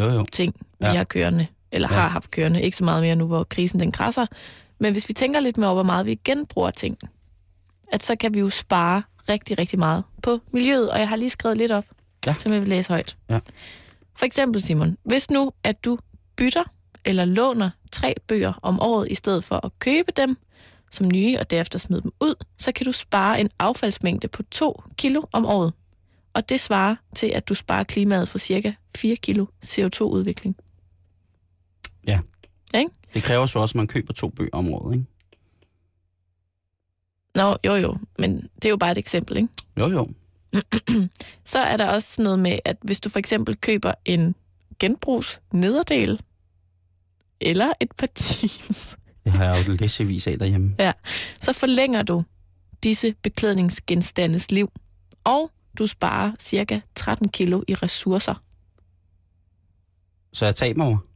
Jo, 0.00 0.04
jo. 0.04 0.24
ting, 0.32 0.54
vi 0.78 0.86
Ja. 0.86 0.92
har 0.92 1.04
kørende, 1.04 1.46
eller 1.72 1.88
Ja. 1.90 1.94
har 2.00 2.08
haft 2.08 2.30
kørende. 2.30 2.62
Ikke 2.62 2.76
så 2.76 2.84
meget 2.84 3.02
mere 3.02 3.16
nu, 3.16 3.26
hvor 3.26 3.44
krisen 3.44 3.80
den 3.80 3.92
krasser. 3.92 4.26
Men 4.80 4.92
hvis 4.92 5.08
vi 5.08 5.14
tænker 5.14 5.40
lidt 5.40 5.56
mere 5.58 5.66
over, 5.68 5.74
hvor 5.74 5.82
meget 5.82 6.06
vi 6.06 6.20
genbruger 6.24 6.70
ting, 6.70 6.98
at 7.92 8.02
så 8.02 8.16
kan 8.16 8.34
vi 8.34 8.40
jo 8.40 8.48
spare 8.50 9.02
rigtig, 9.28 9.58
rigtig 9.58 9.78
meget 9.78 10.04
på 10.22 10.38
miljøet. 10.52 10.90
Og 10.90 10.98
jeg 10.98 11.08
har 11.08 11.16
lige 11.16 11.30
skrevet 11.30 11.58
lidt 11.58 11.72
op, 11.72 11.84
Ja. 12.26 12.34
som 12.42 12.52
jeg 12.52 12.60
vil 12.60 12.68
læse 12.68 12.88
højt. 12.88 13.16
Ja. 13.30 13.38
For 14.16 14.26
eksempel, 14.26 14.62
Simon, 14.62 14.96
hvis 15.04 15.30
nu, 15.30 15.52
at 15.64 15.84
du 15.84 15.98
bytter 16.36 16.62
eller 17.04 17.24
låner 17.24 17.70
tre 17.92 18.14
bøger 18.26 18.52
om 18.62 18.80
året 18.80 19.08
i 19.10 19.14
stedet 19.14 19.44
for 19.44 19.66
at 19.66 19.70
købe 19.78 20.12
dem 20.16 20.36
som 20.90 21.08
nye 21.08 21.38
og 21.38 21.50
derefter 21.50 21.78
smide 21.78 22.02
dem 22.02 22.12
ud, 22.20 22.34
så 22.58 22.72
kan 22.72 22.86
du 22.86 22.92
spare 22.92 23.40
en 23.40 23.50
affaldsmængde 23.58 24.28
på 24.28 24.42
2 24.42 24.82
kilo 24.96 25.22
om 25.32 25.46
året. 25.46 25.72
Og 26.34 26.48
det 26.48 26.60
svarer 26.60 26.96
til, 27.14 27.26
at 27.26 27.48
du 27.48 27.54
sparer 27.54 27.84
klimaet 27.84 28.28
for 28.28 28.38
cirka 28.38 28.72
4 28.96 29.16
kilo 29.16 29.46
CO2-udvikling. 29.66 30.56
Ja. 32.06 32.20
Ikke? 32.74 32.90
Det 33.14 33.22
kræver 33.22 33.46
så 33.46 33.58
også, 33.58 33.72
at 33.72 33.76
man 33.76 33.86
køber 33.86 34.12
to 34.12 34.28
bøger 34.28 34.50
om 34.52 34.68
året, 34.68 34.94
ikke? 34.94 35.06
Nå, 37.34 37.56
jo 37.66 37.74
jo, 37.74 37.96
men 38.18 38.48
det 38.54 38.64
er 38.64 38.70
jo 38.70 38.76
bare 38.76 38.92
et 38.92 38.98
eksempel, 38.98 39.36
ikke? 39.36 39.48
Jo, 39.78 39.88
jo. 39.88 40.08
Så 41.44 41.58
er 41.58 41.76
der 41.76 41.86
også 41.86 42.22
noget 42.22 42.38
med, 42.38 42.58
at 42.64 42.76
hvis 42.82 43.00
du 43.00 43.08
for 43.08 43.18
eksempel 43.18 43.56
køber 43.56 43.94
en 44.04 44.34
genbrugs 44.78 45.40
nederdel, 45.52 46.20
eller 47.40 47.72
et 47.80 47.92
par 47.92 48.08
jeans, 48.16 48.96
Det 49.30 49.38
har 49.38 49.54
jeg 49.54 49.68
jo 49.68 49.72
læsevis 49.72 50.26
af 50.26 50.38
derhjemme. 50.38 50.74
så 51.40 51.52
forlænger 51.52 52.02
du 52.02 52.24
disse 52.82 53.14
beklædningsgenstandes 53.22 54.50
liv, 54.50 54.72
og 55.24 55.50
du 55.78 55.86
sparer 55.86 56.32
cirka 56.40 56.80
13 56.94 57.28
kilo 57.28 57.62
i 57.68 57.74
ressourcer. 57.74 58.42
Så 60.32 60.44
jeg 60.44 60.54
taber 60.54 60.84
mig. 60.84 60.98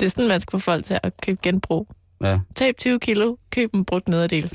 Det 0.00 0.06
er 0.06 0.10
sådan, 0.10 0.28
man 0.28 0.40
skal 0.40 0.50
få 0.50 0.58
folk 0.58 0.84
til 0.84 1.00
at 1.02 1.12
købe 1.22 1.38
genbrug. 1.42 1.88
Ja. 2.22 2.40
Tab 2.54 2.76
20 2.76 3.00
kilo, 3.00 3.36
køb 3.50 3.74
en 3.74 3.84
brugt 3.84 4.08
nederdel. 4.08 4.52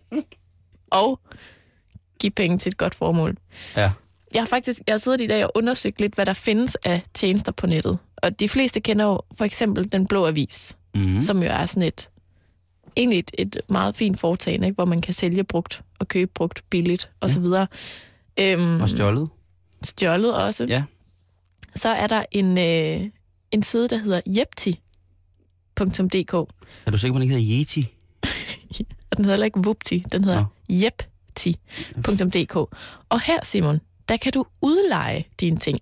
og 0.90 1.20
giv 2.20 2.30
penge 2.30 2.58
til 2.58 2.70
et 2.70 2.76
godt 2.76 2.94
formål. 2.94 3.36
Ja. 3.76 3.92
Jeg 4.36 4.42
har 4.42 4.46
faktisk 4.48 4.80
jeg 4.86 4.92
har 4.92 4.98
siddet 4.98 5.20
i 5.20 5.26
dag 5.26 5.44
og 5.44 5.52
undersøgt 5.54 6.00
lidt, 6.00 6.14
hvad 6.14 6.26
der 6.26 6.32
findes 6.32 6.76
af 6.84 7.02
tjenester 7.14 7.52
på 7.52 7.66
nettet. 7.66 7.98
Og 8.16 8.40
de 8.40 8.48
fleste 8.48 8.80
kender 8.80 9.04
jo 9.04 9.20
for 9.38 9.44
eksempel 9.44 9.92
Den 9.92 10.06
Blå 10.06 10.26
Avis, 10.26 10.76
Mm. 10.94 11.20
som 11.20 11.42
jo 11.42 11.48
er 11.48 11.66
sådan 11.66 11.82
et, 11.82 12.10
egentlig 12.96 13.18
et, 13.18 13.30
et 13.38 13.60
meget 13.70 13.96
fint 13.96 14.20
foretagende, 14.20 14.66
ikke? 14.66 14.74
hvor 14.74 14.84
man 14.84 15.00
kan 15.00 15.14
sælge 15.14 15.44
brugt 15.44 15.82
og 15.98 16.08
købe 16.08 16.30
brugt 16.34 16.64
billigt 16.70 17.10
og 17.20 17.30
så 17.30 17.40
videre. 17.40 17.66
Øhm, 18.40 18.80
Og 18.80 18.88
stjålet. 18.88 19.28
stjålet 19.82 20.34
også. 20.36 20.64
Ja. 20.68 20.82
Så 21.74 21.88
er 21.88 22.06
der 22.06 22.24
en, 22.32 22.58
øh, 22.58 23.10
en 23.50 23.62
side, 23.62 23.88
der 23.88 23.96
hedder 23.96 24.20
jepti.dk. 24.26 26.34
Er 26.86 26.90
du 26.90 26.98
sikker 26.98 27.12
på, 27.12 27.18
at 27.18 27.20
den 27.20 27.22
ikke 27.22 27.34
hedder 27.34 27.60
Yeti? 27.60 27.92
Den 29.16 29.24
hedder 29.24 29.30
heller 29.36 29.44
ikke 29.44 29.60
Vupti, 29.64 30.04
den 30.12 30.24
hedder 30.24 30.44
jepti.dk. 30.70 32.56
Og 33.08 33.20
her, 33.26 33.38
Simon, 33.44 33.80
der 34.08 34.16
kan 34.16 34.32
du 34.32 34.44
udleje 34.62 35.24
dine 35.40 35.56
ting. 35.58 35.78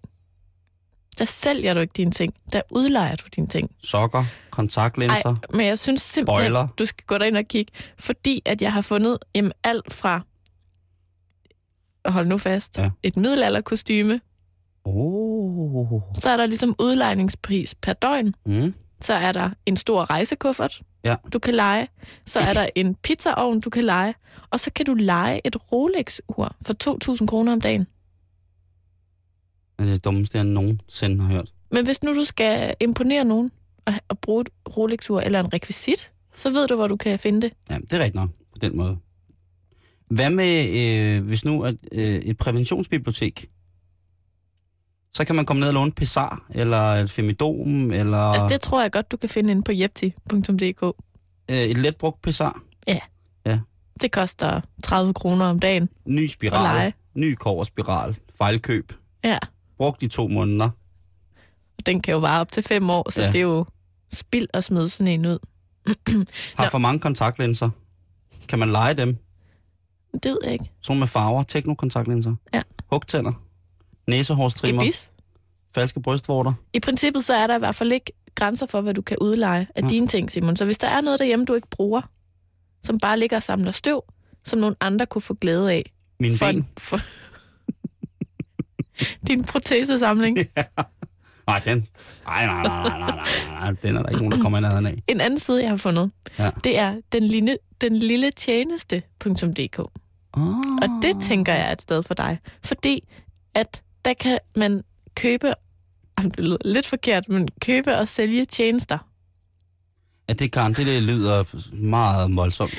Der 1.18 1.24
sælger 1.24 1.74
du 1.74 1.80
ikke 1.80 1.92
dine 1.96 2.10
ting, 2.10 2.34
der 2.52 2.62
udlejer 2.70 3.14
du 3.16 3.24
dine 3.36 3.46
ting. 3.46 3.70
Sokker, 3.82 4.24
kontaktlinser, 4.50 5.28
Ej, 5.28 5.34
men 5.56 5.66
jeg 5.66 5.78
synes 5.78 6.02
simpelthen, 6.02 6.52
Bøjler. 6.52 6.68
du 6.78 6.86
skal 6.86 7.04
gå 7.06 7.18
derind 7.18 7.36
og 7.36 7.44
kigge, 7.44 7.72
fordi 7.98 8.42
at 8.44 8.62
jeg 8.62 8.72
har 8.72 8.80
fundet 8.80 9.18
jamen, 9.34 9.52
alt 9.64 9.92
fra, 9.92 10.20
hold 12.06 12.26
nu 12.26 12.38
fast, 12.38 12.78
Ja. 12.78 12.90
et 13.02 13.16
middelalderkostyme, 13.16 14.20
Oh. 14.84 16.00
så 16.20 16.30
er 16.30 16.36
der 16.36 16.46
ligesom 16.46 16.74
udlejningspris 16.78 17.74
per 17.74 17.92
døgn, 17.92 18.34
Mm. 18.46 18.74
så 19.00 19.14
er 19.14 19.32
der 19.32 19.50
en 19.66 19.76
stor 19.76 20.10
rejsekuffert, 20.10 20.82
Ja. 21.04 21.16
du 21.32 21.38
kan 21.38 21.54
lege, 21.54 21.88
så 22.26 22.40
er 22.40 22.52
der 22.52 22.68
en 22.74 22.94
pizzaovn, 22.94 23.60
du 23.60 23.70
kan 23.70 23.84
lege, 23.84 24.14
og 24.50 24.60
så 24.60 24.70
kan 24.74 24.86
du 24.86 24.94
lege 24.94 25.40
et 25.46 25.56
Rolex-ur 25.72 26.54
for 26.62 26.74
2.000 26.74 27.26
kroner 27.26 27.52
om 27.52 27.60
dagen. 27.60 27.86
Er 29.78 29.84
det 29.84 30.04
dummeste, 30.04 30.38
jeg 30.38 30.44
nogensinde 30.44 31.24
har 31.24 31.32
hørt. 31.32 31.52
Men 31.70 31.84
hvis 31.84 32.02
nu 32.02 32.14
du 32.14 32.24
skal 32.24 32.74
imponere 32.80 33.24
nogen 33.24 33.50
og, 33.86 33.92
og 34.08 34.18
bruge 34.18 34.40
et 34.40 34.48
Rolex-ur 34.76 35.20
eller 35.20 35.40
en 35.40 35.52
rekvisit, 35.52 36.12
så 36.36 36.50
ved 36.50 36.68
du, 36.68 36.74
hvor 36.76 36.88
du 36.88 36.96
kan 36.96 37.18
finde 37.18 37.40
det. 37.40 37.52
Ja, 37.70 37.78
det 37.78 37.92
er 37.92 37.98
rigtigt 37.98 38.14
nok 38.14 38.28
på 38.52 38.58
den 38.60 38.76
måde. 38.76 38.98
Hvad 40.10 40.30
med, 40.30 40.68
øh, 40.78 41.24
hvis 41.24 41.44
nu 41.44 41.62
er 41.62 41.72
øh, 41.92 42.14
et 42.14 42.36
præventionsbibliotek? 42.36 43.50
Så 45.14 45.24
kan 45.24 45.36
man 45.36 45.46
komme 45.46 45.60
ned 45.60 45.68
og 45.68 45.74
låne 45.74 45.92
Pessar, 45.92 46.46
eller 46.50 46.78
et 46.92 47.10
Femidom, 47.10 47.92
eller 47.92 48.18
Altså, 48.18 48.48
det 48.48 48.60
tror 48.60 48.82
jeg 48.82 48.92
godt, 48.92 49.10
du 49.10 49.16
kan 49.16 49.28
finde 49.28 49.50
inde 49.50 49.62
på 49.62 49.72
jepti.dk. 49.72 50.82
øh, 51.50 51.56
et 51.56 51.78
letbrugt 51.78 52.22
Pessar. 52.22 52.62
Det 54.00 54.12
koster 54.12 54.60
30 54.82 55.14
kroner 55.14 55.46
om 55.46 55.60
dagen 55.60 55.88
Ny 56.06 56.24
at 56.24 56.30
spiral, 56.30 56.92
ny 57.14 57.34
koverspiral, 57.34 58.16
fejlkøb. 58.38 58.92
Ja, 59.24 59.38
Brugt 59.76 60.02
i 60.02 60.08
to 60.08 60.28
måneder. 60.28 60.70
den 61.86 62.00
kan 62.00 62.12
jo 62.12 62.18
vare 62.18 62.40
op 62.40 62.52
til 62.52 62.62
fem 62.62 62.90
år, 62.90 63.10
så 63.10 63.22
Ja. 63.22 63.26
det 63.26 63.34
er 63.34 63.40
jo 63.42 63.64
spild 64.12 64.46
at 64.54 64.64
smide 64.64 64.88
sådan 64.88 65.08
en 65.08 65.26
ud. 65.26 65.38
Har 66.58 66.70
for 66.70 66.78
mange 66.78 67.00
kontaktlinser. 67.00 67.70
Kan 68.48 68.58
man 68.58 68.72
lege 68.72 68.94
dem? 68.94 69.16
Det 70.12 70.24
ved 70.30 70.38
jeg 70.44 70.52
ikke. 70.52 70.64
Sådan 70.82 70.98
med 71.00 71.06
farver, 71.06 71.42
teknokontaktlinser. 71.42 72.34
Ja. 72.54 72.62
Hugtænder. 72.90 73.32
Næsehårstrimmer. 74.08 74.82
Gebis. 74.82 75.10
Falske 75.74 76.00
brystvorter. 76.02 76.52
I 76.72 76.80
princippet 76.80 77.24
så 77.24 77.34
er 77.34 77.46
der 77.46 77.56
i 77.56 77.58
hvert 77.58 77.74
fald 77.74 77.92
ikke 77.92 78.12
grænser 78.34 78.66
for, 78.66 78.80
hvad 78.80 78.94
du 78.94 79.02
kan 79.02 79.16
udleje 79.20 79.66
af 79.74 79.82
Ja. 79.82 79.88
dine 79.88 80.06
ting, 80.06 80.30
Simon. 80.30 80.56
Så 80.56 80.64
hvis 80.64 80.78
der 80.78 80.88
er 80.88 81.00
noget 81.00 81.18
derhjemme, 81.18 81.44
du 81.44 81.54
ikke 81.54 81.68
bruger, 81.70 82.00
som 82.82 82.98
bare 82.98 83.18
ligger 83.18 83.36
og 83.36 83.42
samler 83.42 83.72
støv, 83.72 84.04
som 84.44 84.58
nogle 84.58 84.76
andre 84.80 85.06
kunne 85.06 85.22
få 85.22 85.34
glæde 85.34 85.72
af. 85.72 85.92
Mine 86.20 86.38
For, 86.38 86.46
ben. 86.52 86.68
for 86.78 86.98
din 89.28 89.44
protesesamling. 89.44 90.38
Nej, 91.46 91.58
den. 91.64 91.86
Nej, 92.26 92.46
nej, 92.46 92.62
nej, 92.62 92.88
nej, 92.88 92.98
nej, 92.98 93.10
nej, 93.16 93.24
nej. 93.48 93.72
Den 93.82 93.96
er 93.96 94.02
der 94.02 94.08
ikke 94.08 94.18
nogen, 94.20 94.32
der 94.32 94.42
kommer 94.42 94.60
nærheden 94.60 94.86
af. 94.86 95.02
En 95.08 95.20
anden 95.20 95.38
side, 95.38 95.62
jeg 95.62 95.70
har 95.70 95.76
fundet, 95.76 96.10
Ja. 96.38 96.50
det 96.64 96.78
er 96.78 96.96
den 97.12 97.22
lille, 97.22 97.58
den 97.80 97.96
lille 97.96 98.30
tjeneste.dk. 98.30 99.78
Oh. 99.78 100.56
Og 100.82 100.88
det 101.02 101.16
tænker 101.28 101.52
jeg 101.52 101.68
er 101.68 101.72
et 101.72 101.82
sted 101.82 102.02
for 102.02 102.14
dig. 102.14 102.38
Fordi 102.62 103.08
at 103.54 103.82
der 104.04 104.14
kan 104.14 104.38
man 104.56 104.82
købe, 105.14 105.54
det 106.22 106.38
lyder 106.38 106.56
lidt 106.64 106.86
forkert, 106.86 107.28
men 107.28 107.48
købe 107.60 107.96
og 107.96 108.08
sælge 108.08 108.44
tjenester. 108.44 108.98
Ja, 110.28 110.32
det 110.32 110.52
kan 110.52 110.74
det, 110.74 110.86
det 110.86 111.02
lyder 111.02 111.44
meget 111.74 112.36
voldsomt. 112.36 112.74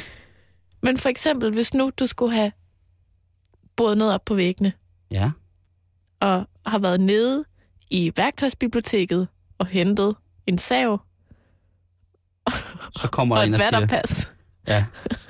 Men 0.82 0.98
for 0.98 1.10
eksempel, 1.10 1.52
hvis 1.54 1.74
nu 1.74 1.92
du 2.00 2.08
skulle 2.08 2.36
have 2.36 2.52
boet 3.76 3.98
noget 3.98 4.14
op 4.14 4.26
på 4.26 4.36
væggene, 4.36 4.74
Ja. 5.12 5.32
Og 6.26 6.48
har 6.66 6.80
været 6.80 7.00
nede 7.00 7.46
i 7.90 8.12
værktøjsbiblioteket 8.16 9.28
og 9.58 9.68
hentet 9.68 10.16
en 10.48 10.58
sav 10.58 11.02
Så 12.96 13.08
kommer 13.12 13.38
og 13.38 13.48
en 13.48 13.54
og 13.54 13.60
vatterpas 13.60 14.32
ja, 14.68 14.86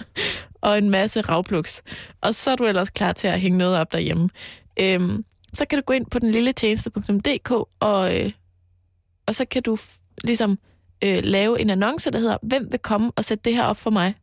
og 0.62 0.78
en 0.78 0.90
masse 0.90 1.22
ravpluks. 1.22 1.82
Og 2.22 2.36
så 2.36 2.52
er 2.52 2.56
du 2.56 2.66
ellers 2.66 2.90
klar 2.90 3.14
til 3.14 3.28
at 3.28 3.42
hænge 3.42 3.58
noget 3.58 3.78
op 3.78 3.92
derhjemme. 3.92 4.30
Øhm, 4.80 5.26
så 5.54 5.66
kan 5.66 5.80
du 5.80 5.84
gå 5.86 5.94
ind 5.94 6.06
på 6.06 6.20
den 6.20 6.32
lille 6.32 6.52
tjeneste.dk, 6.52 7.52
og, 7.80 8.20
øh, 8.20 8.32
og 9.26 9.36
så 9.36 9.46
kan 9.46 9.64
du 9.64 9.78
ligesom 10.24 10.60
øh, 11.04 11.18
lave 11.24 11.62
en 11.62 11.70
annonce, 11.70 12.12
der 12.12 12.20
hedder, 12.20 12.38
hvem 12.44 12.68
vil 12.72 12.80
komme 12.80 13.12
og 13.16 13.26
sætte 13.26 13.42
det 13.44 13.56
her 13.56 13.64
op 13.64 13.78
for 13.78 13.90
mig? 13.90 14.16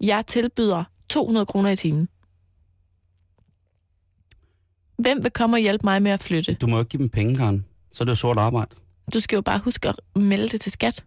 Jeg 0.00 0.26
tilbyder 0.26 0.84
200 1.08 1.46
kroner 1.46 1.70
i 1.70 1.76
timen. 1.76 2.08
Hvem 4.98 5.22
vil 5.22 5.30
komme 5.30 5.56
og 5.56 5.60
hjælpe 5.60 5.86
mig 5.86 6.02
med 6.02 6.10
at 6.10 6.22
flytte? 6.22 6.54
du 6.54 6.66
må 6.66 6.76
jo 6.76 6.80
ikke 6.80 6.88
give 6.88 7.00
dem 7.02 7.08
penge, 7.08 7.36
Karen. 7.36 7.64
Så 7.92 8.04
er 8.04 8.04
det 8.04 8.10
jo 8.10 8.14
sort 8.16 8.36
arbejde. 8.38 8.70
Du 9.14 9.20
skal 9.20 9.36
jo 9.36 9.42
bare 9.42 9.58
huske 9.58 9.88
at 9.88 10.00
melde 10.16 10.48
det 10.48 10.60
til 10.60 10.72
skat. 10.72 11.04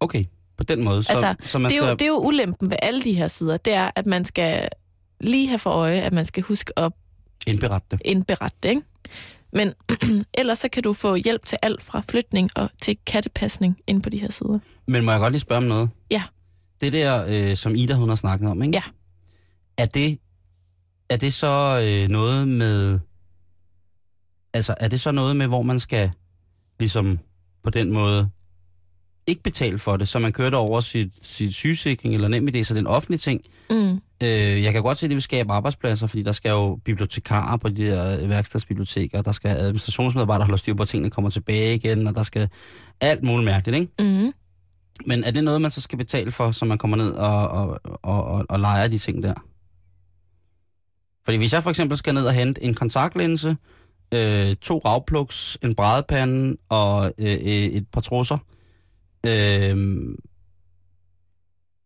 Okay, 0.00 0.24
på 0.56 0.64
den 0.64 0.84
måde. 0.84 1.02
Så, 1.02 1.12
Altså, 1.12 1.34
så 1.50 1.58
man 1.58 1.70
Det 1.70 1.76
er, 1.78 1.80
skal... 1.82 1.88
jo, 1.88 1.94
det 1.94 2.02
er 2.02 2.06
jo 2.08 2.18
ulempen 2.26 2.70
ved 2.70 2.76
alle 2.82 3.02
de 3.04 3.12
her 3.12 3.28
sider, 3.28 3.56
det 3.56 3.72
er, 3.72 3.90
at 3.96 4.06
man 4.06 4.24
skal 4.24 4.68
lige 5.20 5.48
have 5.48 5.58
for 5.58 5.70
øje, 5.70 6.00
at 6.00 6.12
man 6.12 6.24
skal 6.24 6.42
huske 6.42 6.78
at 6.78 6.92
indberette 7.46 7.86
det. 7.90 8.02
indberette 8.04 8.56
det, 8.62 8.68
ikke? 8.68 8.82
Men 9.52 9.72
ellers 10.38 10.58
så 10.58 10.68
kan 10.68 10.82
du 10.82 10.92
få 10.92 11.14
hjælp 11.14 11.46
til 11.46 11.58
alt 11.62 11.82
fra 11.82 12.02
flytning 12.10 12.50
og 12.56 12.70
til 12.82 12.98
kattepasning 13.06 13.78
ind 13.86 14.02
på 14.02 14.10
de 14.10 14.18
her 14.18 14.30
sider. 14.30 14.58
Men 14.86 15.04
må 15.04 15.10
jeg 15.10 15.20
godt 15.20 15.32
lige 15.32 15.40
spørge 15.40 15.56
om 15.56 15.62
noget? 15.64 15.90
Ja. 16.10 16.22
Det 16.80 16.92
der, 16.92 17.24
øh, 17.28 17.56
som 17.56 17.74
Ida 17.74 17.94
hun 17.94 18.08
har 18.08 18.16
snakket 18.16 18.48
om, 18.48 18.62
ikke? 18.62 18.76
Ja. 18.76 18.82
Er 19.76 19.86
det, 19.86 20.18
er 21.10 21.16
det 21.16 21.32
så 21.32 21.80
øh, 21.84 22.08
noget 22.08 22.48
med... 22.48 22.98
Altså, 24.54 24.74
er 24.80 24.88
det 24.88 25.00
så 25.00 25.12
noget 25.12 25.36
med, 25.36 25.46
hvor 25.46 25.62
man 25.62 25.80
skal 25.80 26.10
ligesom 26.78 27.18
på 27.62 27.70
den 27.70 27.92
måde 27.92 28.30
ikke 29.26 29.42
betale 29.42 29.78
for 29.78 29.96
det, 29.96 30.08
så 30.08 30.18
man 30.18 30.32
kører 30.32 30.50
det 30.50 30.58
over 30.58 30.80
sit, 30.80 31.24
sit 31.24 31.54
sygesikring 31.54 32.14
eller 32.14 32.28
nem 32.28 32.48
idé, 32.48 32.62
så 32.62 32.74
det 32.74 32.78
er 32.78 32.82
en 32.82 32.86
offentlig 32.86 33.20
ting. 33.20 33.40
Mm. 33.70 34.00
Øh, 34.22 34.62
jeg 34.62 34.72
kan 34.72 34.82
godt 34.82 34.98
se, 34.98 35.06
at 35.06 35.10
det 35.10 35.16
vil 35.16 35.22
skabe 35.22 35.52
arbejdspladser, 35.52 36.06
fordi 36.06 36.22
der 36.22 36.32
skal 36.32 36.50
jo 36.50 36.78
bibliotekarer 36.84 37.56
på 37.56 37.68
de 37.68 37.86
der 37.86 38.26
værkstedsbiblioteker, 38.26 39.22
der 39.22 39.32
skal 39.32 39.48
administrationsmedarbejdere 39.48 40.46
holde 40.46 40.58
styr 40.58 40.74
på, 40.74 40.82
at 40.82 40.88
tingene 40.88 41.10
kommer 41.10 41.30
tilbage 41.30 41.74
igen, 41.74 42.06
og 42.06 42.14
der 42.14 42.22
skal 42.22 42.48
alt 43.00 43.22
muligt 43.22 43.44
mærkeligt, 43.44 43.78
ikke? 43.80 43.92
Mm. 44.24 44.32
Men 45.06 45.24
er 45.24 45.30
det 45.30 45.44
noget, 45.44 45.62
man 45.62 45.70
så 45.70 45.80
skal 45.80 45.98
betale 45.98 46.32
for, 46.32 46.50
så 46.50 46.64
man 46.64 46.78
kommer 46.78 46.96
ned 46.96 47.10
og, 47.10 47.48
og, 47.48 47.80
og, 47.84 48.24
og, 48.24 48.46
og 48.48 48.60
leger 48.60 48.88
de 48.88 48.98
ting 48.98 49.22
der? 49.22 49.34
Fordi 51.28 51.38
hvis 51.38 51.52
jeg 51.52 51.62
for 51.62 51.70
eksempel 51.70 51.98
skal 51.98 52.14
ned 52.14 52.26
og 52.26 52.32
hente 52.32 52.64
en 52.64 52.74
kontaktlinse, 52.74 53.56
øh, 54.14 54.56
to 54.56 54.82
ravpluks, 54.84 55.58
en 55.62 55.74
brædepande 55.74 56.56
og 56.68 57.12
øh, 57.18 57.32
øh, 57.32 57.38
et 57.48 57.86
par 57.92 58.00
trusser. 58.00 58.38
Øh, 59.26 59.76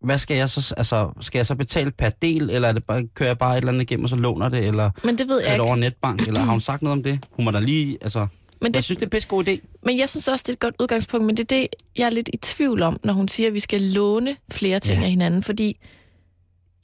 hvad 0.05 0.18
skal 0.18 0.36
jeg 0.36 0.51
så, 0.51 0.74
altså, 0.76 1.11
skal 1.20 1.38
jeg 1.38 1.47
så 1.47 1.55
betale 1.55 1.90
per 1.90 2.09
del, 2.11 2.51
eller 2.51 2.68
er 2.68 2.72
det 2.72 2.84
bare, 2.84 3.07
kører 3.14 3.28
jeg 3.28 3.38
bare 3.38 3.53
et 3.53 3.57
eller 3.57 3.72
andet 3.72 3.82
igennem, 3.82 4.05
og 4.05 4.09
så 4.09 4.16
låner 4.16 4.49
det, 4.49 4.66
eller 4.66 4.90
Men 5.05 5.18
det 5.18 5.28
ved 5.28 5.43
jeg 5.43 5.53
det 5.53 5.61
over 5.61 5.76
ikke. 5.76 5.80
netbank, 5.80 6.26
eller 6.26 6.40
har 6.40 6.51
hun 6.51 6.61
sagt 6.61 6.82
noget 6.82 6.99
om 6.99 7.03
det? 7.03 7.26
Hun 7.30 7.45
må 7.45 7.51
da 7.51 7.59
lige, 7.59 7.99
altså, 8.03 8.18
Men 8.61 8.66
jeg 8.66 8.74
det, 8.74 8.84
synes, 8.84 8.97
det 8.97 9.03
er 9.03 9.07
en 9.07 9.11
pisse 9.11 9.28
god 9.28 9.49
idé. 9.49 9.78
Men 9.82 9.99
jeg 9.99 10.09
synes 10.09 10.28
også, 10.28 10.43
det 10.43 10.49
er 10.49 10.53
et 10.53 10.61
godt 10.61 10.74
udgangspunkt, 10.80 11.26
men 11.26 11.36
det 11.36 11.53
er 11.53 11.57
det, 11.57 11.68
jeg 11.97 12.07
er 12.07 12.11
lidt 12.11 12.30
i 12.32 12.36
tvivl 12.36 12.82
om, 12.82 13.01
når 13.05 13.12
hun 13.12 13.28
siger, 13.28 13.47
at 13.47 13.55
vi 13.55 13.61
skal 13.61 13.80
låne 13.80 14.36
flere 14.51 14.80
ting 14.80 14.99
ja. 14.99 15.05
af 15.05 15.11
hinanden. 15.11 15.43
Fordi 15.43 15.80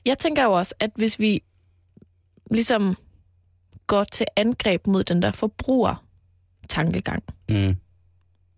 jeg 0.06 0.18
tænker 0.18 0.44
jo 0.44 0.52
også, 0.52 0.74
at 0.80 0.90
hvis 0.96 1.18
vi 1.18 1.42
ligesom 2.51 2.96
går 3.86 4.05
til 4.05 4.26
angreb 4.36 4.86
mod 4.86 5.05
den 5.05 5.22
der 5.22 5.30
forbruger-tankegang. 5.32 7.22
Mm. 7.49 7.76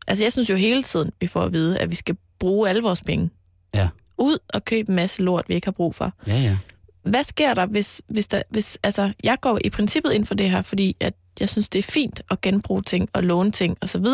Altså 0.07 0.24
jeg 0.24 0.32
synes 0.32 0.51
jo 0.51 0.57
hele 0.57 0.82
tiden, 0.82 1.12
vi 1.20 1.26
får 1.26 1.43
at 1.43 1.53
vide, 1.53 1.78
at 1.78 1.91
vi 1.91 1.95
skal 1.95 2.16
bruge 2.38 2.68
alle 2.68 2.82
vores 2.82 3.01
penge. 3.03 3.30
Ja. 3.74 3.88
Ud 4.18 4.38
og 4.49 4.64
købe 4.64 4.91
en 4.91 4.97
masse 4.97 5.22
lort, 5.22 5.49
vi 5.49 5.55
ikke 5.55 5.66
har 5.66 5.72
brug 5.72 5.95
for. 5.95 6.12
Ja, 6.26 6.38
ja. 6.38 6.59
Hvad 7.03 7.24
sker 7.24 7.55
der, 7.55 7.66
hvis, 7.66 8.03
hvis 8.09 8.26
der... 8.26 8.43
Hvis, 8.51 8.78
altså, 8.82 9.12
jeg 9.24 9.38
går 9.41 9.59
i 9.64 9.70
princippet 9.70 10.12
ind 10.12 10.24
for 10.26 10.34
det 10.34 10.51
her, 10.51 10.62
fordi 10.62 10.97
at 11.01 11.14
jeg 11.41 11.49
synes, 11.49 11.68
det 11.68 11.78
er 11.78 11.82
fint 11.82 12.22
at 12.30 12.41
genbruge 12.41 12.82
ting 12.82 13.09
og 13.12 13.22
låne 13.22 13.51
ting 13.51 13.76
osv. 13.80 14.05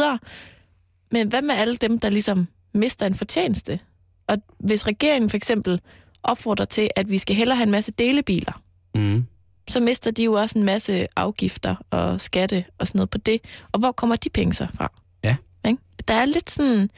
Men 1.13 1.29
hvad 1.29 1.43
med 1.43 1.55
alle 1.55 1.77
dem, 1.77 1.99
der 1.99 2.11
ligesom 2.11 2.49
mister 2.75 3.07
en 3.07 3.15
fortjeneste? 3.15 3.81
Og 4.29 4.39
hvis 4.59 4.87
regeringen 4.87 5.31
for 5.31 5.37
eksempel 5.37 5.81
opfordrer 6.23 6.65
til, 6.65 6.91
at 6.97 7.11
vi 7.11 7.19
skal 7.19 7.37
hellere 7.37 7.57
have 7.57 7.65
en 7.67 7.71
masse 7.71 7.93
delebiler, 7.93 8.63
Mm. 8.95 9.27
Så 9.71 9.81
mister 9.81 10.11
de 10.11 10.25
jo 10.25 10.33
også 10.33 10.59
en 10.59 10.65
masse 10.65 11.07
afgifter 11.17 11.75
og 11.91 12.21
skatte 12.21 12.65
og 12.79 12.87
sådan 12.87 12.99
noget 12.99 13.11
på 13.11 13.19
det. 13.19 13.41
Og 13.73 13.79
hvor 13.79 13.93
kommer 13.93 14.17
de 14.17 14.31
penge 14.31 14.53
så 14.55 14.67
fra? 14.75 14.93
Ja. 15.25 15.37
Ikke? 15.67 15.83
Der 16.09 16.15
er 16.15 16.25
lidt 16.25 16.51
sådan 16.51 16.91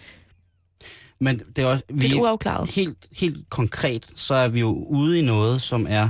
Men 1.20 1.38
det 1.38 1.58
er 1.58 1.66
også, 1.66 1.84
vi, 1.88 2.00
lidt 2.06 2.14
uafklaret. 2.14 2.70
helt, 2.70 3.08
helt 3.12 3.50
konkret, 3.50 4.06
så 4.18 4.34
er 4.34 4.48
vi 4.48 4.60
jo 4.60 4.72
ude 4.72 5.18
i 5.18 5.22
noget, 5.22 5.62
som 5.62 5.86
er, 5.88 6.08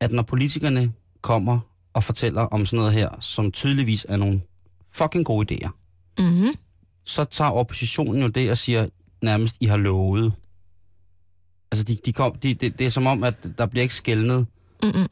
at 0.00 0.12
når 0.12 0.22
politikerne 0.22 0.92
kommer 1.22 1.58
og 1.94 2.04
fortæller 2.04 2.42
om 2.42 2.66
sådan 2.66 2.76
noget 2.76 2.92
her, 2.92 3.08
som 3.20 3.52
tydeligvis 3.52 4.06
er 4.08 4.16
nogle 4.16 4.40
fucking 4.92 5.24
gode 5.24 5.54
idéer, 5.54 5.70
Mm-hmm. 6.18 6.54
så 7.04 7.24
tager 7.24 7.50
oppositionen 7.50 8.22
jo 8.22 8.28
det 8.28 8.50
og 8.50 8.56
siger 8.56 8.88
nærmest, 9.22 9.56
I 9.60 9.64
har 9.66 9.76
lovet. 9.76 10.32
Altså, 11.72 11.84
de, 11.84 11.96
de 12.06 12.12
kom, 12.12 12.34
de, 12.38 12.54
det, 12.54 12.78
det 12.78 12.86
er 12.86 12.90
som 12.90 13.06
om, 13.06 13.24
at 13.24 13.34
der 13.58 13.66
bliver 13.66 13.82
ikke 13.82 13.94
skældnet. 13.94 14.46
Mm-mm. 14.82 15.06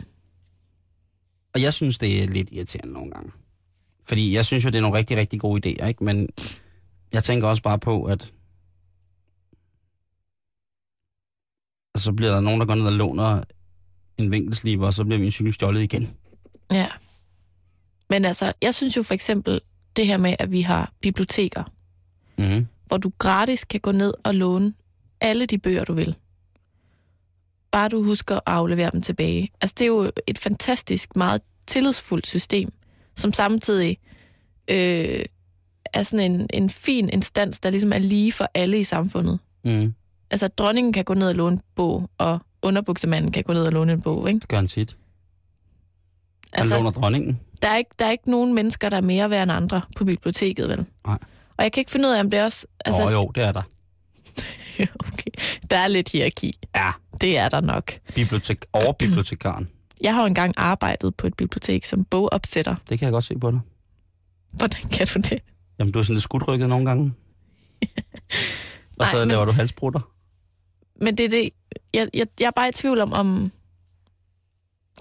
Og 1.54 1.62
jeg 1.62 1.72
synes, 1.72 1.98
det 1.98 2.22
er 2.22 2.26
lidt 2.26 2.48
irriterende 2.52 2.92
nogle 2.94 3.10
gange. 3.10 3.32
Fordi 4.04 4.34
jeg 4.34 4.44
synes 4.44 4.64
jo, 4.64 4.68
det 4.70 4.76
er 4.78 4.82
nogle 4.82 4.98
rigtig, 4.98 5.16
rigtig 5.16 5.40
gode 5.40 5.68
idéer, 5.68 5.86
ikke? 5.86 6.04
Men 6.04 6.28
jeg 7.12 7.24
tænker 7.24 7.48
også 7.48 7.62
bare 7.62 7.78
på, 7.78 8.04
at 8.04 8.32
og 11.94 12.00
så 12.00 12.12
bliver 12.12 12.32
der 12.32 12.40
nogen, 12.40 12.60
der 12.60 12.66
går 12.66 12.74
ned 12.74 12.86
og 12.86 12.92
låner 12.92 13.42
en 14.18 14.30
vinkelsliber, 14.30 14.86
og 14.86 14.94
så 14.94 15.04
bliver 15.04 15.18
min 15.18 15.30
cykel 15.30 15.52
stjålet 15.52 15.82
igen. 15.82 16.16
Ja. 16.72 16.88
Men 18.10 18.24
altså, 18.24 18.52
jeg 18.62 18.74
synes 18.74 18.96
jo 18.96 19.02
for 19.02 19.14
eksempel 19.14 19.60
det 19.96 20.06
her 20.06 20.16
med, 20.16 20.34
at 20.38 20.50
vi 20.50 20.60
har 20.60 20.92
biblioteker, 21.00 21.64
Mm. 22.38 22.66
hvor 22.86 22.96
du 22.96 23.10
gratis 23.18 23.64
kan 23.64 23.80
gå 23.80 23.92
ned 23.92 24.14
og 24.24 24.34
låne 24.34 24.74
alle 25.20 25.46
de 25.46 25.58
bøger, 25.58 25.84
du 25.84 25.92
vil. 25.92 26.16
Bare 27.72 27.88
du 27.88 28.02
husker 28.02 28.34
at 28.34 28.42
aflevere 28.46 28.90
dem 28.92 29.02
tilbage. 29.02 29.50
Altså, 29.60 29.74
det 29.78 29.84
er 29.84 29.88
jo 29.88 30.10
et 30.26 30.38
fantastisk, 30.38 31.16
meget 31.16 31.42
tillidsfuldt 31.66 32.26
system, 32.26 32.68
som 33.16 33.32
samtidig 33.32 33.98
øh, 34.70 35.24
er 35.92 36.02
sådan 36.02 36.32
en, 36.32 36.46
en 36.54 36.70
fin 36.70 37.08
instans, 37.12 37.60
der 37.60 37.70
ligesom 37.70 37.92
er 37.92 37.98
lige 37.98 38.32
for 38.32 38.50
alle 38.54 38.78
i 38.78 38.84
samfundet. 38.84 39.38
Mm. 39.64 39.94
Altså, 40.30 40.48
dronningen 40.48 40.92
kan 40.92 41.04
gå 41.04 41.14
ned 41.14 41.28
og 41.28 41.34
låne 41.34 41.56
en 41.56 41.62
bog, 41.74 42.10
og 42.18 42.38
underbuksemanden 42.62 43.32
kan 43.32 43.42
gå 43.44 43.52
ned 43.52 43.62
og 43.62 43.72
låne 43.72 43.92
en 43.92 44.02
bog, 44.02 44.28
ikke? 44.28 44.40
Det 44.40 44.48
gør 44.48 44.56
han 44.56 44.66
tit. 44.66 44.96
Han 46.52 46.62
Altså, 46.62 46.76
låner 46.76 46.90
dronningen. 46.90 47.40
der 47.62 47.68
er, 47.68 47.76
ikke, 47.76 47.90
der 47.98 48.04
er 48.06 48.10
ikke 48.10 48.30
nogen 48.30 48.54
mennesker, 48.54 48.88
der 48.88 48.96
er 48.96 49.00
mere 49.00 49.30
værd 49.30 49.42
end 49.42 49.52
andre 49.52 49.80
på 49.96 50.04
biblioteket, 50.04 50.68
vel? 50.68 50.86
Nej. 51.06 51.18
Og 51.56 51.64
jeg 51.64 51.72
kan 51.72 51.80
ikke 51.80 51.90
finde 51.90 52.08
ud 52.08 52.12
af, 52.14 52.20
om 52.20 52.30
det 52.30 52.42
også... 52.42 52.66
Altså, 52.84 53.02
Åh, 53.06 53.12
jo, 53.12 53.30
det 53.34 53.42
er 53.42 53.52
der. 53.52 53.62
okay. 55.12 55.30
Der 55.70 55.76
er 55.76 55.88
lidt 55.88 56.12
hierarki. 56.12 56.58
Ja. 56.76 56.90
Det 57.20 57.36
er 57.38 57.48
der 57.48 57.60
nok. 57.60 57.92
Bibliotek, 58.14 58.64
overbibliotekaren. 58.72 59.68
Jeg 60.00 60.14
har 60.14 60.20
jo 60.22 60.26
engang 60.26 60.54
arbejdet 60.56 61.14
på 61.16 61.26
et 61.26 61.34
bibliotek 61.34 61.84
som 61.84 62.04
bogopsætter. 62.04 62.74
Det 62.88 62.98
kan 62.98 63.06
jeg 63.06 63.12
godt 63.12 63.24
se 63.24 63.38
på 63.38 63.50
dig. 63.50 63.60
Hvordan 64.52 64.80
kan 64.92 65.06
du 65.14 65.18
det? 65.18 65.38
Jamen, 65.78 65.92
du 65.92 65.98
er 65.98 66.02
sådan 66.02 66.14
lidt 66.14 66.22
skudrykket 66.22 66.68
nogle 66.68 66.84
gange. 66.86 67.12
og 68.98 69.06
så 69.06 69.12
Ej, 69.16 69.18
men- 69.18 69.28
laver 69.28 69.44
du 69.44 69.52
halsbrutter. 69.52 70.00
Men 71.00 71.16
det 71.16 71.24
er 71.24 71.28
det... 71.28 71.50
Jeg, 71.94 72.08
jeg, 72.14 72.26
jeg 72.40 72.46
er 72.46 72.50
bare 72.50 72.68
i 72.68 72.72
tvivl 72.72 73.00
om, 73.00 73.12
om... 73.12 73.52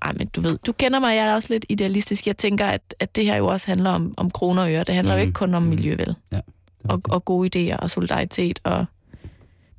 Ej, 0.01 0.13
men 0.17 0.27
du 0.27 0.41
ved, 0.41 0.57
du 0.65 0.71
kender 0.71 0.99
mig, 0.99 1.15
jeg 1.15 1.25
er 1.27 1.35
også 1.35 1.53
lidt 1.53 1.65
idealistisk. 1.69 2.27
Jeg 2.27 2.37
tænker, 2.37 2.65
at, 2.65 2.95
at 2.99 3.15
det 3.15 3.25
her 3.25 3.35
jo 3.35 3.47
også 3.47 3.67
handler 3.67 3.89
om, 3.89 4.13
om 4.17 4.29
kroner 4.29 4.63
og 4.63 4.71
øre. 4.73 4.83
Det 4.83 4.95
handler 4.95 5.13
mm. 5.15 5.17
jo 5.19 5.21
ikke 5.21 5.33
kun 5.33 5.53
om 5.55 5.61
Mhm. 5.63 5.69
miljø, 5.69 5.91
vel? 5.95 6.15
Det 6.31 6.37
er 6.37 6.41
Og, 6.89 7.01
og 7.09 7.25
gode 7.25 7.73
idéer 7.73 7.77
og 7.77 7.89
solidaritet. 7.91 8.59
Og... 8.63 8.85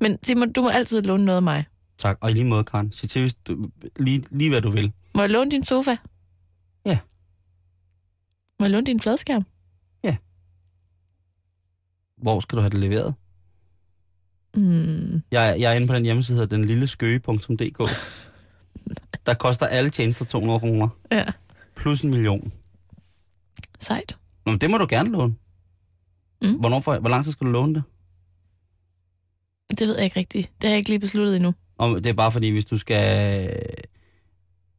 Men 0.01 0.17
Simon, 0.23 0.51
du 0.53 0.61
må 0.61 0.69
altid 0.69 1.01
låne 1.01 1.25
noget 1.25 1.35
af 1.37 1.41
mig. 1.43 1.65
Tak. 1.97 2.17
Og 2.21 2.29
i 2.29 2.33
lige 2.33 2.45
måde, 2.45 2.63
Karen. 2.63 2.91
Sig 2.91 3.09
til, 3.09 3.21
hvis 3.21 3.33
du, 3.33 3.69
lige, 3.99 4.23
lige 4.31 4.49
hvad 4.49 4.61
du 4.61 4.69
vil. 4.69 4.91
Må 5.15 5.21
jeg 5.21 5.29
låne 5.29 5.51
din 5.51 5.63
sofa? 5.63 5.95
Ja. 6.85 6.99
Må 8.59 8.65
jeg 8.65 8.71
låne 8.71 8.85
din 8.85 8.99
fladskærm? 8.99 9.45
Hvor 12.21 12.39
skal 12.39 12.55
du 12.55 12.61
have 12.61 12.69
det 12.69 12.79
leveret? 12.79 13.15
Mm. 14.55 15.21
Jeg, 15.31 15.55
jeg 15.59 15.71
er 15.71 15.75
inde 15.75 15.87
på 15.87 15.93
den 15.93 16.03
hjemmeside, 16.03 16.37
der 16.37 16.41
hedder 16.43 16.57
denlilleskøge.dk. 16.57 17.79
Der 19.25 19.33
koster 19.33 19.65
alle 19.65 19.89
tjenester 19.89 20.25
200 20.25 20.59
kroner. 20.59 20.87
Ja, 21.11 21.25
Plus 21.75 22.01
en 22.01 22.09
million. 22.09 22.51
sejt. 23.79 24.17
Nå, 24.45 24.51
men 24.51 24.61
det 24.61 24.69
må 24.69 24.77
du 24.77 24.85
gerne 24.89 25.09
låne. 25.11 25.35
Mm. 26.41 26.59
Hvornår 26.59 26.79
for, 26.79 26.99
hvor 26.99 27.09
lang 27.09 27.23
tid 27.23 27.31
skal 27.31 27.47
du 27.47 27.51
låne 27.51 27.75
det? 27.75 27.83
Det 29.69 29.87
ved 29.87 29.95
jeg 29.95 30.03
ikke 30.03 30.19
rigtigt. 30.19 30.51
Det 30.61 30.67
har 30.67 30.69
jeg 30.69 30.77
ikke 30.77 30.89
lige 30.89 30.99
besluttet 30.99 31.35
endnu. 31.35 31.53
Og 31.77 32.03
det 32.03 32.09
er 32.09 32.13
bare 32.13 32.31
fordi, 32.31 32.49
hvis 32.49 32.65
du 32.65 32.77
skal... 32.77 33.49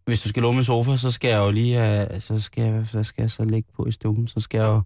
Hvis 0.05 0.22
du 0.22 0.28
skal 0.28 0.43
låne 0.43 0.57
min 0.57 0.64
sofa, 0.64 0.97
så 0.97 1.11
skal 1.11 1.28
jeg 1.28 1.38
jo 1.38 1.51
lige 1.51 1.76
have... 1.76 2.20
Så 2.20 2.41
skal 2.41 2.64
jeg, 2.64 2.72
hvad 2.72 3.05
skal 3.05 3.22
jeg 3.22 3.30
så 3.30 3.45
lægge 3.45 3.68
på 3.76 3.86
i 3.86 3.93
stuen? 3.93 4.26
Så 4.26 4.41
skal 4.41 4.59
jeg 4.59 4.66
jo... 4.66 4.82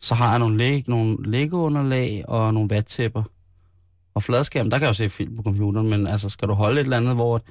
Så 0.00 0.14
har 0.14 0.30
jeg 0.30 0.38
nogle, 0.38 0.58
læg, 0.58 0.88
nogle 0.88 1.30
Lego-underlag 1.30 2.24
og 2.28 2.54
nogle 2.54 2.70
vattæpper. 2.70 3.22
Og 4.14 4.22
fladskærm, 4.22 4.70
der 4.70 4.78
kan 4.78 4.84
jeg 4.84 4.88
jo 4.88 4.94
se 4.94 5.08
film 5.08 5.36
på 5.36 5.42
computeren, 5.42 5.90
men 5.90 6.06
altså, 6.06 6.28
skal 6.28 6.48
du 6.48 6.54
holde 6.54 6.80
et 6.80 6.84
eller 6.84 6.96
andet, 6.96 7.14
hvor... 7.14 7.42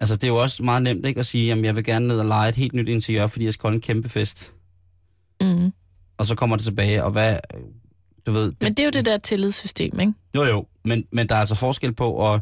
Altså, 0.00 0.14
det 0.14 0.24
er 0.24 0.28
jo 0.28 0.36
også 0.36 0.62
meget 0.62 0.82
nemt, 0.82 1.06
ikke, 1.06 1.20
at 1.20 1.26
sige, 1.26 1.46
jamen, 1.46 1.64
jeg 1.64 1.76
vil 1.76 1.84
gerne 1.84 2.08
ned 2.08 2.18
og 2.18 2.26
lege 2.26 2.48
et 2.48 2.56
helt 2.56 2.72
nyt 2.74 2.88
interiør, 2.88 3.26
fordi 3.26 3.44
jeg 3.44 3.52
skal 3.52 3.62
holde 3.62 3.74
en 3.74 3.80
kæmpe 3.80 4.08
fest. 4.08 4.54
Mm. 5.40 5.72
Og 6.18 6.26
så 6.26 6.34
kommer 6.34 6.56
det 6.56 6.64
tilbage, 6.64 7.04
og 7.04 7.10
hvad... 7.10 7.38
Du 8.26 8.32
ved... 8.32 8.52
Men 8.60 8.72
det 8.72 8.78
er 8.80 8.84
jo 8.84 8.90
det 8.90 9.04
der 9.04 9.18
tillidssystem, 9.18 10.00
ikke? 10.00 10.12
Jo, 10.34 10.44
jo, 10.44 10.66
men, 10.86 11.04
men 11.12 11.28
der 11.28 11.34
er 11.34 11.40
altså 11.40 11.54
forskel 11.54 11.94
på, 11.94 12.10
og 12.10 12.40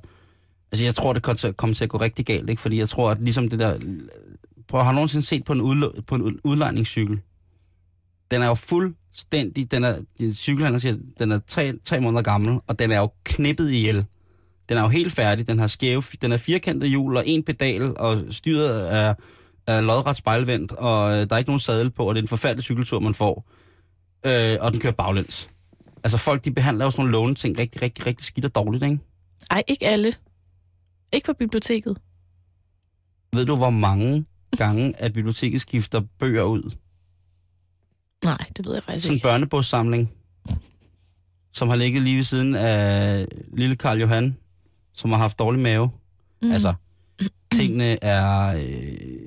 altså 0.73 0.85
jeg 0.85 0.95
tror, 0.95 1.13
det 1.13 1.23
kommer 1.23 1.37
til, 1.39 1.75
til 1.75 1.85
at 1.85 1.91
gå 1.91 2.01
rigtig 2.01 2.27
galt, 2.27 2.51
ikke? 2.51 2.63
fordi 2.63 2.79
jeg 2.79 2.89
tror, 2.89 3.11
at 3.11 3.21
ligesom 3.21 3.49
det 3.49 3.59
der... 3.59 3.79
Prøv, 4.69 4.83
har 4.83 4.91
du 4.91 4.95
nogensinde 4.95 5.27
set 5.27 5.45
på 5.45 5.53
en, 5.53 5.61
udl- 5.61 6.01
på 6.01 6.15
en 6.15 6.41
udlejningscykel? 6.45 7.21
Den 8.31 8.43
er 8.43 8.47
jo 8.47 8.55
fuldstændig... 8.55 9.71
Den 9.71 9.85
er, 9.85 9.97
din 10.19 10.35
cykelhandler 10.35 10.79
siger, 10.79 10.97
den 11.19 11.33
er 11.33 11.39
tre, 11.47 11.73
tre 11.85 12.01
måneder 12.01 12.23
gammel, 12.23 12.59
og 12.67 12.79
den 12.79 12.93
er 12.93 12.99
jo 12.99 13.11
knippet 13.25 13.71
ihjel. 13.71 14.05
Den 14.69 14.77
er 14.77 14.83
jo 14.83 14.89
helt 14.89 15.13
færdig, 15.13 15.47
den 15.47 15.59
har 15.59 15.67
skæve, 15.67 16.03
den 16.23 16.33
er 16.33 16.37
firkantet 16.37 16.89
hjul 16.89 17.17
og 17.17 17.29
en 17.29 17.43
pedal, 17.43 17.99
og 17.99 18.19
styret 18.31 18.95
er, 18.95 19.15
er 19.67 19.81
lodret 19.81 20.17
spejlvendt, 20.17 20.73
og 20.73 21.13
øh, 21.13 21.17
der 21.17 21.35
er 21.35 21.39
ikke 21.39 21.51
nogen 21.51 21.61
sadel 21.61 21.91
på, 21.91 22.09
og 22.09 22.15
det 22.15 22.19
er 22.21 22.23
en 22.23 22.29
forfærdelig 22.29 22.65
cykeltur, 22.65 23.01
man 23.01 23.15
får. 23.15 23.51
Øh, 24.27 24.57
og 24.61 24.73
den 24.73 24.81
kører 24.81 24.93
baglæns. 24.93 25.49
Altså 26.05 26.19
folk, 26.19 26.45
de 26.45 26.51
behandler 26.53 26.85
jo 26.85 26.91
sådan 26.91 27.03
nogle 27.03 27.13
låneting 27.13 27.59
rigtig, 27.59 27.83
rigtig, 27.83 28.07
rigtig 28.07 28.27
skidt 28.27 28.45
og 28.45 28.55
dårligt, 28.55 28.85
ikke? 28.85 28.99
Ej, 29.51 29.63
ikke 29.69 29.87
alle. 29.87 30.13
Ikke 31.13 31.27
på 31.27 31.33
biblioteket. 31.33 31.99
Ved 33.33 33.47
du, 33.47 33.57
hvor 33.57 33.71
mange 33.71 34.25
gange, 34.59 35.01
at 35.01 35.13
biblioteket 35.13 35.61
skifter 35.61 36.01
bøger 36.19 36.43
ud? 36.43 36.77
Nej, 38.25 38.39
det 38.57 38.67
ved 38.67 38.75
jeg 38.75 38.83
faktisk 38.83 39.03
Sådan 39.05 39.13
en 39.13 39.17
ikke. 39.17 39.23
børnebogssamling, 39.23 40.13
som 41.53 41.69
har 41.69 41.77
ligget 41.77 42.03
lige 42.03 42.17
ved 42.17 42.25
siden 42.25 42.55
af 42.55 43.27
lille 43.53 43.77
Karl 43.77 44.01
Johan, 44.01 44.37
som 44.93 45.11
har 45.11 45.19
haft 45.19 45.39
dårlig 45.39 45.63
mave. 45.63 45.91
Mm. 46.43 46.53
Altså, 46.53 46.75
tingene 47.53 48.05
er... 48.05 48.47
Øh... 48.57 49.19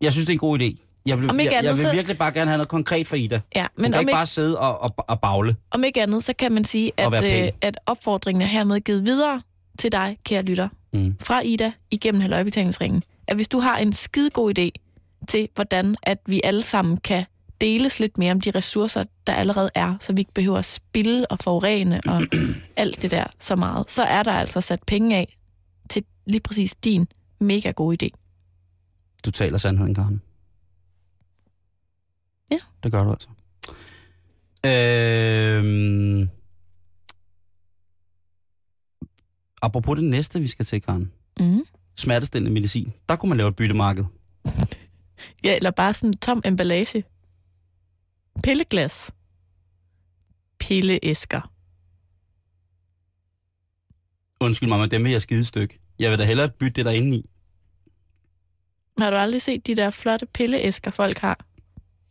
Jeg 0.00 0.12
synes, 0.12 0.26
det 0.26 0.32
er 0.32 0.36
en 0.36 0.38
god 0.38 0.60
idé. 0.60 0.93
Jeg 1.06 1.18
vil, 1.20 1.30
Om 1.30 1.40
ikke 1.40 1.54
jeg, 1.54 1.62
jeg 1.62 1.68
andet, 1.70 1.78
vil 1.78 1.86
så- 1.90 1.92
virkelig 1.92 2.18
bare 2.18 2.32
gerne 2.32 2.50
have 2.50 2.58
noget 2.58 2.68
konkret 2.68 3.08
for 3.08 3.16
Ida. 3.16 3.40
Ja, 3.56 3.60
Hun 3.62 3.68
men 3.82 3.84
kan 3.84 3.94
om 3.94 4.00
ikke 4.00 4.10
ikke, 4.10 4.16
bare 4.16 4.26
sidde 4.26 4.58
og, 4.58 4.82
og, 4.82 4.94
og 5.08 5.20
bagle. 5.20 5.56
om 5.70 5.84
ikke 5.84 6.02
andet, 6.02 6.24
så 6.24 6.32
kan 6.38 6.52
man 6.52 6.64
sige, 6.64 6.92
at, 6.96 7.24
øh, 7.44 7.48
at 7.60 7.78
opfordringen 7.86 8.42
er 8.42 8.46
hermed 8.46 8.80
givet 8.80 9.04
videre 9.04 9.42
til 9.78 9.92
dig, 9.92 10.16
kære 10.24 10.42
lytter, 10.42 10.68
Mm. 10.92 11.16
fra 11.22 11.40
Ida 11.44 11.72
igennem 11.90 12.20
halvøjebetalingsringen, 12.20 13.02
at 13.28 13.36
hvis 13.36 13.48
du 13.48 13.58
har 13.58 13.78
en 13.78 13.92
skide 13.92 14.30
god 14.30 14.58
idé 14.58 14.70
til, 15.28 15.48
hvordan 15.54 15.96
at 16.02 16.18
vi 16.26 16.40
alle 16.44 16.62
sammen 16.62 16.96
kan 16.96 17.24
deles 17.60 18.00
lidt 18.00 18.18
mere 18.18 18.32
om 18.32 18.40
de 18.40 18.50
ressourcer, 18.50 19.04
der 19.26 19.32
allerede 19.32 19.70
er, 19.74 19.94
så 20.00 20.12
vi 20.12 20.20
ikke 20.20 20.32
behøver 20.34 20.58
at 20.58 20.64
spilde 20.64 21.26
og 21.30 21.38
forurene 21.38 22.00
og 22.06 22.22
alt 22.76 23.02
det 23.02 23.10
der 23.10 23.24
så 23.40 23.56
meget. 23.56 23.90
Så 23.90 24.02
er 24.02 24.22
der 24.22 24.32
altså 24.32 24.60
sat 24.60 24.80
penge 24.86 25.16
af 25.16 25.36
til 25.90 26.04
lige 26.26 26.40
præcis 26.40 26.74
din 26.74 27.06
mega 27.40 27.70
gode 27.70 27.96
idé. 28.04 28.08
Du 29.24 29.30
taler 29.30 29.58
sandheden, 29.58 29.94
Karen. 29.94 30.22
Ja. 32.50 32.58
Det 32.82 32.92
gør 32.92 33.04
du 33.04 33.10
altså. 33.10 33.28
Øhm, 34.66 36.28
apropos 39.62 39.96
det 39.96 40.04
næste, 40.04 40.40
vi 40.40 40.48
skal 40.48 40.64
til, 40.64 40.82
Karen. 40.82 41.12
Mm. 41.40 41.66
Smertestillende 41.96 42.54
medicin. 42.54 42.92
Der 43.08 43.16
kunne 43.16 43.28
man 43.28 43.38
lave 43.38 43.48
et 43.48 43.56
byttemarked. 43.56 44.04
Ja, 45.44 45.56
eller 45.56 45.70
bare 45.70 45.94
sådan 45.94 46.10
en 46.10 46.16
tom 46.16 46.42
emballage. 46.44 47.04
Pilleglas. 48.42 49.10
Pilleæsker. 50.58 51.50
Undskyld 54.40 54.68
mig, 54.68 54.78
men 54.78 54.90
dem 54.90 55.04
vil 55.04 55.12
jeg 55.12 55.22
skide 55.22 55.44
stykke. 55.44 55.78
Jeg 55.98 56.10
vil 56.10 56.18
da 56.18 56.24
hellere 56.24 56.48
bytte 56.48 56.72
det 56.76 56.84
derinde 56.84 57.16
i. 57.16 57.30
Har 58.98 59.10
du 59.10 59.16
aldrig 59.16 59.42
set 59.42 59.66
de 59.66 59.76
der 59.76 59.90
flotte 59.90 60.26
pilleæsker, 60.26 60.90
folk 60.90 61.18
har? 61.18 61.46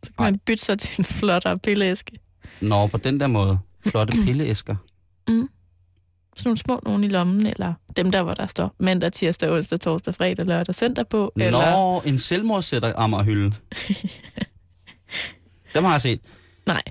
Så 0.04 0.12
kan 0.12 0.24
Nej. 0.24 0.30
man 0.30 0.40
bytte 0.46 0.64
sig 0.64 0.78
til 0.78 0.90
en 0.98 1.04
flottere 1.04 1.58
pilleæske. 1.58 2.12
Nå, 2.60 2.86
på 2.86 2.96
den 2.96 3.20
der 3.20 3.26
måde. 3.26 3.58
Flotte 3.86 4.12
pilleæsker. 4.26 4.76
Sådan 6.36 6.48
nogle 6.48 6.58
små 6.58 6.80
nogen 6.84 7.04
i 7.04 7.08
lommen, 7.08 7.46
eller 7.46 7.74
dem 7.96 8.10
der, 8.10 8.22
hvor 8.22 8.34
der 8.34 8.46
står 8.46 8.74
mandag, 8.78 9.12
tirsdag, 9.12 9.50
onsdag, 9.50 9.80
torsdag, 9.80 10.14
fredag, 10.14 10.46
lørdag, 10.46 10.74
søndag 10.74 11.08
på. 11.08 11.32
Eller... 11.36 11.70
Nå, 11.70 12.02
en 12.06 12.18
selvmordssætter 12.18 12.92
ammerhylde. 12.96 13.44
Dem 15.74 15.84
har 15.84 15.90
jeg 15.90 16.00
set. 16.00 16.20
Nej. 16.66 16.82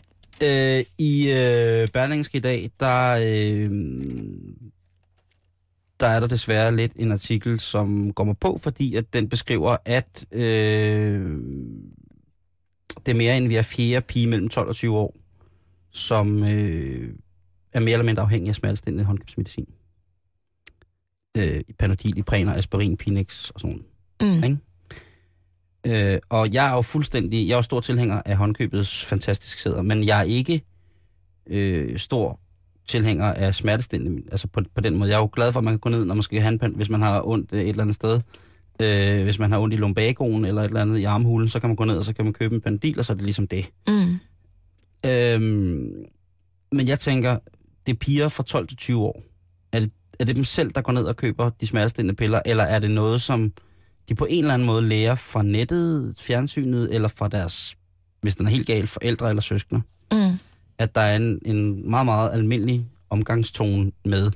Øh, 0.43 0.83
I 0.97 1.29
øh, 1.29 1.87
Berlingske 1.87 2.37
i 2.37 2.41
dag, 2.41 2.71
der, 2.79 3.11
øh, 3.11 3.71
der 5.99 6.07
er 6.07 6.19
der 6.19 6.27
desværre 6.27 6.75
lidt 6.75 6.91
en 6.95 7.11
artikel, 7.11 7.59
som 7.59 8.13
mig 8.25 8.37
på, 8.37 8.59
fordi 8.63 8.95
at 8.95 9.13
den 9.13 9.29
beskriver, 9.29 9.77
at 9.85 10.25
øh, 10.31 11.37
det 13.05 13.11
er 13.11 13.15
mere 13.15 13.37
end 13.37 13.47
vi 13.47 13.55
er 13.55 13.61
fjerde 13.61 14.05
pige 14.05 14.27
mellem 14.27 14.49
12 14.49 14.69
og 14.69 14.75
20 14.75 14.97
år, 14.97 15.15
som 15.91 16.43
øh, 16.43 17.13
er 17.73 17.79
mere 17.79 17.93
eller 17.93 18.05
mindre 18.05 18.23
afhængig 18.23 18.49
af 18.49 18.55
smertestillende 18.55 19.03
håndkøbsmedicin. 19.03 19.67
Øh, 21.37 21.61
Panodil, 21.79 22.17
Ipren, 22.17 22.49
Aspirin, 22.49 22.97
Pinex 22.97 23.49
og 23.49 23.59
sådan. 23.59 23.83
Mm. 24.21 24.43
Ikke? 24.43 26.13
Øh, 26.13 26.19
og 26.29 26.53
jeg 26.53 26.67
er 26.67 26.71
jo 26.71 26.81
fuldstændig, 26.81 27.47
jeg 27.47 27.53
er 27.53 27.57
jo 27.57 27.61
stor 27.61 27.79
tilhænger 27.79 28.21
af 28.25 28.37
håndkøbets 28.37 29.05
fantastiske 29.05 29.61
sæder, 29.61 29.81
men 29.81 30.03
jeg 30.03 30.19
er 30.19 30.23
ikke 30.23 30.61
øh, 31.47 31.97
stor 31.97 32.39
tilhænger 32.87 33.33
af 33.33 33.55
smertestillende, 33.55 34.21
altså 34.31 34.47
på, 34.47 34.61
på 34.75 34.81
den 34.81 34.95
måde. 34.95 35.09
Jeg 35.09 35.15
er 35.15 35.21
jo 35.21 35.29
glad 35.33 35.51
for, 35.51 35.59
at 35.59 35.63
man 35.63 35.73
kan 35.73 35.79
gå 35.79 35.89
ned, 35.89 36.05
når 36.05 36.15
man 36.15 36.23
skal 36.23 36.39
have 36.39 36.59
en 36.63 36.75
hvis 36.75 36.89
man 36.89 37.01
har 37.01 37.27
ondt 37.27 37.53
øh, 37.53 37.61
et 37.61 37.69
eller 37.69 37.81
andet 37.81 37.95
sted. 37.95 38.21
Øh, 38.81 39.23
hvis 39.23 39.39
man 39.39 39.51
har 39.51 39.59
ondt 39.59 39.73
i 39.73 39.77
lumbagoen 39.77 40.45
eller 40.45 40.61
et 40.61 40.67
eller 40.67 40.81
andet 40.81 40.99
i 40.99 41.03
armhulen, 41.03 41.49
så 41.49 41.59
kan 41.59 41.69
man 41.69 41.75
gå 41.75 41.85
ned, 41.85 41.97
og 41.97 42.03
så 42.03 42.13
kan 42.13 42.25
man 42.25 42.33
købe 42.33 42.55
en 42.55 42.61
pandil, 42.61 42.99
og 42.99 43.05
så 43.05 43.13
er 43.13 43.15
det 43.15 43.23
ligesom 43.23 43.47
det. 43.47 43.69
Mm. 43.87 44.19
Øhm, 45.05 46.05
men 46.71 46.87
jeg 46.87 46.99
tænker, 46.99 47.37
det 47.85 47.93
er 47.93 47.97
piger 47.97 48.29
fra 48.29 48.43
12 48.43 48.67
til 48.67 48.77
20 48.77 49.01
år. 49.01 49.23
Er 49.71 49.79
det, 49.79 49.91
er 50.19 50.25
det 50.25 50.35
dem 50.35 50.43
selv, 50.43 50.71
der 50.71 50.81
går 50.81 50.93
ned 50.93 51.03
og 51.03 51.15
køber 51.15 51.49
de 51.49 51.67
smertestillende 51.67 52.15
piller, 52.15 52.41
eller 52.45 52.63
er 52.63 52.79
det 52.79 52.91
noget, 52.91 53.21
som 53.21 53.51
de 54.09 54.15
på 54.15 54.27
en 54.29 54.43
eller 54.43 54.53
anden 54.53 54.65
måde 54.65 54.81
lærer 54.81 55.15
fra 55.15 55.43
nettet, 55.43 56.15
fjernsynet, 56.19 56.95
eller 56.95 57.07
fra 57.07 57.27
deres, 57.27 57.75
hvis 58.21 58.35
den 58.35 58.45
er 58.45 58.51
helt 58.51 58.67
gal, 58.67 58.87
forældre 58.87 59.29
eller 59.29 59.41
søskende? 59.41 59.81
Mm. 60.11 60.39
At 60.77 60.95
der 60.95 61.01
er 61.01 61.15
en, 61.15 61.39
en 61.45 61.89
meget, 61.89 62.05
meget 62.05 62.33
almindelig 62.33 62.85
omgangstone 63.09 63.91
med 64.05 64.31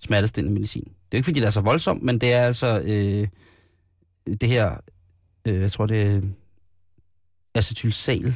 smertestillende 0.00 0.54
medicin. 0.54 0.84
Det 0.84 0.90
er 0.90 0.94
jo 1.12 1.16
ikke, 1.16 1.24
fordi 1.24 1.40
det 1.40 1.46
er 1.46 1.50
så 1.50 1.60
voldsomt, 1.60 2.02
men 2.02 2.18
det 2.18 2.32
er 2.32 2.42
altså 2.42 2.80
øh, 2.84 3.28
det 4.34 4.48
her, 4.48 4.76
øh, 5.48 5.60
jeg 5.60 5.70
tror 5.72 5.86
det 5.86 6.02
er 6.02 6.20
acetylsal, 7.54 8.34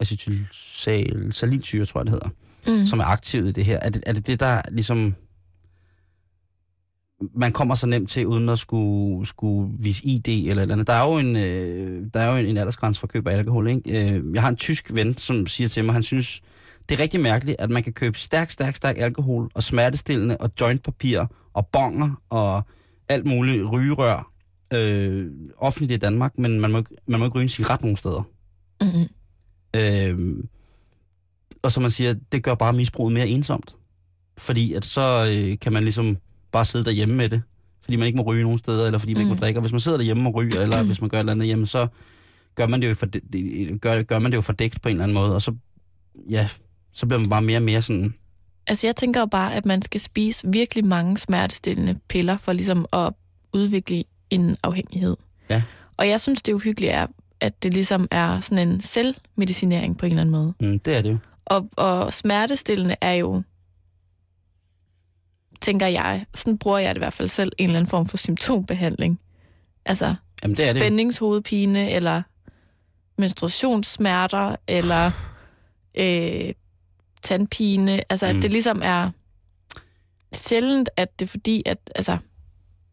acetylsal, 0.00 1.32
salinsyre, 1.32 1.84
tror 1.84 2.00
jeg 2.00 2.06
det 2.06 2.12
hedder, 2.12 2.28
Mm. 2.66 2.86
som 2.86 3.00
er 3.00 3.04
aktivt 3.04 3.46
i 3.48 3.50
det 3.50 3.64
her. 3.64 3.78
Er 3.78 3.90
det, 3.90 4.02
er 4.06 4.12
det 4.12 4.26
det, 4.26 4.40
der 4.40 4.62
ligesom... 4.70 5.14
Man 7.34 7.52
kommer 7.52 7.74
så 7.74 7.86
nemt 7.86 8.10
til, 8.10 8.26
uden 8.26 8.48
at 8.48 8.58
skulle, 8.58 9.26
skulle 9.26 9.72
vise 9.78 10.04
ID 10.06 10.28
eller 10.28 10.62
eller 10.62 10.74
andet. 10.74 10.86
Der 10.86 10.92
er 10.92 11.04
jo 11.10 11.18
en, 11.18 11.36
øh, 11.36 12.06
der 12.14 12.20
er 12.20 12.30
jo 12.30 12.36
en, 12.36 12.46
en 12.46 12.56
aldersgrænse 12.56 13.00
for 13.00 13.06
køb 13.06 13.26
af 13.26 13.36
alkohol, 13.36 13.68
ikke? 13.68 14.10
Øh, 14.14 14.24
jeg 14.34 14.42
har 14.42 14.48
en 14.48 14.56
tysk 14.56 14.94
ven, 14.94 15.16
som 15.16 15.46
siger 15.46 15.68
til 15.68 15.84
mig, 15.84 15.92
han 15.94 16.02
synes, 16.02 16.40
det 16.88 16.94
er 16.94 17.02
rigtig 17.02 17.20
mærkeligt, 17.20 17.60
at 17.60 17.70
man 17.70 17.82
kan 17.82 17.92
købe 17.92 18.18
stærk, 18.18 18.50
stærk, 18.50 18.74
stærk 18.76 18.98
alkohol 18.98 19.50
og 19.54 19.62
smertestillende 19.62 20.36
og 20.36 20.50
jointpapir 20.60 21.24
og 21.52 21.66
bonger 21.66 22.22
og 22.30 22.62
alt 23.08 23.26
muligt 23.26 23.72
rygerør 23.72 24.32
øh, 24.72 25.30
offentligt 25.58 25.92
i 25.92 25.96
Danmark, 25.96 26.38
men 26.38 26.60
man 26.60 26.70
må, 26.70 26.78
ikke- 26.78 26.94
man 27.06 27.18
må 27.20 27.26
ikke 27.26 27.36
ryge 27.36 27.42
en 27.42 27.48
cigaret 27.48 27.80
nogen 27.82 27.96
steder. 27.96 28.22
Mm. 28.80 29.08
Øh, 29.76 30.44
og 31.62 31.72
som 31.72 31.80
man 31.82 31.90
siger, 31.90 32.14
det 32.32 32.42
gør 32.42 32.54
bare 32.54 32.72
misbruget 32.72 33.12
mere 33.14 33.28
ensomt. 33.28 33.76
Fordi 34.38 34.72
at 34.72 34.84
så 34.84 35.28
øh, 35.32 35.58
kan 35.58 35.72
man 35.72 35.82
ligesom 35.82 36.16
bare 36.52 36.64
sidde 36.64 36.84
derhjemme 36.84 37.14
med 37.14 37.28
det. 37.28 37.42
Fordi 37.82 37.96
man 37.96 38.06
ikke 38.06 38.16
må 38.16 38.22
ryge 38.22 38.42
nogen 38.42 38.58
steder, 38.58 38.86
eller 38.86 38.98
fordi 38.98 39.14
man 39.14 39.20
ikke 39.20 39.30
Mm. 39.32 39.36
må 39.36 39.40
drikke. 39.40 39.58
Og 39.58 39.60
hvis 39.60 39.72
man 39.72 39.80
sidder 39.80 39.98
derhjemme 39.98 40.28
og 40.28 40.34
ryger, 40.34 40.60
eller 40.60 40.82
hvis 40.82 41.00
man 41.00 41.10
gør 41.10 41.16
et 41.18 41.20
eller 41.20 41.32
andet 41.32 41.46
hjemme, 41.46 41.66
så 41.66 41.86
gør 42.54 42.66
man 42.66 42.82
det 42.82 42.88
jo, 42.88 42.94
for, 42.94 43.06
gør, 43.78 44.02
gør 44.02 44.18
man 44.18 44.30
det 44.32 44.36
jo 44.36 44.40
fordækt 44.42 44.82
på 44.82 44.88
en 44.88 44.92
eller 44.94 45.04
anden 45.04 45.14
måde. 45.14 45.34
Og 45.34 45.42
så, 45.42 45.54
ja, 46.30 46.48
så 46.92 47.06
bliver 47.06 47.18
man 47.20 47.28
bare 47.28 47.42
mere 47.42 47.58
og 47.58 47.62
mere 47.62 47.82
sådan... 47.82 48.14
Altså, 48.66 48.86
jeg 48.86 48.96
tænker 48.96 49.20
jo 49.20 49.26
bare, 49.26 49.54
at 49.54 49.66
man 49.66 49.82
skal 49.82 50.00
spise 50.00 50.48
virkelig 50.50 50.84
mange 50.84 51.18
smertestillende 51.18 51.98
piller 52.08 52.36
for 52.36 52.52
ligesom 52.52 52.86
at 52.92 53.12
udvikle 53.52 54.04
en 54.30 54.56
afhængighed. 54.62 55.16
Ja. 55.50 55.62
Og 55.96 56.08
jeg 56.08 56.20
synes, 56.20 56.42
det 56.42 56.52
uhyggelige 56.52 56.90
er, 56.90 57.06
at 57.40 57.62
det 57.62 57.74
ligesom 57.74 58.08
er 58.10 58.40
sådan 58.40 58.68
en 58.68 58.80
selvmedicinering 58.80 59.98
på 59.98 60.06
en 60.06 60.12
eller 60.12 60.20
anden 60.20 60.32
måde. 60.32 60.54
Mm, 60.60 60.78
det 60.78 60.96
er 60.96 61.02
det 61.02 61.10
jo. 61.10 61.18
Og, 61.44 61.68
og 61.76 62.12
smertestillende 62.12 62.96
er 63.00 63.12
jo, 63.12 63.42
tænker 65.60 65.86
jeg, 65.86 66.26
sådan 66.34 66.58
bruger 66.58 66.78
jeg 66.78 66.94
det 66.94 66.98
i 66.98 67.04
hvert 67.04 67.12
fald 67.12 67.28
selv, 67.28 67.52
en 67.58 67.66
eller 67.66 67.78
anden 67.78 67.90
form 67.90 68.06
for 68.06 68.16
symptombehandling. 68.16 69.20
Altså 69.84 70.14
Jamen, 70.42 70.56
det 70.56 70.68
er 70.68 70.72
det 70.72 70.82
spændingshovedpine, 70.82 71.90
eller 71.90 72.22
menstruationssmerter, 73.18 74.56
eller 74.68 75.10
øh, 76.02 76.54
tandpine. 77.22 78.12
Altså, 78.12 78.32
mm. 78.32 78.36
at 78.36 78.42
det 78.42 78.50
ligesom 78.50 78.80
er 78.84 79.10
sjældent, 80.34 80.90
at 80.96 81.20
det 81.20 81.26
er 81.26 81.30
fordi, 81.30 81.62
at 81.66 81.78
altså, 81.94 82.18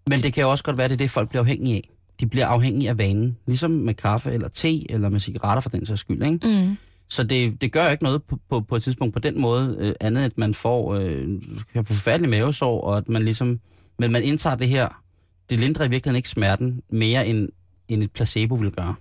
Men 0.09 0.19
det 0.19 0.33
kan 0.33 0.41
jo 0.43 0.51
også 0.51 0.63
godt 0.63 0.77
være, 0.77 0.87
det 0.87 0.93
er 0.93 0.97
det, 0.97 1.09
folk 1.09 1.29
bliver 1.29 1.41
afhængige 1.41 1.75
af. 1.75 1.89
De 2.19 2.27
bliver 2.27 2.47
afhængige 2.47 2.89
af 2.89 2.97
vanen. 2.97 3.37
Ligesom 3.47 3.71
med 3.71 3.93
kaffe 3.93 4.31
eller 4.31 4.47
te, 4.47 4.91
eller 4.91 5.09
med 5.09 5.19
cigaretter 5.19 5.61
for 5.61 5.69
den 5.69 5.85
sags 5.85 6.01
skyld, 6.01 6.23
ikke? 6.23 6.39
mm, 6.67 6.77
Så 7.09 7.23
det, 7.23 7.61
det 7.61 7.71
gør 7.71 7.89
ikke 7.89 8.03
noget 8.03 8.23
på, 8.23 8.39
på, 8.49 8.61
på 8.61 8.75
et 8.75 8.83
tidspunkt 8.83 9.13
på 9.13 9.19
den 9.19 9.41
måde, 9.41 9.75
øh, 9.79 9.93
andet 10.01 10.23
at 10.23 10.37
man 10.37 10.53
får, 10.53 10.93
øh, 10.95 11.27
kan 11.73 11.85
få 11.85 11.93
forfærdelig 11.93 12.29
mavesår, 12.29 12.81
og 12.81 12.97
at 12.97 13.09
man 13.09 13.21
ligesom, 13.23 13.59
men 13.99 14.11
man 14.11 14.23
indtager 14.23 14.55
det 14.55 14.67
her, 14.67 15.03
det 15.49 15.59
lindrer 15.59 15.85
i 15.85 15.89
virkeligheden 15.89 16.15
ikke 16.15 16.29
smerten 16.29 16.81
mere 16.89 17.27
end, 17.27 17.49
end 17.87 18.03
et 18.03 18.11
placebo 18.11 18.55
vil 18.55 18.71
gøre. 18.71 18.95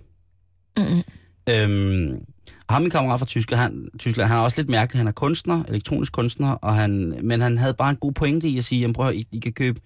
mm, 0.77 0.83
Øhm, 1.49 2.09
og 2.67 2.73
ham 2.75 2.81
min 2.81 2.91
kammerat 2.91 3.19
fra 3.19 3.25
Tyskland, 3.25 3.61
han, 3.61 3.87
Tyskland, 3.99 4.27
han 4.27 4.37
er 4.37 4.41
også 4.41 4.61
lidt 4.61 4.69
mærkelig. 4.69 4.99
Han 4.99 5.07
er 5.07 5.11
kunstner, 5.11 5.63
elektronisk 5.67 6.13
kunstner, 6.13 6.49
og 6.51 6.75
han, 6.75 7.19
men 7.23 7.41
han 7.41 7.57
havde 7.57 7.73
bare 7.73 7.89
en 7.89 7.95
god 7.95 8.11
pointe 8.11 8.47
i 8.47 8.57
at 8.57 8.63
sige, 8.63 8.81
jamen 8.81 8.93
prøv 8.93 9.13
I, 9.13 9.27
I 9.31 9.39
kan 9.39 9.53
købe, 9.53 9.79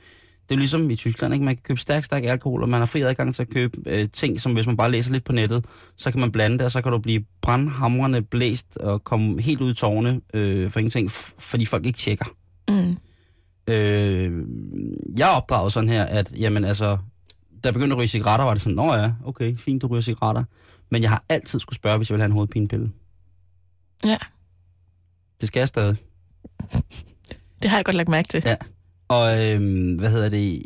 det 0.50 0.56
er 0.56 0.60
ligesom 0.60 0.90
i 0.90 0.96
Tyskland, 0.96 1.34
ikke? 1.34 1.46
man 1.46 1.56
kan 1.56 1.64
købe 1.64 1.80
stærk, 1.80 2.04
stærk 2.04 2.24
alkohol, 2.24 2.62
og 2.62 2.70
man 2.70 2.80
har 2.80 2.86
fri 2.86 3.02
adgang 3.02 3.36
til 3.36 3.42
at 3.42 3.50
købe 3.50 3.78
øh, 3.86 4.10
ting, 4.14 4.42
som 4.42 4.54
hvis 4.54 4.66
man 4.66 4.78
bare 4.78 4.92
læser 4.92 5.12
lidt 5.12 5.24
på 5.24 5.32
nettet, 5.32 5.66
så 5.98 6.12
kan 6.12 6.20
man 6.20 6.32
blande 6.32 6.58
det, 6.58 6.66
og 6.66 6.72
så 6.72 6.82
kan 6.82 6.92
du 6.92 6.98
blive 6.98 7.24
brandhamrende 7.42 8.22
blæst 8.22 8.78
og 8.78 9.04
komme 9.04 9.42
helt 9.42 9.62
ud 9.62 9.72
i 9.72 9.76
tårne 9.76 10.22
øh, 10.34 10.72
for 10.72 10.80
ingenting, 10.80 11.12
fordi 11.40 11.66
folk 11.66 11.86
ikke 11.86 12.00
tjekker. 12.00 12.26
mm, 12.70 12.98
Øh, 13.74 14.46
jeg 15.18 15.30
opdraget 15.30 15.74
sådan 15.74 15.90
her, 15.90 16.04
at 16.04 16.34
jamen 16.40 16.66
altså, 16.66 16.98
da 17.64 17.68
jeg 17.68 17.74
begyndte 17.74 17.94
at 17.94 17.98
ryge 17.98 18.08
cigaretter, 18.08 18.46
var 18.46 18.54
det 18.54 18.62
sådan, 18.62 18.76
nå 18.76 18.94
ja, 18.94 19.12
okay, 19.26 19.58
fint, 19.58 19.82
du 19.82 19.88
ryger 19.88 20.02
cigaretter. 20.02 20.44
Men 20.92 21.02
jeg 21.02 21.10
har 21.10 21.24
altid 21.30 21.60
skulle 21.60 21.76
spørge, 21.76 21.98
hvis 21.98 22.10
jeg 22.10 22.14
vil 22.16 22.22
have 22.22 22.26
en 22.26 22.32
hovedpinepille. 22.32 22.92
Ja. 24.06 24.18
Det 25.42 25.48
skal 25.48 25.60
jeg 25.60 25.68
stadig. 25.68 25.98
det 27.62 27.70
har 27.70 27.78
jeg 27.78 27.86
godt 27.86 27.96
lagt 27.96 28.10
mærke 28.10 28.28
til. 28.28 28.44
Ja. 28.46 28.56
Og 29.10 29.46
øhm, 29.46 29.96
hvad 29.96 30.10
hedder 30.10 30.30
det? 30.30 30.64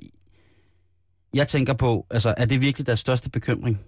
Jeg 1.33 1.47
tænker 1.47 1.73
på, 1.73 2.05
altså 2.11 2.33
er 2.37 2.45
det 2.45 2.61
virkelig 2.61 2.87
deres 2.87 2.99
største 2.99 3.29
bekymring? 3.29 3.81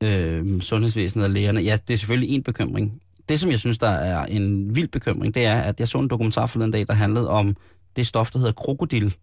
Øhm, 0.00 0.60
sundhedsvæsenet 0.60 1.24
og 1.24 1.30
lægerne. 1.30 1.60
Ja, 1.60 1.78
det 1.88 1.94
er 1.94 1.98
selvfølgelig 1.98 2.34
en 2.34 2.42
bekymring. 2.42 3.02
Det, 3.28 3.40
som 3.40 3.50
jeg 3.50 3.58
synes, 3.58 3.78
der 3.78 3.88
er 3.88 4.24
en 4.24 4.76
vild 4.76 4.88
bekymring, 4.88 5.34
det 5.34 5.44
er, 5.46 5.60
at 5.60 5.80
jeg 5.80 5.88
så 5.88 5.98
en 5.98 6.08
dokumentar 6.08 6.46
forleden 6.46 6.72
dag, 6.72 6.86
der 6.86 6.92
handlede 6.92 7.28
om 7.28 7.56
det 7.96 8.06
stof, 8.06 8.30
der 8.30 8.38
hedder 8.38 8.52
krokodil, 8.52 9.14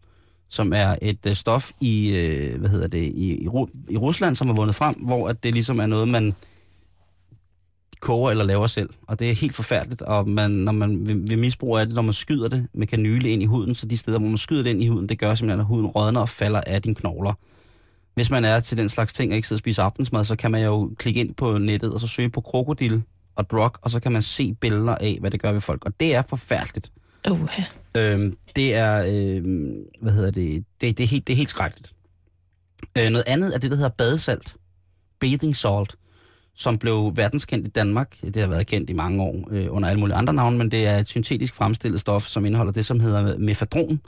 som 0.50 0.74
er 0.74 0.96
et 1.02 1.26
øh, 1.28 1.36
stof 1.36 1.72
i, 1.82 2.16
øh, 2.16 2.60
hvad 2.60 2.70
hedder 2.70 2.88
det, 2.88 3.04
i, 3.04 3.44
i, 3.44 3.48
Ru- 3.48 3.86
i 3.90 3.98
Rusland, 3.98 4.36
som 4.36 4.50
er 4.50 4.54
vundet 4.54 4.76
frem, 4.76 4.96
hvor 4.96 5.30
at 5.30 5.44
det 5.44 5.54
ligesom 5.54 5.80
er 5.80 5.86
noget, 5.86 6.08
man 6.08 6.34
koger 8.00 8.32
eller 8.32 8.44
laver 8.44 8.68
selv. 8.68 8.90
Og 9.08 9.20
det 9.20 9.30
er 9.30 9.36
helt 9.36 9.56
forfærdeligt, 9.56 10.02
og 10.02 10.30
man, 10.30 10.52
når 10.52 10.72
man 10.72 11.08
vil, 11.08 11.30
vil 11.30 11.40
misbruge 11.40 11.80
af 11.80 11.86
det, 11.86 11.96
når 11.96 12.02
man 12.02 12.14
skyder 12.14 12.48
det 12.48 12.68
med 12.74 12.88
kanyle 12.88 13.30
ind 13.30 13.42
i 13.44 13.46
huden, 13.46 13.76
så 13.76 13.86
de 13.86 13.98
steder, 13.98 14.20
hvor 14.20 14.28
man 14.28 14.38
skyder 14.38 14.64
det 14.64 14.70
ind 14.70 14.84
i 14.84 14.88
huden, 14.88 15.10
det 15.10 15.20
gør 15.20 15.36
simpelthen, 15.36 15.60
at 15.60 15.66
huden 15.66 15.86
rådner 15.86 16.22
og 16.22 16.30
falder 16.30 16.62
af 16.62 16.82
dine 16.82 16.96
knogler. 16.96 17.34
Hvis 18.16 18.32
man 18.32 18.46
er 18.46 18.60
til 18.60 18.78
den 18.78 18.90
slags 18.90 19.14
ting 19.14 19.32
og 19.32 19.36
ikke 19.36 19.48
sidder 19.48 19.58
og 19.58 19.60
spiser 19.60 19.84
aftensmad, 19.84 20.24
så 20.24 20.36
kan 20.36 20.52
man 20.52 20.64
jo 20.64 20.92
klikke 20.98 21.20
ind 21.20 21.36
på 21.36 21.58
nettet 21.58 21.94
og 21.94 22.00
så 22.00 22.08
søge 22.08 22.30
på 22.30 22.42
krokodil 22.42 23.04
og 23.36 23.50
drug, 23.50 23.72
og 23.82 23.90
så 23.90 24.00
kan 24.00 24.12
man 24.12 24.22
se 24.22 24.54
billeder 24.54 24.96
af, 24.96 25.18
hvad 25.20 25.32
det 25.32 25.42
gør 25.42 25.52
ved 25.52 25.62
folk. 25.62 25.86
Og 25.86 26.00
det 26.00 26.16
er 26.16 26.22
forfærdeligt. 26.22 26.92
Uh, 27.30 27.50
Øhm, 27.98 28.38
det 28.56 28.74
er, 28.74 29.06
øhm, 29.08 29.84
hvad 30.02 30.14
hedder 30.14 30.32
det, 30.32 30.66
det, 30.82 30.98
det, 30.98 31.04
er 31.04 31.08
helt, 31.08 31.28
det 31.28 31.34
er 31.34 31.38
helt 31.38 31.50
skrækkeligt. 31.50 31.94
Øh, 32.98 33.10
noget 33.10 33.24
andet 33.28 33.56
er 33.56 33.60
det, 33.60 33.72
der 33.72 33.78
hedder 33.78 33.90
badesalt. 33.90 34.56
Bathing 35.20 35.56
salt, 35.56 35.96
som 36.56 36.78
blev 36.78 37.12
verdenskendt 37.16 37.68
i 37.68 37.70
Danmark. 37.70 38.16
Det 38.22 38.38
har 38.38 38.48
været 38.48 38.68
kendt 38.68 38.90
i 38.90 38.94
mange 38.94 39.24
år 39.24 39.48
øh, 39.52 39.68
under 39.70 39.90
alle 39.90 40.00
mulige 40.00 40.16
andre 40.16 40.34
navne, 40.34 40.58
men 40.58 40.72
det 40.72 40.88
er 40.88 40.98
et 40.98 41.08
syntetisk 41.08 41.56
fremstillet 41.56 42.00
stof, 42.00 42.28
som 42.28 42.46
indeholder 42.46 42.74
det, 42.74 42.86
som 42.86 43.00
hedder 43.00 43.38
mefadron. 43.38 44.00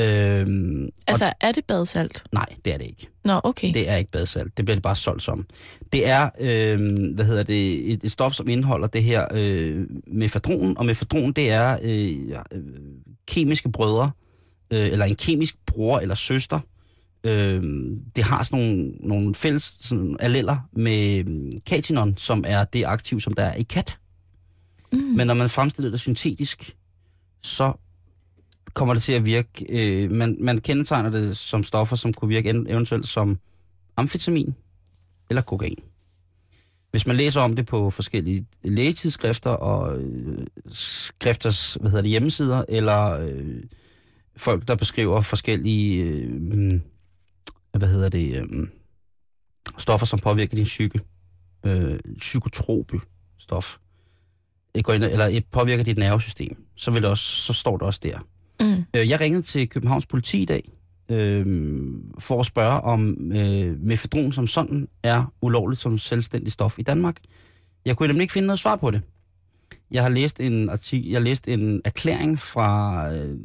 Øhm, 0.00 0.88
altså, 1.06 1.32
er 1.40 1.52
det 1.52 1.64
badsalt? 1.64 2.22
og, 2.24 2.28
nej, 2.32 2.46
det 2.64 2.74
er 2.74 2.78
det 2.78 2.86
ikke. 2.86 3.08
Nå, 3.24 3.40
okay. 3.44 3.74
Det 3.74 3.88
er 3.88 3.96
ikke 3.96 4.10
badesalt. 4.10 4.56
Det 4.56 4.64
bliver 4.64 4.76
det 4.76 4.82
bare 4.82 4.96
solgt 4.96 5.22
som. 5.22 5.46
Det 5.92 6.08
er, 6.08 6.30
øh, 6.40 7.14
hvad 7.14 7.24
hedder 7.24 7.42
det, 7.42 7.92
et, 7.92 8.04
et 8.04 8.12
stof, 8.12 8.32
som 8.32 8.48
indeholder 8.48 8.86
det 8.86 9.02
her 9.02 9.26
øh, 9.34 9.86
mefadron, 10.06 10.78
og 10.78 10.86
mefadron, 10.86 11.32
det 11.32 11.50
er 11.50 11.78
øh, 11.82 12.36
øh, 12.52 12.62
kemiske 13.28 13.72
brødre, 13.72 14.10
øh, 14.72 14.86
eller 14.86 15.04
en 15.04 15.16
kemisk 15.16 15.54
bror 15.66 15.98
eller 15.98 16.14
søster. 16.14 16.60
Øh, 17.24 17.62
det 18.16 18.24
har 18.24 18.42
sådan 18.42 18.58
nogle, 18.58 18.92
nogle 19.00 19.34
fælles 19.34 19.62
sådan, 19.80 20.16
alleller 20.20 20.68
med 20.72 21.28
øh, 21.28 21.52
katinon, 21.66 22.16
som 22.16 22.44
er 22.46 22.64
det 22.64 22.84
aktiv, 22.84 23.20
som 23.20 23.32
der 23.32 23.42
er 23.42 23.54
i 23.54 23.62
kat. 23.62 23.98
Mm. 24.92 24.98
Men 24.98 25.26
når 25.26 25.34
man 25.34 25.48
fremstiller 25.48 25.90
det 25.90 26.00
syntetisk, 26.00 26.76
så 27.42 27.72
kommer 28.74 28.94
det 28.94 29.02
til 29.02 29.12
at 29.12 29.26
virke... 29.26 29.66
Øh, 29.68 30.10
man, 30.10 30.36
man 30.40 30.58
kendetegner 30.60 31.10
det 31.10 31.36
som 31.36 31.64
stoffer, 31.64 31.96
som 31.96 32.12
kunne 32.12 32.28
virke 32.28 32.50
en- 32.50 32.66
eventuelt 32.66 33.06
som 33.08 33.38
amfetamin 33.96 34.54
eller 35.30 35.42
kokain. 35.42 35.78
Hvis 36.90 37.06
man 37.06 37.16
læser 37.16 37.40
om 37.40 37.56
det 37.56 37.66
på 37.66 37.90
forskellige 37.90 38.46
lægetidsskrifter 38.64 39.50
og 39.50 40.00
øh, 40.00 40.46
skrifters 40.68 41.74
hvad 41.74 41.90
hedder 41.90 42.02
det, 42.02 42.10
hjemmesider, 42.10 42.64
eller 42.68 43.10
øh, 43.10 43.62
folk, 44.36 44.68
der 44.68 44.74
beskriver 44.74 45.20
forskellige 45.20 46.04
øh, 46.04 46.80
hvad 47.78 47.88
hedder 47.88 48.08
det, 48.08 48.36
øh, 48.42 48.66
stoffer, 49.78 50.06
som 50.06 50.18
påvirker 50.18 50.56
din 50.56 50.64
psyke, 50.64 51.00
øh, 51.66 51.98
psykotrope 52.18 53.00
stof, 53.38 53.76
det 54.74 54.84
går 54.84 54.92
ind, 54.92 55.04
eller 55.04 55.26
et 55.26 55.44
påvirker 55.50 55.84
dit 55.84 55.98
nervesystem, 55.98 56.64
så, 56.76 56.90
vil 56.90 57.02
det 57.02 57.10
også, 57.10 57.24
så 57.24 57.52
står 57.52 57.76
det 57.76 57.86
også 57.86 58.00
der. 58.02 58.18
Mm. 58.60 58.84
Øh, 58.96 59.08
Jeg 59.08 59.20
ringede 59.20 59.42
til 59.42 59.68
Københavns 59.68 60.06
politi 60.06 60.42
i 60.42 60.44
dag, 60.44 60.72
øh, 61.08 61.46
for 62.18 62.40
at 62.40 62.46
spørge 62.46 62.80
om 62.80 63.32
øh, 63.32 63.80
mefedron 63.80 64.32
som 64.32 64.46
sådan 64.46 64.88
er 65.02 65.32
ulovligt 65.42 65.80
som 65.80 65.98
selvstændig 65.98 66.52
stof 66.52 66.78
i 66.78 66.82
Danmark. 66.82 67.16
Jeg 67.84 67.96
kunne 67.96 68.06
nemlig 68.06 68.22
ikke 68.22 68.32
finde 68.32 68.46
noget 68.46 68.58
svar 68.58 68.76
på 68.76 68.90
det. 68.90 69.02
Jeg 69.90 70.02
har 70.02 70.08
læst 70.10 70.40
en 70.40 70.70
artikel, 70.70 71.10
jeg 71.10 71.20
har 71.20 71.24
læst 71.24 71.48
en 71.48 71.80
erklæring 71.84 72.38
fra 72.38 73.08
øh, 73.14 73.38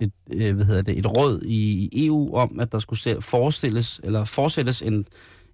et, 0.00 0.12
øh, 0.32 0.54
hvad 0.54 0.64
hedder 0.64 0.82
det, 0.82 0.98
et 0.98 1.06
råd 1.06 1.42
i 1.44 1.90
EU 2.06 2.36
om, 2.36 2.60
at 2.60 2.72
der 2.72 2.78
skulle 2.78 3.20
forestilles, 3.20 4.00
eller 4.04 4.24
forsættes 4.24 4.82
en, 4.82 5.06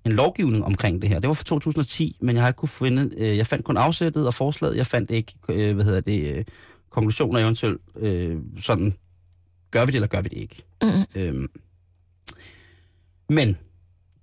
en 0.07 0.13
lovgivning 0.13 0.65
omkring 0.65 1.03
det 1.03 1.09
her. 1.09 1.21
Det 1.21 1.29
var 1.29 1.35
fra 1.35 1.45
2010, 1.45 2.17
men 2.21 2.35
jeg 2.35 2.43
har 2.43 2.49
ikke 2.49 2.59
kunne 2.59 2.69
finde, 2.69 3.11
øh, 3.17 3.37
jeg 3.37 3.47
fandt 3.47 3.65
kun 3.65 3.77
afsættet 3.77 4.27
og 4.27 4.35
forslaget, 4.35 4.77
jeg 4.77 4.87
fandt 4.87 5.11
ikke, 5.11 5.35
øh, 5.49 5.75
hvad 5.75 5.85
hedder 5.85 6.01
det, 6.01 6.37
øh, 6.37 6.45
konklusioner 6.91 7.41
eventuelt, 7.41 7.81
øh, 7.97 8.37
sådan, 8.59 8.95
gør 9.71 9.85
vi 9.85 9.87
det, 9.87 9.95
eller 9.95 10.09
gør 10.09 10.21
vi 10.21 10.29
det 10.29 10.39
ikke? 10.39 10.63
Mm. 10.83 11.21
Øhm. 11.21 11.49
Men 13.29 13.57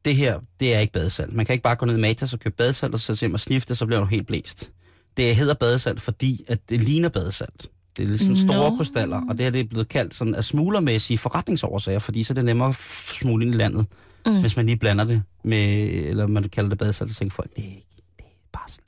det 0.05 0.15
her, 0.15 0.39
det 0.59 0.75
er 0.75 0.79
ikke 0.79 0.93
badesalt. 0.93 1.33
Man 1.33 1.45
kan 1.45 1.53
ikke 1.53 1.63
bare 1.63 1.75
gå 1.75 1.85
ned 1.85 1.97
i 1.97 2.01
Matas 2.01 2.33
og 2.33 2.39
købe 2.39 2.55
badesalt, 2.55 2.93
og 2.93 2.99
så 2.99 3.15
se 3.15 3.29
og 3.33 3.39
snifte, 3.39 3.75
så 3.75 3.85
bliver 3.85 3.99
du 3.99 4.05
helt 4.05 4.27
blæst. 4.27 4.71
Det 5.17 5.35
hedder 5.35 5.53
badesalt, 5.53 6.01
fordi 6.01 6.45
at 6.47 6.69
det 6.69 6.81
ligner 6.81 7.09
badesalt. 7.09 7.69
Det 7.97 8.11
er 8.11 8.17
sådan 8.17 8.37
store 8.37 8.69
Nå. 8.69 8.77
krystaller, 8.77 9.21
og 9.29 9.37
det 9.37 9.45
her 9.45 9.49
det 9.51 9.59
er 9.61 9.63
blevet 9.67 9.89
kaldt 9.89 10.13
sådan 10.13 10.35
af 10.35 10.43
smuglermæssige 10.43 11.17
forretningsårsager, 11.17 11.99
fordi 11.99 12.23
så 12.23 12.33
er 12.33 12.35
det 12.35 12.45
nemmere 12.45 12.69
at 12.69 12.75
smugle 12.75 13.45
ind 13.45 13.55
i 13.55 13.57
landet, 13.57 13.85
Mm. 14.25 14.39
hvis 14.41 14.55
man 14.55 14.65
lige 14.65 14.77
blander 14.77 15.03
det 15.03 15.23
med, 15.43 15.89
eller 15.89 16.27
man 16.27 16.43
kalder 16.43 16.69
det 16.69 16.77
badesalt, 16.77 17.09
så 17.11 17.15
tænker 17.15 17.35
folk, 17.35 17.55
det 17.55 17.63
er 17.65 17.69
ikke, 17.69 17.87
det 18.17 18.25
er 18.25 18.49
bare 18.53 18.67
sådan 18.67 18.85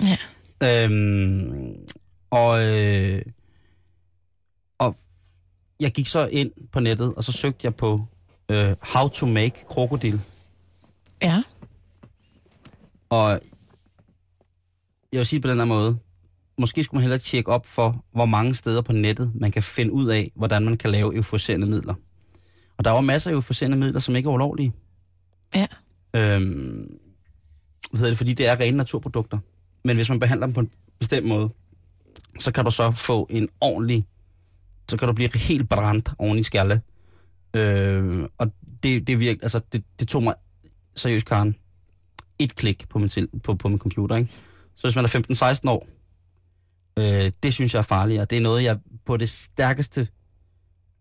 lidt. 0.00 0.20
Ja. 0.62 0.84
Øhm, 0.84 1.74
og, 2.30 2.62
øh, 2.68 3.22
og 4.78 4.96
jeg 5.80 5.90
gik 5.92 6.06
så 6.06 6.26
ind 6.26 6.50
på 6.72 6.80
nettet, 6.80 7.14
og 7.14 7.24
så 7.24 7.32
søgte 7.32 7.60
jeg 7.64 7.74
på 7.74 8.04
øh, 8.50 8.74
how 8.82 9.08
to 9.08 9.26
make 9.26 9.64
krokodil. 9.68 10.20
Ja. 11.22 11.42
Og 13.10 13.30
jeg 15.12 15.18
vil 15.18 15.26
sige 15.26 15.40
på 15.40 15.48
den 15.50 15.58
her 15.58 15.64
måde, 15.64 15.98
måske 16.60 16.84
skulle 16.84 16.98
man 16.98 17.02
hellere 17.02 17.18
tjekke 17.18 17.52
op 17.52 17.66
for, 17.66 18.04
hvor 18.12 18.26
mange 18.26 18.54
steder 18.54 18.82
på 18.82 18.92
nettet, 18.92 19.32
man 19.34 19.50
kan 19.50 19.62
finde 19.62 19.92
ud 19.92 20.06
af, 20.06 20.32
hvordan 20.36 20.64
man 20.64 20.76
kan 20.76 20.90
lave 20.90 21.16
euforiserende 21.16 21.66
midler. 21.66 21.94
Og 22.78 22.84
der 22.84 22.90
er 22.90 22.94
jo 22.94 23.00
masser 23.00 23.30
af 23.30 23.34
euforiserende 23.34 23.76
midler, 23.76 24.00
som 24.00 24.16
ikke 24.16 24.28
er 24.28 24.32
ulovlige. 24.32 24.72
Ja. 25.54 25.66
Øhm, 26.14 26.98
hvad 27.90 27.98
hedder 27.98 28.10
det, 28.10 28.18
fordi 28.18 28.32
det 28.32 28.46
er 28.46 28.60
rene 28.60 28.76
naturprodukter. 28.76 29.38
Men 29.84 29.96
hvis 29.96 30.08
man 30.08 30.18
behandler 30.18 30.46
dem 30.46 30.54
på 30.54 30.60
en 30.60 30.70
bestemt 30.98 31.26
måde, 31.26 31.50
så 32.38 32.52
kan 32.52 32.64
du 32.64 32.70
så 32.70 32.90
få 32.90 33.26
en 33.30 33.48
ordentlig, 33.60 34.06
så 34.90 34.96
kan 34.96 35.08
du 35.08 35.14
blive 35.14 35.30
helt 35.34 35.68
brændt 35.68 36.10
oven 36.18 36.38
i 36.38 36.42
skalle. 36.42 36.80
Øh, 37.54 38.28
og 38.38 38.52
det, 38.82 39.06
det, 39.06 39.20
virke, 39.20 39.38
altså, 39.42 39.60
det, 39.72 39.84
det 40.00 40.08
tog 40.08 40.22
mig 40.22 40.34
seriøst, 40.96 41.26
Karen, 41.26 41.56
et 42.38 42.56
klik 42.56 42.88
på 42.88 42.98
min, 42.98 43.08
til, 43.08 43.28
på, 43.44 43.54
på 43.54 43.68
min 43.68 43.78
computer. 43.78 44.16
Ikke? 44.16 44.30
Så 44.76 44.86
hvis 44.86 44.96
man 44.96 45.04
er 45.04 45.54
15-16 45.64 45.70
år, 45.70 45.86
øh, 46.96 47.30
det 47.42 47.54
synes 47.54 47.74
jeg 47.74 47.78
er 47.78 47.82
farligt, 47.84 48.20
og 48.20 48.30
det 48.30 48.38
er 48.38 48.42
noget, 48.42 48.64
jeg 48.64 48.78
på 49.06 49.16
det 49.16 49.28
stærkeste, 49.28 50.08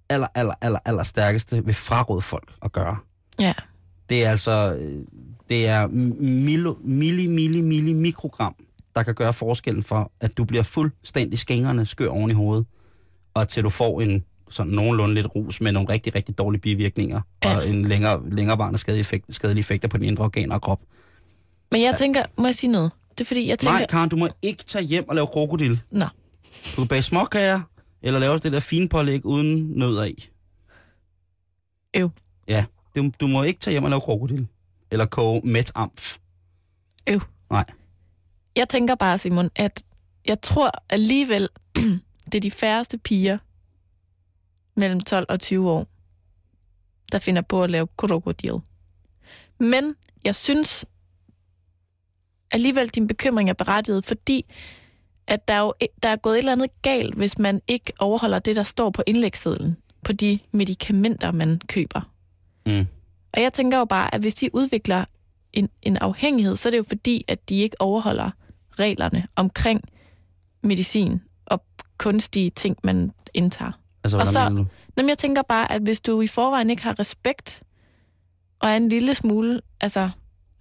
aller, 0.10 0.28
aller, 0.36 0.54
aller, 0.62 0.80
aller 0.86 1.04
stærkeste 1.04 1.66
vil 1.66 1.74
fraråde 1.74 2.22
folk 2.22 2.54
at 2.62 2.72
gøre. 2.72 2.98
Ja. 3.40 3.54
Det 4.10 4.26
er 4.26 4.30
altså, 4.30 4.78
øh, 4.80 5.04
det 5.50 5.68
er 5.68 5.88
milo, 5.88 6.76
milli, 6.84 7.28
milli, 7.28 7.62
milli 7.62 7.94
mikrogram, 7.94 8.56
der 8.96 9.04
kan 9.04 9.16
gøre 9.16 9.34
forskellen 9.34 9.84
for, 9.84 10.12
at 10.20 10.38
du 10.38 10.44
bliver 10.44 10.64
fuldstændig 10.64 11.40
skængerne 11.40 11.86
skør 11.86 12.10
oven 12.10 12.32
i 12.32 12.34
hovedet, 12.34 12.66
og 13.34 13.48
til 13.48 13.64
du 13.64 13.70
får 13.70 14.02
en 14.02 14.24
sådan 14.50 14.74
nogenlunde 14.74 15.16
lidt 15.16 15.28
rus 15.36 15.62
med 15.62 15.72
nogle 15.72 15.90
rigtig, 15.90 16.16
rigtig 16.16 16.38
dårlige 16.38 16.62
bivirkninger, 16.62 17.22
Ja. 17.44 17.58
og 17.58 17.70
en 17.70 17.86
længere, 17.86 18.30
længerevarende 18.30 18.80
skadelige 19.30 19.60
effekter 19.60 19.88
på 19.88 19.98
dine 19.98 20.08
indre 20.08 20.24
organer 20.24 20.56
og 20.56 20.62
krop. 20.62 20.80
Men 21.72 21.82
jeg 21.82 21.96
tænker, 21.98 22.24
må 22.38 22.46
jeg 22.46 22.56
sige 22.56 22.72
noget? 22.72 22.92
Det 23.20 23.26
er 23.26 23.28
fordi, 23.28 23.48
jeg 23.48 23.60
tænker... 23.60 23.78
Nej, 23.78 23.88
Karen, 23.88 24.10
du 24.10 24.16
må 24.16 24.30
ikke 24.42 24.64
tage 24.64 24.84
hjem 24.84 25.10
og 25.10 25.16
lave 25.16 25.28
krokodil. 25.28 25.82
Nå. 25.92 26.06
Du 26.76 26.82
kan 26.82 26.88
bage 26.88 27.02
småkager, 27.02 27.62
eller 28.02 28.20
lave 28.20 28.38
det 28.38 28.52
der 28.52 28.60
fine 28.60 28.90
pålæg 28.90 29.26
uden 29.26 29.72
nødder 29.72 30.04
i. 30.04 30.30
Øv. 31.96 32.10
Ja, 32.48 32.66
du, 32.96 33.12
du 33.20 33.28
må 33.28 33.44
ikke 33.44 33.60
tage 33.60 33.72
hjem 33.72 33.84
og 33.84 33.90
lave 33.90 34.02
krokodil. 34.02 34.48
Eller 34.92 35.06
koge 35.06 35.42
met 35.44 35.72
amf. 35.76 36.18
Øv. 37.10 37.22
Nej. 37.50 37.66
Jeg 38.56 38.70
tænker 38.70 38.96
bare, 38.96 39.18
Simon, 39.18 39.50
at 39.56 39.84
jeg 40.26 40.42
tror 40.42 40.72
alligevel, 40.90 41.50
det 42.32 42.36
er 42.36 42.40
de 42.40 42.52
færreste 42.52 42.98
piger 42.98 43.38
mellem 44.76 45.02
12 45.02 45.26
og 45.30 45.40
20 45.40 45.70
år, 45.70 45.88
der 47.12 47.20
finder 47.20 47.42
på 47.42 47.64
at 47.64 47.70
lave 47.70 47.88
krokodil. 47.98 48.54
Men 49.60 49.96
jeg 50.24 50.36
synes 50.36 50.86
alligevel, 52.52 52.90
din 52.90 53.08
bekymring 53.08 53.50
er 53.50 53.54
berettiget, 53.54 54.06
fordi 54.06 54.46
at 55.28 55.48
der, 55.48 55.54
er 55.54 55.60
jo, 55.60 55.74
der 56.04 56.10
er 56.10 56.16
gået 56.16 56.34
et 56.34 56.40
eller 56.40 56.52
andet 56.52 56.82
galt, 56.82 57.16
hvis 57.16 57.38
man 57.40 57.62
ikke 57.68 57.94
overholder 58.00 58.40
det, 58.40 58.56
der 58.56 58.64
står 58.64 58.90
på 58.90 59.04
indlægssedlen 59.08 59.78
på 60.04 60.14
de 60.14 60.40
medicamenter, 60.52 61.32
man 61.32 61.62
køber. 61.68 62.02
Mm. 62.66 62.88
Og 63.34 63.42
jeg 63.42 63.54
tænker 63.54 63.78
jo 63.78 63.86
bare, 63.86 64.14
at 64.16 64.22
hvis 64.22 64.36
de 64.36 64.56
udvikler 64.56 65.06
en, 65.54 65.70
en 65.82 65.98
afhængighed, 65.98 66.56
så 66.56 66.70
er 66.70 66.72
det 66.72 66.78
jo 66.78 66.84
fordi, 66.88 67.26
at 67.28 67.50
de 67.50 67.56
ikke 67.56 67.82
overholder 67.82 68.30
reglerne 68.80 69.28
omkring 69.36 69.82
medicin 70.64 71.22
og 71.46 71.64
kunstige 71.98 72.50
ting, 72.50 72.78
man 72.84 73.12
indtager. 73.34 73.72
Altså, 74.04 74.18
Og 74.18 74.24
hvordan 74.24 74.34
så- 74.34 74.50
mener 74.50 74.64
du? 74.64 74.70
Jamen, 74.98 75.10
jeg 75.10 75.18
tænker 75.18 75.42
bare, 75.42 75.72
at 75.72 75.82
hvis 75.82 76.00
du 76.02 76.22
i 76.22 76.28
forvejen 76.28 76.70
ikke 76.70 76.84
har 76.84 77.00
respekt, 77.00 77.64
og 78.60 78.70
er 78.70 78.76
en 78.78 78.90
lille 78.90 79.14
smule, 79.14 79.62
altså 79.82 80.10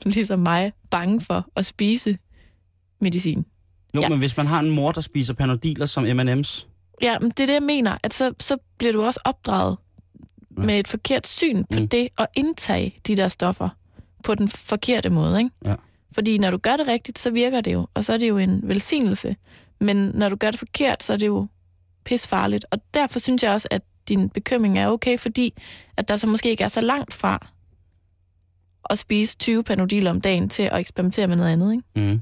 ligesom 0.05 0.39
mig, 0.39 0.73
bange 0.91 1.21
for 1.21 1.47
at 1.57 1.67
spise 1.67 2.19
medicin. 3.01 3.45
Jo, 3.95 4.01
Ja. 4.01 4.09
men 4.09 4.19
hvis 4.19 4.37
man 4.37 4.47
har 4.47 4.61
en 4.61 4.71
mor, 4.71 4.93
der 4.93 5.01
spiser 5.01 5.35
panodiler 5.35 5.87
som 5.87 6.05
M&M's, 6.05 6.65
Ja, 7.03 7.19
men 7.19 7.31
det 7.31 7.41
er 7.41 7.47
det, 7.47 7.55
jeg 7.55 7.63
mener, 7.63 7.97
at 8.05 8.15
så, 8.15 8.33
så 8.41 8.57
bliver 8.79 8.93
du 8.93 9.03
også 9.03 9.21
opdraget 9.25 9.77
Ja. 10.59 10.63
med 10.63 10.79
et 10.79 10.89
forkert 10.89 11.27
syn 11.27 11.65
på 11.65 11.79
Mm. 11.81 11.89
det 11.89 12.09
at 12.19 12.27
indtage 12.37 12.95
de 13.07 13.17
der 13.17 13.29
stoffer 13.29 13.69
på 14.25 14.35
den 14.35 14.49
forkerte 14.49 15.11
måde. 15.11 15.39
Ikke? 15.39 15.51
Ja. 15.65 15.75
Fordi 16.13 16.39
når 16.39 16.51
du 16.51 16.57
gør 16.57 16.77
det 16.77 16.87
rigtigt, 16.89 17.19
så 17.19 17.31
virker 17.31 17.61
det 17.61 17.73
jo, 17.73 17.87
og 17.95 18.05
så 18.05 18.13
er 18.13 18.17
det 18.17 18.29
jo 18.29 18.39
en 18.39 18.61
velsignelse. 18.65 19.37
Men 19.81 19.97
når 19.97 20.29
du 20.29 20.37
gør 20.37 20.51
det 20.51 20.59
forkert, 20.59 21.03
så 21.03 21.13
er 21.13 21.17
det 21.17 21.27
jo 21.27 21.47
pisfarligt. 22.05 22.65
Og 22.71 22.79
derfor 22.95 23.19
synes 23.19 23.43
jeg 23.43 23.53
også, 23.53 23.69
at 23.71 23.83
din 24.09 24.29
bekymring 24.29 24.79
er 24.79 24.89
okay, 24.89 25.19
fordi 25.19 25.55
at 25.97 26.09
der 26.09 26.17
så 26.17 26.27
måske 26.27 26.51
ikke 26.51 26.65
er 26.65 26.69
så 26.69 26.81
langt 26.81 27.15
fra 27.15 27.47
at 28.91 28.99
spise 28.99 29.37
20 29.37 29.65
panodiler 29.65 30.11
om 30.11 30.21
dagen 30.21 30.49
til 30.49 30.63
at 30.63 30.81
eksperimentere 30.81 31.27
med 31.27 31.37
noget 31.37 31.53
andet. 31.53 31.73
Ikke? 31.73 32.13
Mm. 32.13 32.21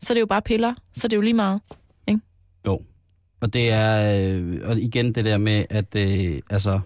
Så 0.00 0.12
er 0.12 0.14
det 0.14 0.20
jo 0.20 0.26
bare 0.26 0.42
piller, 0.42 0.74
så 0.94 1.06
er 1.06 1.08
det 1.08 1.16
jo 1.16 1.20
lige 1.20 1.34
meget. 1.34 1.60
Jo. 2.66 2.80
Og 3.40 3.52
det 3.52 3.70
er, 3.70 4.20
øh, 4.30 4.60
og 4.64 4.78
igen 4.78 5.14
det 5.14 5.24
der 5.24 5.38
med, 5.38 5.64
at 5.70 5.94
øh, 5.96 6.40
altså, 6.50 6.80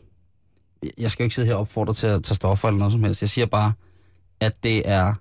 jeg 0.99 1.11
skal 1.11 1.23
jo 1.23 1.27
ikke 1.27 1.35
sidde 1.35 1.49
her 1.49 1.55
og 1.55 1.61
opfordre 1.61 1.95
til 1.95 2.07
at 2.07 2.23
tage 2.23 2.35
stoffer 2.35 2.69
eller 2.69 2.79
noget 2.79 2.93
som 2.93 3.05
helst. 3.05 3.23
Jeg 3.23 3.29
siger 3.29 3.47
bare, 3.47 3.73
at 4.41 4.63
det 4.63 4.89
er, 4.89 5.15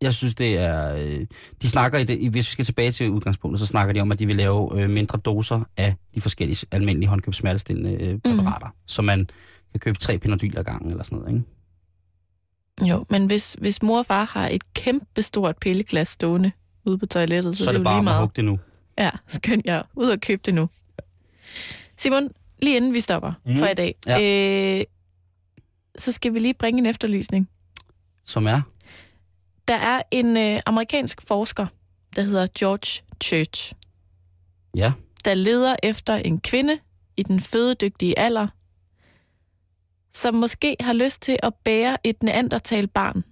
jeg 0.00 0.14
synes 0.14 0.34
det 0.34 0.58
er, 0.58 0.96
øh, 0.96 1.26
de 1.62 1.68
snakker 1.68 1.98
i 1.98 2.04
det, 2.04 2.30
hvis 2.30 2.46
vi 2.46 2.52
skal 2.52 2.64
tilbage 2.64 2.92
til 2.92 3.10
udgangspunktet, 3.10 3.60
så 3.60 3.66
snakker 3.66 3.94
de 3.94 4.00
om, 4.00 4.12
at 4.12 4.18
de 4.18 4.26
vil 4.26 4.36
lave 4.36 4.82
øh, 4.82 4.90
mindre 4.90 5.18
doser 5.18 5.60
af 5.76 5.94
de 6.14 6.20
forskellige 6.20 6.66
almindelige 6.70 7.08
håndkøbssmertestillende 7.08 7.92
øh, 7.92 8.18
præparater, 8.18 8.66
mm. 8.66 8.74
så 8.86 9.02
man 9.02 9.28
kan 9.72 9.80
købe 9.80 9.98
tre 9.98 10.18
Panodil 10.18 10.58
ad 10.58 10.64
gangen 10.64 10.90
eller 10.90 11.04
sådan 11.04 11.18
noget, 11.18 11.32
ikke? 11.32 11.44
Jo, 12.88 13.04
men 13.10 13.26
hvis, 13.26 13.56
hvis 13.58 13.82
mor 13.82 13.98
og 13.98 14.06
far 14.06 14.24
har 14.24 14.48
et 14.48 14.74
kæmpe 14.74 15.22
stort 15.22 15.56
pilleglas 15.58 16.08
stående 16.08 16.52
ude 16.84 16.98
på 16.98 17.06
toilettet, 17.06 17.56
så, 17.56 17.64
Så, 17.64 17.70
er 17.70 17.72
det 17.72 17.78
jo 17.78 17.84
bare 17.84 17.98
at 17.98 18.04
meget. 18.04 18.20
hugge 18.20 18.32
det 18.36 18.44
nu. 18.44 18.58
Ja, 18.98 19.10
skønt 19.26 19.66
jeg. 19.66 19.82
Ud 19.96 20.08
og 20.10 20.20
købe 20.20 20.42
det 20.44 20.54
nu. 20.54 20.68
Simon, 21.98 22.28
lige 22.62 22.76
inden 22.76 22.94
vi 22.94 23.00
stopper 23.00 23.32
mm. 23.46 23.56
for 23.56 23.66
i 23.66 23.74
dag, 23.74 23.94
ja. 24.06 24.78
øh, 24.78 24.84
så 25.98 26.12
skal 26.12 26.34
vi 26.34 26.38
lige 26.38 26.54
bringe 26.54 26.78
en 26.78 26.86
efterlysning. 26.86 27.48
Som 28.24 28.46
er, 28.46 28.60
Der 29.68 29.74
er 29.74 30.02
en 30.10 30.36
øh, 30.36 30.60
amerikansk 30.66 31.22
forsker, 31.28 31.66
der 32.16 32.22
hedder 32.22 32.46
George 32.58 33.02
Church, 33.22 33.72
ja, 34.76 34.92
der 35.24 35.34
leder 35.34 35.76
efter 35.82 36.14
en 36.14 36.40
kvinde 36.40 36.78
i 37.16 37.22
den 37.22 37.40
fødedygtige 37.40 38.18
alder, 38.18 38.46
som 40.12 40.34
måske 40.34 40.76
har 40.80 40.92
lyst 40.92 41.22
til 41.22 41.38
at 41.42 41.54
bære 41.64 41.96
et 42.04 42.22
neandertal 42.22 42.86
barn 42.86 43.24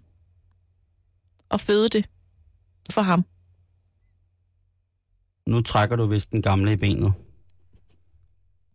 og 1.49 1.61
føde 1.61 1.89
det 1.89 2.09
for 2.91 3.01
ham. 3.01 3.25
nu 5.47 5.63
trækker 5.63 5.97
du 5.97 6.07
vist 6.07 6.31
den 6.33 6.43
gamle 6.43 6.73
i 6.73 6.77
benet. 6.77 7.13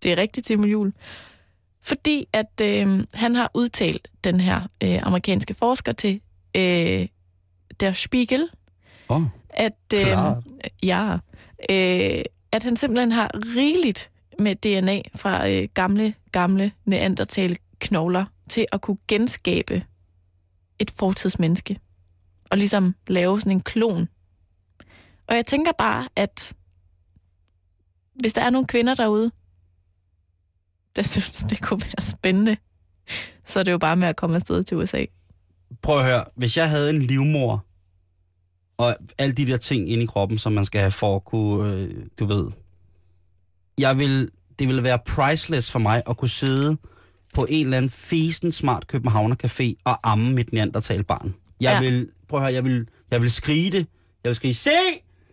Det 0.04 0.12
er 0.12 0.18
rigtigt, 0.18 0.48
Simon 0.48 0.70
Jul. 0.70 0.94
Fordi 1.82 2.28
at 2.34 2.62
øh, 2.62 3.06
han 3.14 3.36
har 3.36 3.52
udtalt 3.54 4.08
den 4.24 4.40
her 4.40 4.62
øh, 4.84 5.00
amerikanske 5.04 5.54
forsker 5.54 5.92
til 5.92 6.22
øh, 6.56 7.08
Der 7.80 7.92
Spiegel, 7.92 8.50
oh, 9.10 9.24
at, 9.50 9.94
øh, 9.96 10.02
ja, 10.84 11.18
øh, 11.70 12.24
at 12.52 12.64
han 12.64 12.76
simpelthen 12.76 13.12
har 13.12 13.32
rigeligt 13.58 14.12
med 14.40 14.56
DNA 14.56 15.02
fra 15.16 15.50
øh, 15.50 15.68
gamle, 15.74 16.14
gamle 16.32 16.72
knogler 17.84 18.26
til 18.50 18.66
at 18.72 18.82
kunne 18.82 18.98
genskabe 19.08 19.86
et 20.80 20.92
fortidsmenneske. 20.92 21.80
Og 22.52 22.58
ligesom 22.58 22.96
lave 23.08 23.40
sådan 23.40 23.52
en 23.52 23.62
klon. 23.62 24.08
Og 25.28 25.36
jeg 25.36 25.46
tænker 25.46 25.72
bare, 25.78 26.08
at 26.16 26.54
hvis 28.16 28.34
der 28.34 28.42
er 28.42 28.50
nogle 28.50 28.68
kvinder 28.68 28.96
derude, 28.96 29.32
der 30.96 31.02
synes, 31.12 31.46
det 31.50 31.62
kunne 31.62 31.82
være 31.82 32.02
spændende, 32.02 32.58
så 33.46 33.60
er 33.60 33.64
det 33.64 33.72
jo 33.72 33.78
bare 33.78 33.96
med 33.96 34.08
at 34.08 34.16
komme 34.16 34.36
afsted 34.36 34.64
til 34.64 34.78
USA. 34.78 35.06
prøv 35.82 36.00
at 36.00 36.06
høre, 36.06 36.26
hvis 36.36 36.58
jeg 36.58 36.70
havde 36.70 36.90
en 36.90 37.02
livmor, 37.02 37.66
og 38.78 38.96
alle 39.18 39.36
de 39.36 39.46
der 39.46 39.58
ting 39.58 39.90
inde 39.90 40.04
i 40.04 40.06
kroppen, 40.06 40.38
som 40.38 40.52
man 40.52 40.66
skal 40.66 40.82
have 40.82 40.92
for 40.92 41.16
at 41.16 41.26
kunne, 41.26 41.74
øh, 41.74 42.06
du 42.20 42.26
ved, 42.26 42.52
jeg 43.78 43.98
vil, 43.98 44.30
det 44.60 44.68
ville 44.68 44.84
være 44.84 45.00
priceless 45.06 45.72
for 45.72 45.80
mig 45.80 46.04
at 46.10 46.18
kunne 46.18 46.30
sidde 46.30 46.78
på 47.34 47.46
en 47.50 47.66
eller 47.66 47.78
anden 47.78 47.92
fesen 47.92 48.52
smart 48.52 48.88
Københavner 48.88 49.36
Café 49.46 49.74
og 49.86 50.00
amme 50.12 50.32
mit 50.34 50.54
neandertalbarn. 50.54 51.36
Jeg 51.62 51.72
Ja. 51.82 51.84
ja. 51.86 51.92
vil, 51.92 52.10
prøv 52.30 52.40
at 52.40 52.44
høre, 52.44 52.54
jeg 52.54 52.66
vil, 52.66 52.88
jeg 53.12 53.22
vil 53.22 53.32
skrige 53.32 53.72
det. 53.72 53.88
Jeg 54.24 54.30
vil 54.30 54.36
skrige, 54.36 54.54
se! 54.54 54.70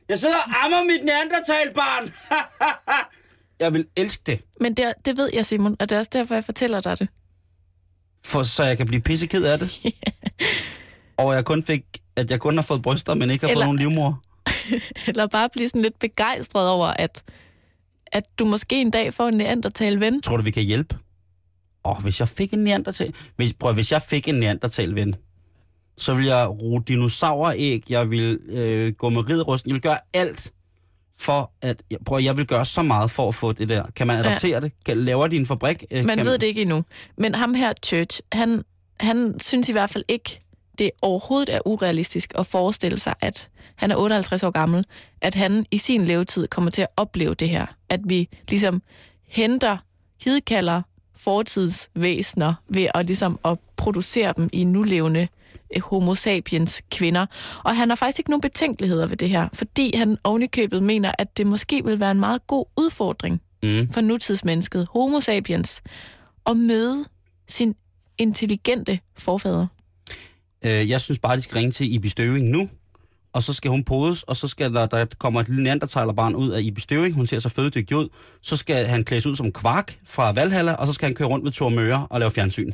Jeg 0.08 0.18
sidder 0.18 0.34
og 0.36 0.64
ammer 0.64 0.84
mit 0.84 1.04
neandertalbarn! 1.04 2.12
jeg 3.60 3.74
vil 3.74 3.86
elske 3.96 4.22
det, 4.26 4.40
Men 4.60 4.74
det, 4.74 4.92
det 5.04 5.16
ved 5.16 5.30
jeg, 5.34 5.46
Simon, 5.46 5.76
og 5.80 5.88
det 5.88 5.94
er 5.96 5.98
også 5.98 6.10
derfor, 6.12 6.34
jeg 6.34 6.44
fortæller 6.44 6.80
dig 6.80 6.98
det. 6.98 7.08
for, 8.26 8.42
så 8.42 8.64
jeg 8.64 8.76
kan 8.76 8.86
blive 8.86 9.00
pisseked 9.02 9.44
af 9.44 9.58
det. 9.58 9.80
og 11.18 11.34
jeg 11.34 11.44
kun 11.44 11.62
fik, 11.62 11.82
at 12.16 12.30
jeg 12.30 12.40
kun 12.40 12.54
har 12.54 12.62
fået 12.62 12.82
bryster, 12.82 13.14
men 13.14 13.30
ikke 13.30 13.44
har 13.44 13.50
Eller- 13.50 13.64
fået 13.66 13.66
nogen 13.66 13.78
livmor. 13.78 14.22
Eller 15.08 15.26
bare 15.26 15.48
blive 15.52 15.68
sådan 15.68 15.82
lidt 15.82 15.98
begejstret 15.98 16.68
over, 16.68 16.86
at, 16.86 17.22
at 18.06 18.24
du 18.38 18.44
måske 18.44 18.80
en 18.80 18.90
dag 18.90 19.14
får 19.14 19.28
en 19.28 19.34
neandertal 19.36 20.00
ven. 20.00 20.22
Tror 20.22 20.36
du, 20.36 20.42
vi 20.42 20.50
kan 20.50 20.62
hjælpe? 20.62 20.96
Åh, 21.84 21.96
oh, 21.96 22.02
hvis 22.02 22.20
jeg 22.20 22.28
fik 22.28 22.52
en 22.52 22.58
neandertal... 22.58 23.14
Hvis, 23.36 23.52
prøv, 23.52 23.74
hvis 23.74 23.92
jeg 23.92 24.02
fik 24.02 24.28
en 24.28 24.34
neandertal 24.34 24.94
ven, 24.94 25.14
så 25.98 26.14
vil 26.14 26.26
jeg 26.26 26.48
ruge 26.48 26.82
dinosauræg, 26.88 27.90
jeg 27.90 28.10
vil 28.10 28.38
øh, 28.48 28.92
gå 28.92 29.08
med 29.08 29.30
ridderusten, 29.30 29.68
jeg 29.68 29.74
vil 29.74 29.82
gøre 29.82 29.98
alt 30.12 30.52
for 31.18 31.52
at... 31.62 31.82
Prøv, 32.06 32.20
jeg 32.20 32.36
vil 32.36 32.46
gøre 32.46 32.64
så 32.64 32.82
meget 32.82 33.10
for 33.10 33.28
at 33.28 33.34
få 33.34 33.52
det 33.52 33.68
der. 33.68 33.84
Kan 33.96 34.06
man 34.06 34.24
adoptere 34.24 34.50
ja. 34.50 34.60
det? 34.60 34.72
Kan, 34.84 34.96
laver 34.96 35.26
de 35.26 35.36
en 35.36 35.46
fabrik? 35.46 35.84
Øh, 35.90 36.04
Man 36.04 36.24
ved 36.24 36.38
det 36.38 36.46
ikke 36.46 36.62
endnu. 36.62 36.84
Men 37.18 37.34
ham 37.34 37.54
her, 37.54 37.72
Church, 37.84 38.20
han, 38.32 38.62
han 39.00 39.40
synes 39.40 39.68
i 39.68 39.72
hvert 39.72 39.90
fald 39.90 40.04
ikke, 40.08 40.40
det 40.78 40.90
overhovedet 41.02 41.54
er 41.54 41.60
urealistisk 41.66 42.32
at 42.38 42.46
forestille 42.46 42.98
sig, 42.98 43.14
at 43.20 43.48
han 43.76 43.90
er 43.90 43.96
58 43.96 44.42
år 44.42 44.50
gammel, 44.50 44.84
at 45.20 45.34
han 45.34 45.66
i 45.72 45.78
sin 45.78 46.04
levetid 46.04 46.46
kommer 46.46 46.70
til 46.70 46.82
at 46.82 46.88
opleve 46.96 47.34
det 47.34 47.48
her. 47.48 47.66
At 47.88 48.00
vi 48.04 48.28
ligesom 48.48 48.82
henter, 49.28 49.76
hidkalder 50.24 50.82
fortidsvæsener 51.24 52.54
ved 52.68 52.86
at 52.94 53.06
ligesom 53.06 53.38
at 53.44 53.58
producere 53.76 54.32
dem 54.36 54.48
i 54.52 54.64
nulevende 54.64 55.28
eh, 55.70 55.82
homo 55.82 56.14
sapiens 56.14 56.82
kvinder. 56.90 57.26
Og 57.64 57.76
han 57.76 57.88
har 57.88 57.96
faktisk 57.96 58.18
ikke 58.18 58.30
nogen 58.30 58.40
betænkeligheder 58.40 59.06
ved 59.06 59.16
det 59.16 59.28
her, 59.28 59.48
fordi 59.52 59.96
han 59.96 60.18
ovenikøbet 60.24 60.82
mener, 60.82 61.12
at 61.18 61.36
det 61.36 61.46
måske 61.46 61.84
vil 61.84 62.00
være 62.00 62.10
en 62.10 62.20
meget 62.20 62.46
god 62.46 62.64
udfordring 62.76 63.40
Mm. 63.62 63.92
for 63.92 64.00
nutidsmennesket, 64.00 64.86
homo 64.90 65.20
sapiens, 65.20 65.82
at 66.46 66.56
møde 66.56 67.04
sin 67.48 67.74
intelligente 68.18 69.00
forfader. 69.18 69.66
Øh, 70.64 70.90
jeg 70.90 71.00
synes 71.00 71.18
bare, 71.18 71.36
de 71.36 71.42
skal 71.42 71.54
ringe 71.54 71.72
til 71.72 71.94
Ibi 71.94 72.08
Støving 72.08 72.48
nu, 72.48 72.68
og 73.32 73.42
så 73.42 73.52
skal 73.52 73.70
hun 73.70 73.84
podes, 73.84 74.22
og 74.22 74.36
så 74.36 74.48
skal 74.48 74.74
der, 74.74 74.86
der 74.86 75.06
kommer 75.18 75.40
et 75.40 75.48
lille 75.48 75.62
neandertalerbarn 75.62 76.34
ud 76.34 76.50
af 76.50 76.60
Ibi 76.60 76.80
Støving, 76.80 77.14
hun 77.14 77.26
ser 77.26 77.38
så 77.38 77.48
fødedygtig 77.48 77.96
ud, 77.96 78.08
så 78.42 78.56
skal 78.56 78.86
han 78.86 79.04
klædes 79.04 79.26
ud 79.26 79.36
som 79.36 79.52
kvark 79.52 80.00
fra 80.04 80.32
Valhalla, 80.32 80.72
og 80.72 80.86
så 80.86 80.92
skal 80.92 81.06
han 81.06 81.14
køre 81.14 81.28
rundt 81.28 81.44
med 81.44 81.52
Thor 81.52 81.68
Møre 81.68 82.06
og 82.10 82.20
lave 82.20 82.30
fjernsyn. 82.30 82.72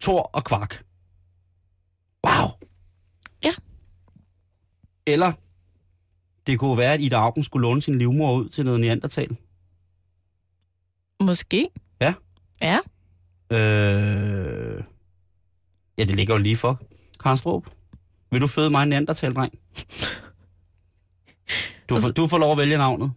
Thor 0.00 0.22
og 0.22 0.44
kvark. 0.44 0.84
Wow! 2.26 2.48
Ja. 3.44 3.52
Eller, 5.06 5.32
det 6.46 6.58
kunne 6.58 6.78
være, 6.78 6.92
at 6.92 7.00
Ida 7.00 7.16
Augen 7.16 7.44
skulle 7.44 7.62
låne 7.62 7.82
sin 7.82 7.98
livmor 7.98 8.34
ud 8.34 8.48
til 8.48 8.64
noget 8.64 8.80
neandertal. 8.80 9.36
Måske. 11.20 11.68
Ja. 12.00 12.14
Ja. 12.62 12.78
Øh... 13.50 14.82
Ja, 15.98 16.04
det 16.04 16.16
ligger 16.16 16.34
jo 16.34 16.40
lige 16.40 16.56
for. 16.56 16.80
Karnstrup, 17.20 17.70
vil 18.30 18.40
du 18.40 18.46
føde 18.46 18.70
mig 18.70 18.82
en 18.82 18.88
neandertal, 18.88 19.34
dreng? 19.34 19.58
Du 21.88 22.00
får, 22.00 22.08
du 22.08 22.26
får 22.26 22.38
lov 22.38 22.52
at 22.52 22.58
vælge 22.58 22.76
navnet. 22.76 23.12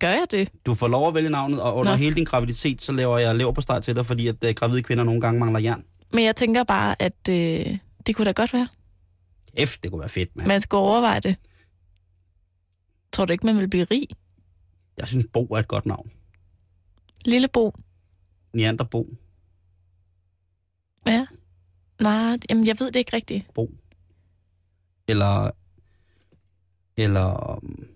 Gør 0.00 0.08
jeg 0.08 0.26
det? 0.30 0.48
Du 0.66 0.74
får 0.74 0.88
lov 0.88 1.08
at 1.08 1.14
vælge 1.14 1.30
navnet, 1.30 1.62
og 1.62 1.76
under 1.76 1.92
Nå. 1.92 1.98
Hele 1.98 2.14
din 2.14 2.24
graviditet, 2.24 2.82
så 2.82 2.92
laver 2.92 3.18
jeg 3.18 3.36
leverpostej 3.36 3.80
til 3.80 3.94
dig, 3.96 4.06
fordi 4.06 4.28
at 4.28 4.44
uh, 4.44 4.50
gravide 4.50 4.82
kvinder 4.82 5.04
nogle 5.04 5.20
gange 5.20 5.40
mangler 5.40 5.60
jern. 5.60 5.84
Men 6.12 6.24
jeg 6.24 6.36
tænker 6.36 6.64
bare, 6.64 7.02
at 7.02 7.28
øh, 7.30 7.78
det 8.06 8.16
kunne 8.16 8.24
da 8.24 8.32
godt 8.32 8.52
være. 8.52 8.68
F, 9.66 9.76
det 9.82 9.90
kunne 9.90 10.00
være 10.00 10.08
fedt, 10.08 10.36
mand. 10.36 10.48
Man 10.48 10.60
skulle 10.60 10.80
overveje 10.80 11.20
det. 11.20 11.36
Tror 13.12 13.24
du 13.24 13.32
ikke, 13.32 13.46
man 13.46 13.58
vil 13.58 13.68
blive 13.68 13.84
rig? 13.84 14.06
Jeg 14.98 15.08
synes, 15.08 15.26
Bo 15.32 15.44
er 15.44 15.58
et 15.58 15.68
godt 15.68 15.86
navn. 15.86 16.10
Lille 17.24 17.48
Bo. 17.48 17.74
Neanderbo. 18.52 19.16
Ja. 21.06 21.26
Nej, 22.00 22.36
jamen 22.50 22.66
jeg 22.66 22.80
ved 22.80 22.86
det 22.86 22.96
ikke 22.96 23.12
rigtigt. 23.16 23.54
Bo. 23.54 23.70
Eller... 25.08 25.50
Eller... 26.96 27.56
Um. 27.56 27.86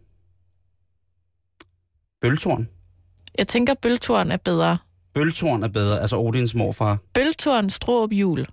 Jeg 3.39 3.49
tænker, 3.49 3.75
bøltoren 3.83 4.31
er 4.33 4.37
bedre. 4.37 4.79
Bøltorn 5.15 5.63
er 5.63 5.69
bedre, 5.69 6.01
altså 6.01 6.19
Odins 6.19 6.55
morfar. 6.55 6.99
Bøltoren 7.15 7.71
Stråb 7.71 8.13
Jul. 8.13 8.47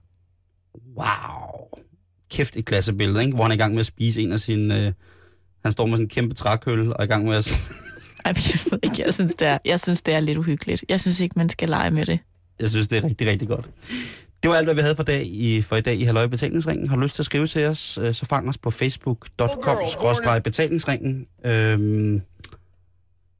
Wow. 0.98 1.84
Kæft 2.32 2.58
et 2.58 2.66
klassebillede, 2.66 3.24
ikke? 3.24 3.36
Hvor 3.36 3.44
han 3.44 3.52
er 3.52 3.56
i 3.56 3.58
gang 3.58 3.74
med 3.74 3.80
at 3.80 3.86
spise 3.86 4.22
en 4.22 4.32
af 4.32 4.40
sine... 4.40 4.86
Øh, 4.86 4.94
han 5.64 5.72
står 5.72 5.86
med 5.86 5.98
sådan 5.98 6.06
en 6.06 6.10
kæmpe 6.10 6.36
trækøl 6.36 6.94
og 6.94 6.96
er 7.00 7.04
i 7.04 7.08
gang 7.08 7.26
med 7.26 7.36
at... 7.36 7.48
Ej, 8.26 8.34
jeg 8.36 8.60
ved 8.72 8.80
ikke, 8.84 9.04
jeg 9.06 9.14
synes, 9.14 9.36
det 9.36 9.48
er, 9.48 9.58
jeg 9.66 9.80
synes, 9.80 10.02
det 10.02 10.14
er 10.14 10.20
lidt 10.20 10.38
uhyggeligt. 10.38 10.86
Jeg 10.90 11.00
synes 11.00 11.20
ikke, 11.20 11.34
man 11.38 11.50
skal 11.50 11.70
lege 11.70 11.92
med 11.92 12.06
det. 12.06 12.20
Jeg 12.60 12.70
synes, 12.70 12.88
det 12.88 12.98
er 12.98 13.04
rigtig, 13.04 13.28
rigtig 13.28 13.48
godt. 13.48 13.70
Det 14.44 14.52
var 14.52 14.58
alt, 14.58 14.66
hvad 14.66 14.76
vi 14.76 14.82
havde 14.82 14.96
for, 14.96 15.04
dag 15.04 15.26
i, 15.26 15.62
for 15.62 15.76
i 15.76 15.82
dag 15.82 15.96
i 15.96 16.04
Halløj 16.04 16.28
Betalingsringen. 16.28 16.90
Har 16.90 16.96
du 16.96 17.02
lyst 17.02 17.16
til 17.16 17.22
at 17.22 17.26
skrive 17.26 17.48
til 17.48 17.66
os, 17.66 17.98
øh, 17.98 18.14
så 18.14 18.26
fang 18.26 18.50
os 18.50 18.58
på 18.58 18.72
facebook.com-betalingsringen. 18.72 21.28
Øhm, 21.46 22.22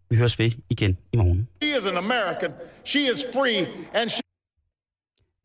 vi 0.10 0.16
høres 0.16 0.40
ved 0.40 0.52
igen 0.70 0.98
i 1.14 1.18
morgen. 1.18 1.48
She 1.64 1.78
is 1.78 1.86
an 1.86 1.98
American. 1.98 2.52
She 2.86 3.00
is 3.00 3.26
free, 3.34 3.68
and 3.94 4.10
she 4.10 4.22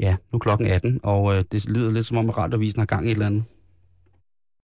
Ja, 0.00 0.16
nu 0.32 0.36
er 0.36 0.38
klokken 0.38 0.66
18, 0.66 1.00
og 1.02 1.34
øh, 1.34 1.44
det 1.52 1.64
lyder 1.64 1.90
lidt 1.90 2.06
som 2.06 2.16
om, 2.16 2.28
at 2.28 2.38
radiovisen 2.38 2.80
har 2.80 2.86
gang 2.86 3.06
i 3.06 3.10
et 3.10 3.12
eller 3.12 3.26
andet. 3.26 3.44